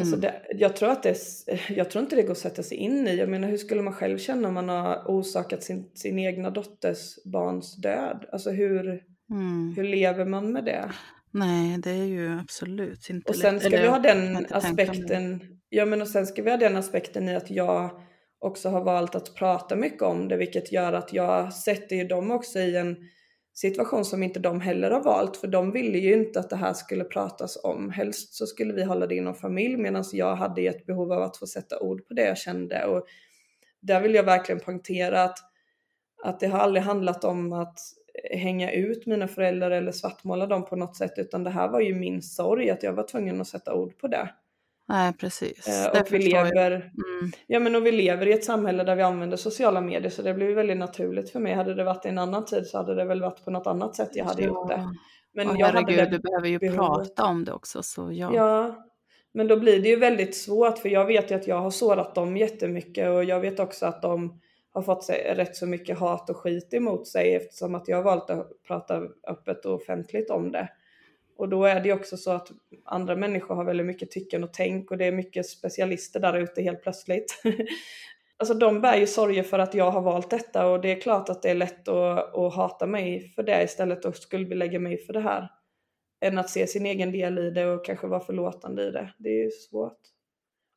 [0.00, 1.16] alltså det, jag, tror att det,
[1.68, 3.16] jag tror inte det går att sätta sig in i.
[3.16, 7.24] Jag menar hur skulle man själv känna om man har orsakat sin, sin egna dotters
[7.24, 8.26] barns död?
[8.32, 9.74] Alltså hur, Mm.
[9.76, 10.90] Hur lever man med det?
[11.30, 15.84] Nej, det är ju absolut inte Och sen ska Eller, vi ha den aspekten, ja
[15.84, 18.00] men och sen ska vi ha den aspekten i att jag
[18.38, 22.30] också har valt att prata mycket om det, vilket gör att jag sätter ju dem
[22.30, 22.96] också i en
[23.52, 26.72] situation som inte de heller har valt för de ville ju inte att det här
[26.72, 27.90] skulle pratas om.
[27.90, 31.36] Helst så skulle vi hålla det inom familj medan jag hade ett behov av att
[31.36, 33.06] få sätta ord på det jag kände och
[33.80, 35.38] där vill jag verkligen poängtera att,
[36.24, 37.78] att det har aldrig handlat om att
[38.32, 41.94] hänga ut mina föräldrar eller svartmåla dem på något sätt utan det här var ju
[41.94, 44.28] min sorg att jag var tvungen att sätta ord på det.
[44.88, 45.68] Nej precis.
[45.68, 47.32] Eh, och, vi lever, mm.
[47.46, 50.34] ja, men och vi lever i ett samhälle där vi använder sociala medier så det
[50.34, 51.54] blir väldigt naturligt för mig.
[51.54, 53.96] Hade det varit i en annan tid så hade det väl varit på något annat
[53.96, 54.48] sätt jag hade ja.
[54.48, 54.88] gjort det.
[55.34, 56.78] Men och jag herregud, hade du behöver ju behovet.
[56.78, 57.82] prata om det också.
[57.82, 58.34] Så ja.
[58.34, 58.84] ja,
[59.34, 62.14] men då blir det ju väldigt svårt för jag vet ju att jag har sårat
[62.14, 64.40] dem jättemycket och jag vet också att de
[64.74, 68.04] har fått sig rätt så mycket hat och skit emot sig eftersom att jag har
[68.04, 70.68] valt att prata öppet och offentligt om det.
[71.36, 72.50] Och då är det ju också så att
[72.84, 76.62] andra människor har väldigt mycket tycken och tänk och det är mycket specialister där ute
[76.62, 77.42] helt plötsligt.
[78.36, 81.28] alltså de bär ju sorger för att jag har valt detta och det är klart
[81.28, 85.12] att det är lätt att, att hata mig för det istället och skuldbelägga mig för
[85.12, 85.48] det här.
[86.20, 89.14] Än att se sin egen del i det och kanske vara förlåtande i det.
[89.18, 90.13] Det är ju svårt.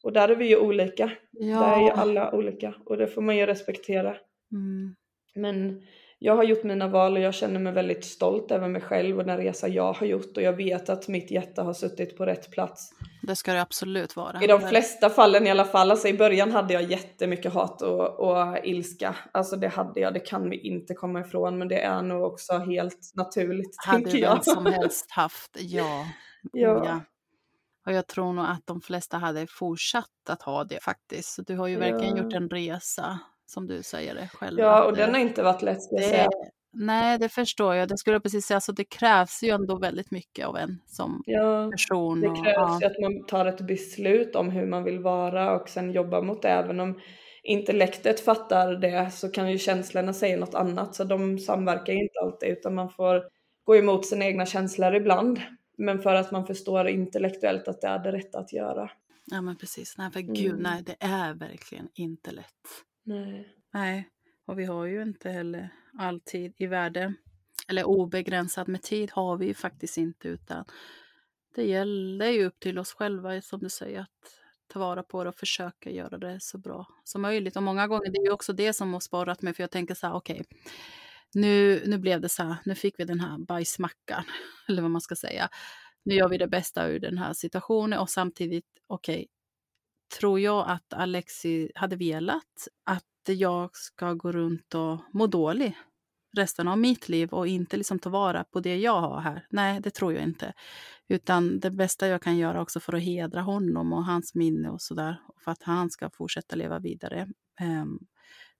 [0.03, 1.11] Och där är vi ju olika.
[1.32, 1.60] Ja.
[1.60, 4.15] Där är ju alla olika och det får man ju respektera.
[4.52, 4.95] Mm.
[5.36, 5.82] Men
[6.19, 9.26] jag har gjort mina val och jag känner mig väldigt stolt över mig själv och
[9.26, 12.52] den resa jag har gjort och jag vet att mitt hjärta har suttit på rätt
[12.52, 12.90] plats.
[13.22, 14.44] Det ska det absolut vara.
[14.44, 15.91] I de flesta fallen i alla fall.
[15.91, 19.15] Alltså i början hade jag jättemycket hat och, och ilska.
[19.32, 22.57] Alltså det hade jag, det kan vi inte komma ifrån men det är nog också
[22.57, 23.76] helt naturligt.
[23.86, 24.34] Hade jag.
[24.34, 26.06] vem som helst haft, ja.
[26.53, 26.86] ja.
[26.86, 27.02] ja.
[27.88, 31.34] Och jag tror nog att de flesta hade fortsatt att ha det faktiskt.
[31.34, 32.23] Så du har ju verkligen ja.
[32.23, 34.59] gjort en resa som du säger det själv.
[34.59, 36.30] Ja, och den har inte varit lätt ska jag säga.
[36.73, 37.89] Nej, det förstår jag.
[37.89, 38.59] Det skulle jag precis säga.
[38.59, 42.22] Så det krävs ju ändå väldigt mycket av en som ja, person.
[42.22, 42.88] Det krävs och, ja.
[42.88, 46.49] att man tar ett beslut om hur man vill vara och sen jobbar mot det.
[46.49, 46.99] Även om
[47.43, 50.95] intellektet fattar det så kan ju känslorna säga något annat.
[50.95, 53.23] Så de samverkar inte alltid utan man får
[53.64, 55.39] gå emot sina egna känslor ibland.
[55.78, 58.91] Men för att man förstår intellektuellt att det är det rätta att göra.
[59.26, 59.98] Ja men precis.
[59.98, 60.62] Nej för gud, mm.
[60.62, 62.45] nej det är verkligen inte lätt.
[63.04, 63.54] Nej.
[63.74, 64.10] Nej,
[64.45, 67.14] och vi har ju inte heller alltid i världen,
[67.68, 70.66] eller obegränsad med tid har vi ju faktiskt inte utan
[71.56, 75.30] det gäller ju upp till oss själva som du säger att ta vara på det
[75.30, 77.56] och försöka göra det så bra som möjligt.
[77.56, 79.94] Och många gånger det är ju också det som har sporrat mig för jag tänker
[79.94, 80.72] så här okej okay,
[81.38, 84.23] nu, nu blev det så här, nu fick vi den här bajsmackan
[84.68, 85.49] eller vad man ska säga.
[86.05, 89.27] Nu gör vi det bästa ur den här situationen och samtidigt okej, okay,
[90.19, 95.77] tror jag att Alexi hade velat att jag ska gå runt och må dålig
[96.38, 99.45] resten av mitt liv och inte liksom ta vara på det jag har här.
[99.49, 100.53] Nej, det tror jag inte.
[101.07, 104.81] Utan det bästa jag kan göra också för att hedra honom och hans minne och
[104.81, 107.27] sådär, för att han ska fortsätta leva vidare.
[107.61, 108.07] Um,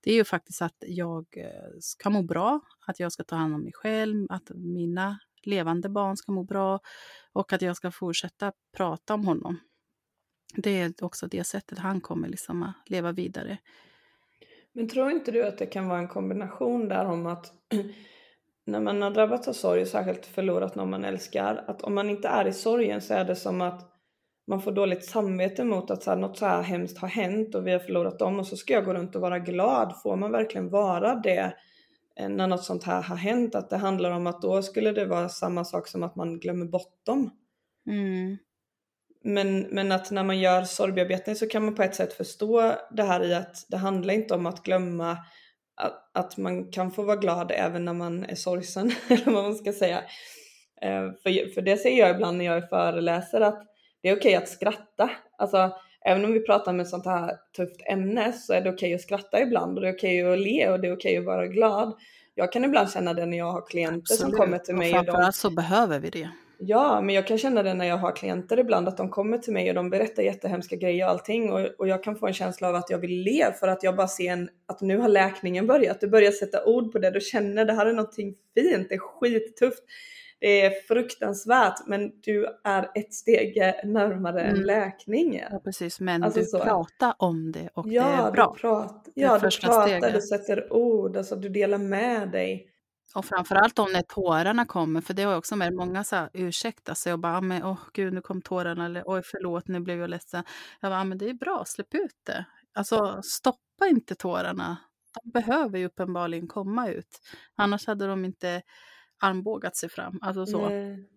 [0.03, 3.55] det är ju faktiskt att jag eh, ska må bra, att jag ska ta hand
[3.55, 6.79] om mig själv, att mina levande barn ska må bra
[7.33, 9.59] och att jag ska fortsätta prata om honom
[10.55, 13.57] det är också det sättet han kommer liksom att leva vidare.
[14.73, 17.53] Men tror inte du att det kan vara en kombination där om att
[18.65, 22.27] när man har drabbats av sorg, särskilt förlorat någon man älskar, att om man inte
[22.27, 23.96] är i sorgen så är det som att
[24.47, 27.67] man får dåligt samvete mot att så här, något så här hemskt har hänt och
[27.67, 30.01] vi har förlorat dem och så ska jag gå runt och vara glad.
[30.03, 31.53] Får man verkligen vara det
[32.19, 33.55] eh, när något sånt här har hänt?
[33.55, 36.65] Att det handlar om att då skulle det vara samma sak som att man glömmer
[36.65, 37.29] bort dem.
[37.87, 38.37] Mm.
[39.23, 43.03] Men, men att när man gör sorgbearbetning så kan man på ett sätt förstå det
[43.03, 45.17] här i att det handlar inte om att glömma
[45.75, 49.55] att, att man kan få vara glad även när man är sorgsen, eller vad man
[49.55, 49.97] ska säga.
[50.81, 53.63] Eh, för, för det säger jag ibland när jag är föreläser att
[54.01, 55.09] det är okej okay att skratta.
[55.37, 55.71] Alltså,
[56.05, 58.95] även om vi pratar med ett sånt här tufft ämne så är det okej okay
[58.95, 61.25] att skratta ibland och det är okej okay att le och det är okej att
[61.25, 61.93] vara glad.
[62.35, 64.21] Jag kan ibland känna det när jag har klienter Absolut.
[64.21, 64.89] som kommer till mig.
[64.89, 66.29] Och framförallt så behöver vi det.
[66.59, 69.53] Ja, men jag kan känna det när jag har klienter ibland att de kommer till
[69.53, 72.69] mig och de berättar jättehemska grejer och allting och, och jag kan få en känsla
[72.69, 75.67] av att jag vill le för att jag bara ser en, att nu har läkningen
[75.67, 76.01] börjat.
[76.01, 78.99] Du börjar sätta ord på det, du känner det här är någonting fint, det är
[78.99, 79.83] skittufft.
[80.39, 84.61] Det är fruktansvärt men du är ett steg närmare mm.
[84.61, 85.43] läkning.
[85.51, 86.59] Ja precis, men alltså du så.
[86.59, 88.51] pratar om det och ja, det är bra.
[88.55, 90.14] Du prat, ja, du pratar, steget.
[90.14, 92.73] du sätter ord, alltså du delar med dig.
[93.15, 96.30] Och framförallt om när tårarna kommer, för det har jag också med många så här,
[96.34, 99.99] ursäkta, så jag bara, men åh gud nu kom tårarna, eller oj förlåt nu blev
[99.99, 100.43] jag ledsen.
[100.81, 102.45] Jag bara, men det är bra, släpp ut det.
[102.73, 104.77] Alltså stoppa inte tårarna.
[105.23, 107.19] De behöver ju uppenbarligen komma ut.
[107.55, 108.61] Annars hade de inte
[109.19, 110.19] armbågat sig fram.
[110.22, 110.69] Alltså så.
[110.69, 111.07] Nej.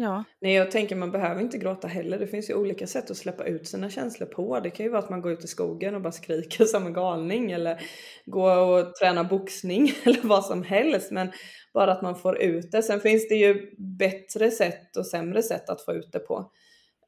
[0.00, 0.24] Ja.
[0.40, 2.18] Nej jag tänker man behöver inte gråta heller.
[2.18, 4.60] Det finns ju olika sätt att släppa ut sina känslor på.
[4.60, 6.92] Det kan ju vara att man går ut i skogen och bara skriker som en
[6.92, 7.80] galning eller
[8.26, 11.10] gå och träna boxning eller vad som helst.
[11.10, 11.32] Men
[11.74, 12.82] bara att man får ut det.
[12.82, 16.52] Sen finns det ju bättre sätt och sämre sätt att få ut det på.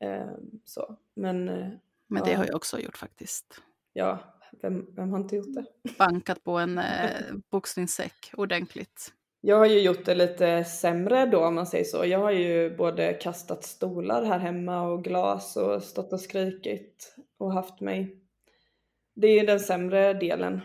[0.01, 0.31] Eh,
[0.65, 0.97] så.
[1.17, 1.69] Men, eh,
[2.07, 2.37] Men det ja.
[2.37, 3.62] har jag också gjort faktiskt.
[3.93, 4.19] ja,
[4.62, 5.65] vem, vem har inte gjort det?
[5.99, 6.85] Bankat på en eh,
[7.51, 9.12] boxningssäck ordentligt.
[9.41, 12.05] Jag har ju gjort det lite sämre då om man säger så.
[12.07, 17.53] Jag har ju både kastat stolar här hemma och glas och stått och skrikit och
[17.53, 18.17] haft mig.
[19.15, 20.61] Det är ju den sämre delen.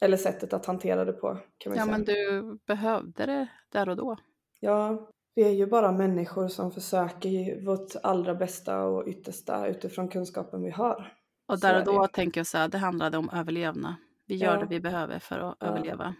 [0.00, 1.96] Eller sättet att hantera det på kan man Ja säga.
[1.96, 4.16] men du behövde det där och då.
[4.60, 10.62] Ja, vi är ju bara människor som försöker vårt allra bästa och yttersta utifrån kunskapen
[10.62, 11.12] vi har.
[11.48, 13.94] Och där är och då tänker jag så här, det handlade om överlevnad.
[14.26, 14.60] Vi gör Ja.
[14.60, 15.66] det vi behöver för att Ja.
[15.66, 16.14] överleva.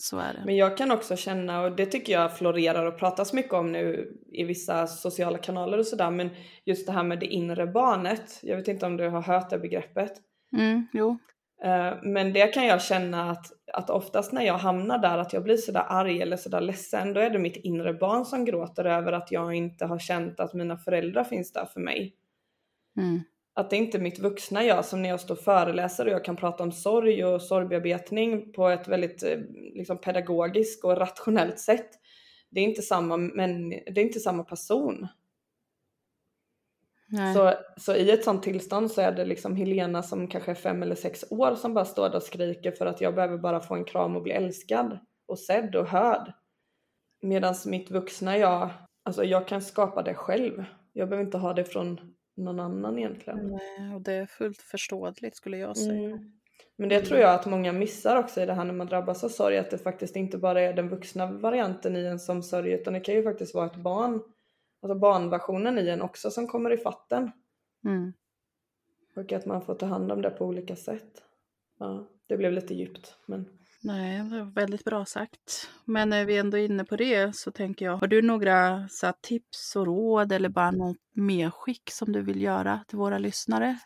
[0.00, 0.42] Så är det.
[0.44, 4.12] Men jag kan också känna, och det tycker jag florerar och pratas mycket om nu
[4.32, 6.30] i vissa sociala kanaler och sådär, men
[6.64, 8.38] just det här med det inre barnet.
[8.42, 10.12] Jag vet inte om du har hört det begreppet.
[10.56, 11.18] Mm, jo.
[11.62, 15.42] Eh, Men det kan jag känna att, att oftast när jag hamnar där, att jag
[15.42, 19.12] blir sådär arg eller sådär ledsen, då är det mitt inre barn som gråter över
[19.12, 22.14] att jag inte har känt att mina föräldrar finns där för mig.
[22.96, 23.20] Mm.
[23.58, 26.24] Att det inte är mitt vuxna jag som när jag står och föreläser och jag
[26.24, 29.38] kan prata om sorg och sorgbearbetning på ett väldigt eh,
[29.74, 31.88] liksom, pedagogiskt och rationellt sätt.
[32.50, 35.08] Det är inte samma, men det är inte samma person.
[37.08, 37.34] Nej.
[37.34, 40.82] Så, så i ett sånt tillstånd så är det liksom Helena som kanske är fem
[40.82, 43.74] eller sex år som bara står där och skriker för att jag behöver bara få
[43.74, 44.98] en kram och bli älskad
[45.28, 46.32] och sedd och hörd.
[47.22, 48.70] Medan mitt vuxna jag,
[49.04, 50.64] alltså jag kan skapa det själv.
[50.92, 53.46] Jag behöver inte ha det från någon annan egentligen.
[53.46, 56.08] Nej, och det är fullt förståeligt skulle jag säga.
[56.08, 56.32] Mm.
[56.76, 59.28] Men det tror jag att många missar också i det här när man drabbas av
[59.28, 62.92] sorg, att det faktiskt inte bara är den vuxna varianten i en som sörjer, utan
[62.92, 64.22] det kan ju faktiskt vara ett barn,
[64.82, 67.30] alltså barnversionen i en också som kommer i fatten.
[67.84, 68.12] Mm.
[69.16, 71.22] Och att man får ta hand om det på olika sätt.
[71.78, 75.68] Ja, det blev lite djupt, men Nej, det var väldigt bra sagt.
[75.84, 79.06] Men när vi ändå är inne på det så tänker jag, har du några så
[79.06, 83.78] här, tips och råd eller bara något medskick som du vill göra till våra lyssnare?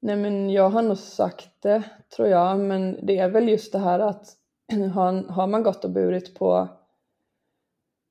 [0.00, 1.82] Nej men jag har nog sagt det
[2.16, 4.36] tror jag, men det är väl just det här att
[4.94, 6.68] har, har man gått och burit på,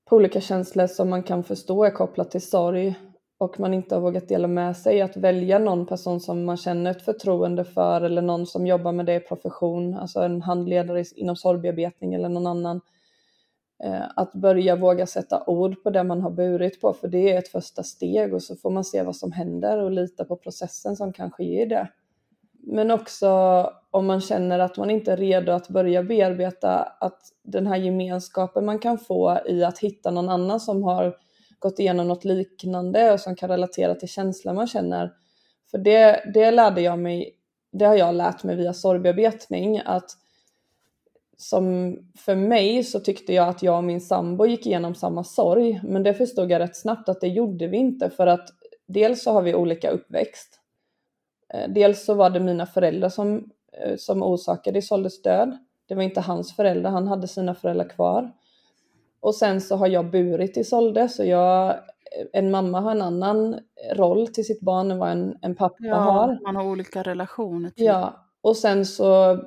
[0.09, 2.95] på olika känslor som man kan förstå är kopplat till sorg
[3.39, 6.91] och man inte har vågat dela med sig, att välja någon person som man känner
[6.91, 11.35] ett förtroende för eller någon som jobbar med det i profession, alltså en handledare inom
[11.35, 12.81] sorgbearbetning eller någon annan.
[13.83, 17.37] Eh, att börja våga sätta ord på det man har burit på, för det är
[17.39, 20.95] ett första steg och så får man se vad som händer och lita på processen
[20.95, 21.87] som kanske ger det.
[22.51, 23.29] Men också
[23.91, 28.65] om man känner att man inte är redo att börja bearbeta, att den här gemenskapen
[28.65, 31.15] man kan få i att hitta någon annan som har
[31.59, 35.13] gått igenom något liknande och som kan relatera till känslor man känner.
[35.71, 37.35] För det, det lärde jag mig,
[37.71, 40.11] det har jag lärt mig via sorgbearbetning, att
[41.37, 45.81] som för mig så tyckte jag att jag och min sambo gick igenom samma sorg,
[45.83, 48.49] men det förstod jag rätt snabbt att det gjorde vi inte för att
[48.87, 50.59] dels så har vi olika uppväxt.
[51.53, 55.57] Eh, dels så var det mina föräldrar som, eh, som orsakade Isoldes död.
[55.85, 58.31] Det var inte hans föräldrar, han hade sina föräldrar kvar.
[59.21, 61.75] Och sen så har jag burit Isolde, så jag,
[62.33, 63.59] en mamma har en annan
[63.95, 66.39] roll till sitt barn än vad en, en pappa har.
[66.43, 67.85] man har olika relationer till.
[67.85, 69.39] Ja, och sen så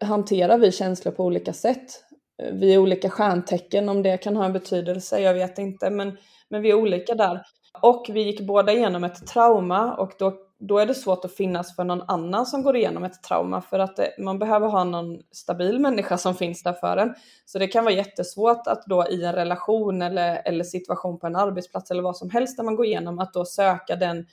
[0.00, 2.04] hanterar vi känslor på olika sätt.
[2.52, 6.18] Vi är olika stjärntecken, om det kan ha en betydelse, jag vet inte, men,
[6.48, 7.42] men vi är olika där.
[7.82, 10.32] Och vi gick båda igenom ett trauma och då,
[10.68, 13.78] då är det svårt att finnas för någon annan som går igenom ett trauma för
[13.78, 17.14] att det, man behöver ha någon stabil människa som finns där för en.
[17.44, 21.36] Så det kan vara jättesvårt att då i en relation eller, eller situation på en
[21.36, 24.26] arbetsplats eller vad som helst där man går igenom att då söka den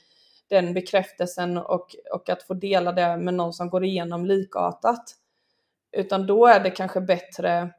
[0.50, 5.14] den bekräftelsen och, och att få dela det med någon som går igenom likartat.
[5.92, 7.70] Utan då är det kanske bättre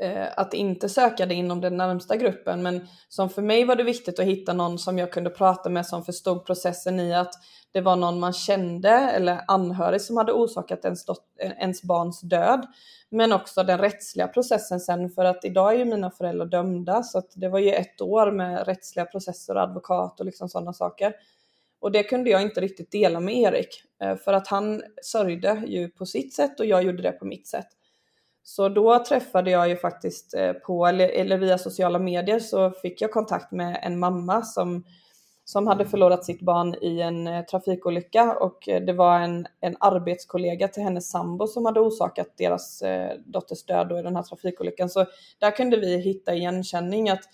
[0.00, 2.62] Eh, att inte söka det inom den närmsta gruppen.
[2.62, 5.86] Men som för mig var det viktigt att hitta någon som jag kunde prata med
[5.86, 7.34] som förstod processen i att
[7.72, 12.20] det var någon man kände eller anhörig som hade orsakat ens, dot- eh, ens barns
[12.20, 12.66] död.
[13.10, 17.18] Men också den rättsliga processen sen för att idag är ju mina föräldrar dömda så
[17.18, 21.14] att det var ju ett år med rättsliga processer och advokat och liksom sådana saker.
[21.80, 25.88] Och det kunde jag inte riktigt dela med Erik eh, för att han sörjde ju
[25.88, 27.68] på sitt sätt och jag gjorde det på mitt sätt.
[28.48, 33.10] Så då träffade jag ju faktiskt eh, på, eller, via sociala medier så fick jag
[33.10, 34.84] kontakt med en mamma som,
[35.44, 39.76] som hade förlorat sitt barn i en eh, trafikolycka och eh, det var en, en
[39.80, 42.82] arbetskollega till hennes sambo som hade orsakat deras
[43.26, 44.88] dotters död i den här trafikolyckan.
[44.88, 45.06] Så
[45.38, 47.24] där kunde vi hitta igenkänning att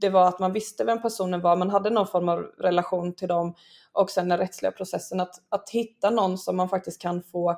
[0.00, 3.28] det var att man visste vem personen var, man hade någon form av relation till
[3.28, 3.54] dem
[3.92, 7.56] och sen den rättsliga processen att, att hitta någon som man faktiskt kan få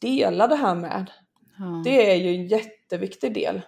[0.00, 1.10] dela det här med.
[1.58, 1.82] Ja.
[1.84, 3.62] Det är ju en jätteviktig del.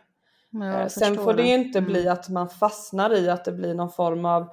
[0.51, 1.91] Ja, eh, sen får det ju inte mm.
[1.91, 4.51] bli att man fastnar i att det blir någon form av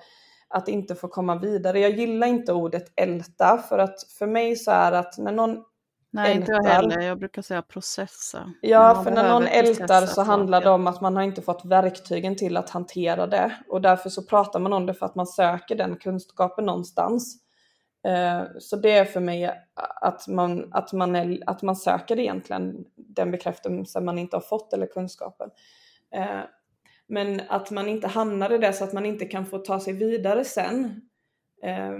[0.47, 1.79] att inte få komma vidare.
[1.79, 5.63] Jag gillar inte ordet älta för att för mig så är att när någon
[6.11, 7.01] Nej, ältar, inte jag heller.
[7.01, 8.53] Jag brukar säga processa.
[8.61, 12.35] Ja, för när någon ältar så handlar det om att man har inte fått verktygen
[12.35, 15.75] till att hantera det och därför så pratar man om det för att man söker
[15.75, 17.37] den kunskapen någonstans.
[18.07, 19.51] Eh, så det är för mig
[20.01, 24.73] att man, att man, är, att man söker egentligen den bekräftelse man inte har fått
[24.73, 25.49] eller kunskapen.
[26.15, 26.41] Eh,
[27.07, 29.93] men att man inte hamnar i det så att man inte kan få ta sig
[29.93, 31.01] vidare sen.
[31.63, 31.97] Eh,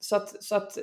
[0.00, 0.78] så att, så att,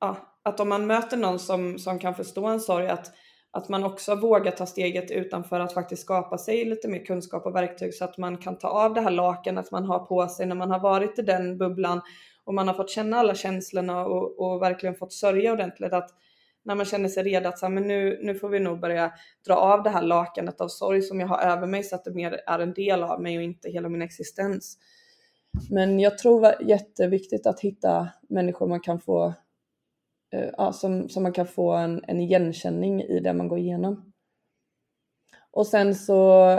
[0.00, 3.12] ja, att om man möter någon som, som kan förstå en sorg, att,
[3.50, 7.54] att man också vågar ta steget utanför att faktiskt skapa sig lite mer kunskap och
[7.54, 10.56] verktyg så att man kan ta av det här lakanet man har på sig när
[10.56, 12.00] man har varit i den bubblan
[12.46, 15.92] och man har fått känna alla känslorna och, och verkligen fått sörja ordentligt.
[15.92, 16.10] Att
[16.64, 19.12] när man känner sig redo att så här, men nu, nu får vi nog börja
[19.46, 22.14] dra av det här lakanet av sorg som jag har över mig så att det
[22.14, 24.78] mer är en del av mig och inte hela min existens.
[25.70, 29.34] Men jag tror det är jätteviktigt att hitta människor man kan få
[30.32, 34.12] eh, ja, som, som man kan få en, en igenkänning i det man går igenom.
[35.50, 36.50] Och sen så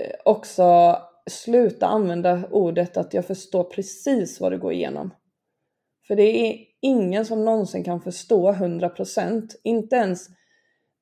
[0.00, 0.96] eh, också
[1.30, 5.10] sluta använda ordet att jag förstår precis vad du går igenom.
[6.06, 9.50] För det är ingen som någonsin kan förstå 100%.
[9.62, 10.28] Inte ens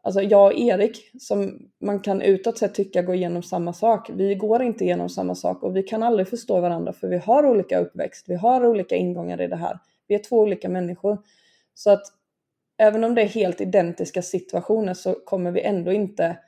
[0.03, 4.11] alltså jag och Erik, som man kan utåt sett tycka går igenom samma sak.
[4.11, 7.47] Vi går inte igenom samma sak och vi kan aldrig förstå varandra för vi har
[7.47, 9.79] olika uppväxt, vi har olika ingångar i det här.
[10.07, 11.19] Vi är två olika människor.
[11.75, 12.03] Så att
[12.79, 16.39] även om det är helt identiska situationer så kommer vi ändå inte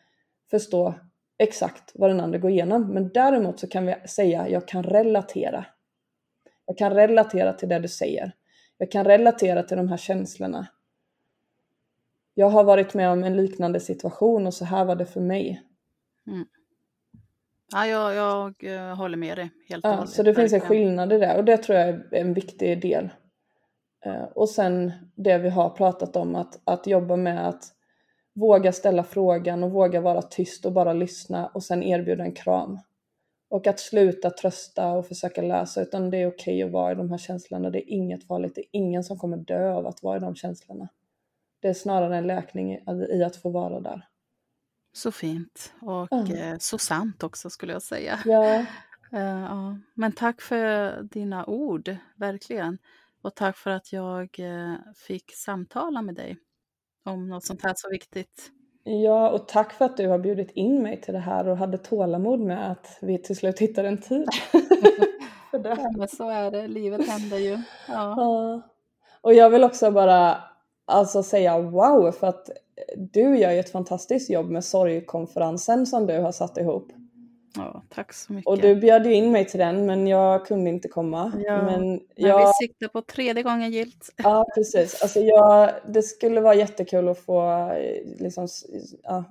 [0.51, 0.95] förstå
[1.39, 2.95] exakt vad den andra går igenom.
[2.95, 5.67] Men däremot så kan vi säga jag kan relatera.
[6.67, 8.33] Jag kan relatera till det du säger.
[8.79, 10.67] Jag kan relatera till de här känslorna.
[12.35, 15.63] Jag har varit med om en liknande situation och så här var det för mig.
[16.27, 16.47] Mm.
[17.73, 20.11] Ja, jag, jag, eh, håller med dig helt och ja, hållet.
[20.11, 23.09] Så det finns en skillnad i det och det tror jag är en viktig del.
[24.05, 27.65] Eh, och sen det vi har pratat om att, att jobba med att
[28.37, 32.79] våga ställa frågan och våga vara tyst och bara lyssna och sen erbjuda en kram.
[33.49, 36.95] Och att sluta trösta och försöka läsa utan det är okej okay att vara i
[36.95, 37.71] de här känslorna.
[37.71, 38.55] Det är inget farligt.
[38.55, 40.89] Det är ingen som kommer dö av att vara i de känslorna.
[41.61, 42.79] Det är snarare en läkning
[43.11, 44.07] i att få vara där.
[44.93, 46.59] Så fint och mm.
[46.61, 48.19] så sant också skulle jag säga.
[48.25, 48.59] Ja.
[48.59, 48.65] Uh,
[49.21, 49.79] ja.
[49.95, 52.79] Men tack för dina ord, verkligen.
[53.23, 56.37] Och tack för att jag uh, fick samtala med dig
[57.07, 58.51] om något sånt här så viktigt.
[58.85, 61.79] Ja, och tack för att du har bjudit in mig till det här och hade
[61.79, 64.29] tålamod med att vi till slut hittade en tid.
[65.51, 65.91] för det.
[65.99, 67.59] Ja, så är det, livet händer ju.
[67.89, 68.15] Ja.
[68.17, 68.63] ja.
[69.21, 70.37] Och jag vill också bara
[70.85, 72.51] alltså säga wow för att
[72.97, 76.93] du gör ju ett fantastiskt jobb med sorgkonferensen som du har satt ihop.
[77.57, 78.49] Ja, tack så mycket.
[78.49, 81.33] Och du bjöd ju in mig till den men jag kunde inte komma.
[81.45, 82.39] Ja, men, jag...
[82.39, 84.15] men vi siktar på tredje gången gilt.
[84.17, 85.03] Ja, precis.
[85.03, 87.71] Alltså jag, det skulle vara jättekul att få
[88.19, 88.49] liksom,
[89.03, 89.25] ja,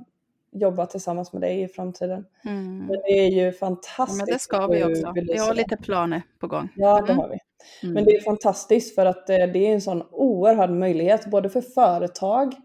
[0.52, 2.26] jobba tillsammans med dig i framtiden.
[2.46, 2.78] Mm.
[2.78, 4.20] Men det är ju fantastiskt.
[4.20, 5.14] Ja, men det ska vi också.
[5.16, 6.70] Vi har lite planer på gång.
[6.76, 7.18] Ja, det mm.
[7.18, 7.40] har vi.
[7.84, 7.94] Mm.
[7.94, 11.62] Men det är fantastiskt för att eh, det är en sån oerhörd möjlighet både för
[11.62, 12.65] företag Eh,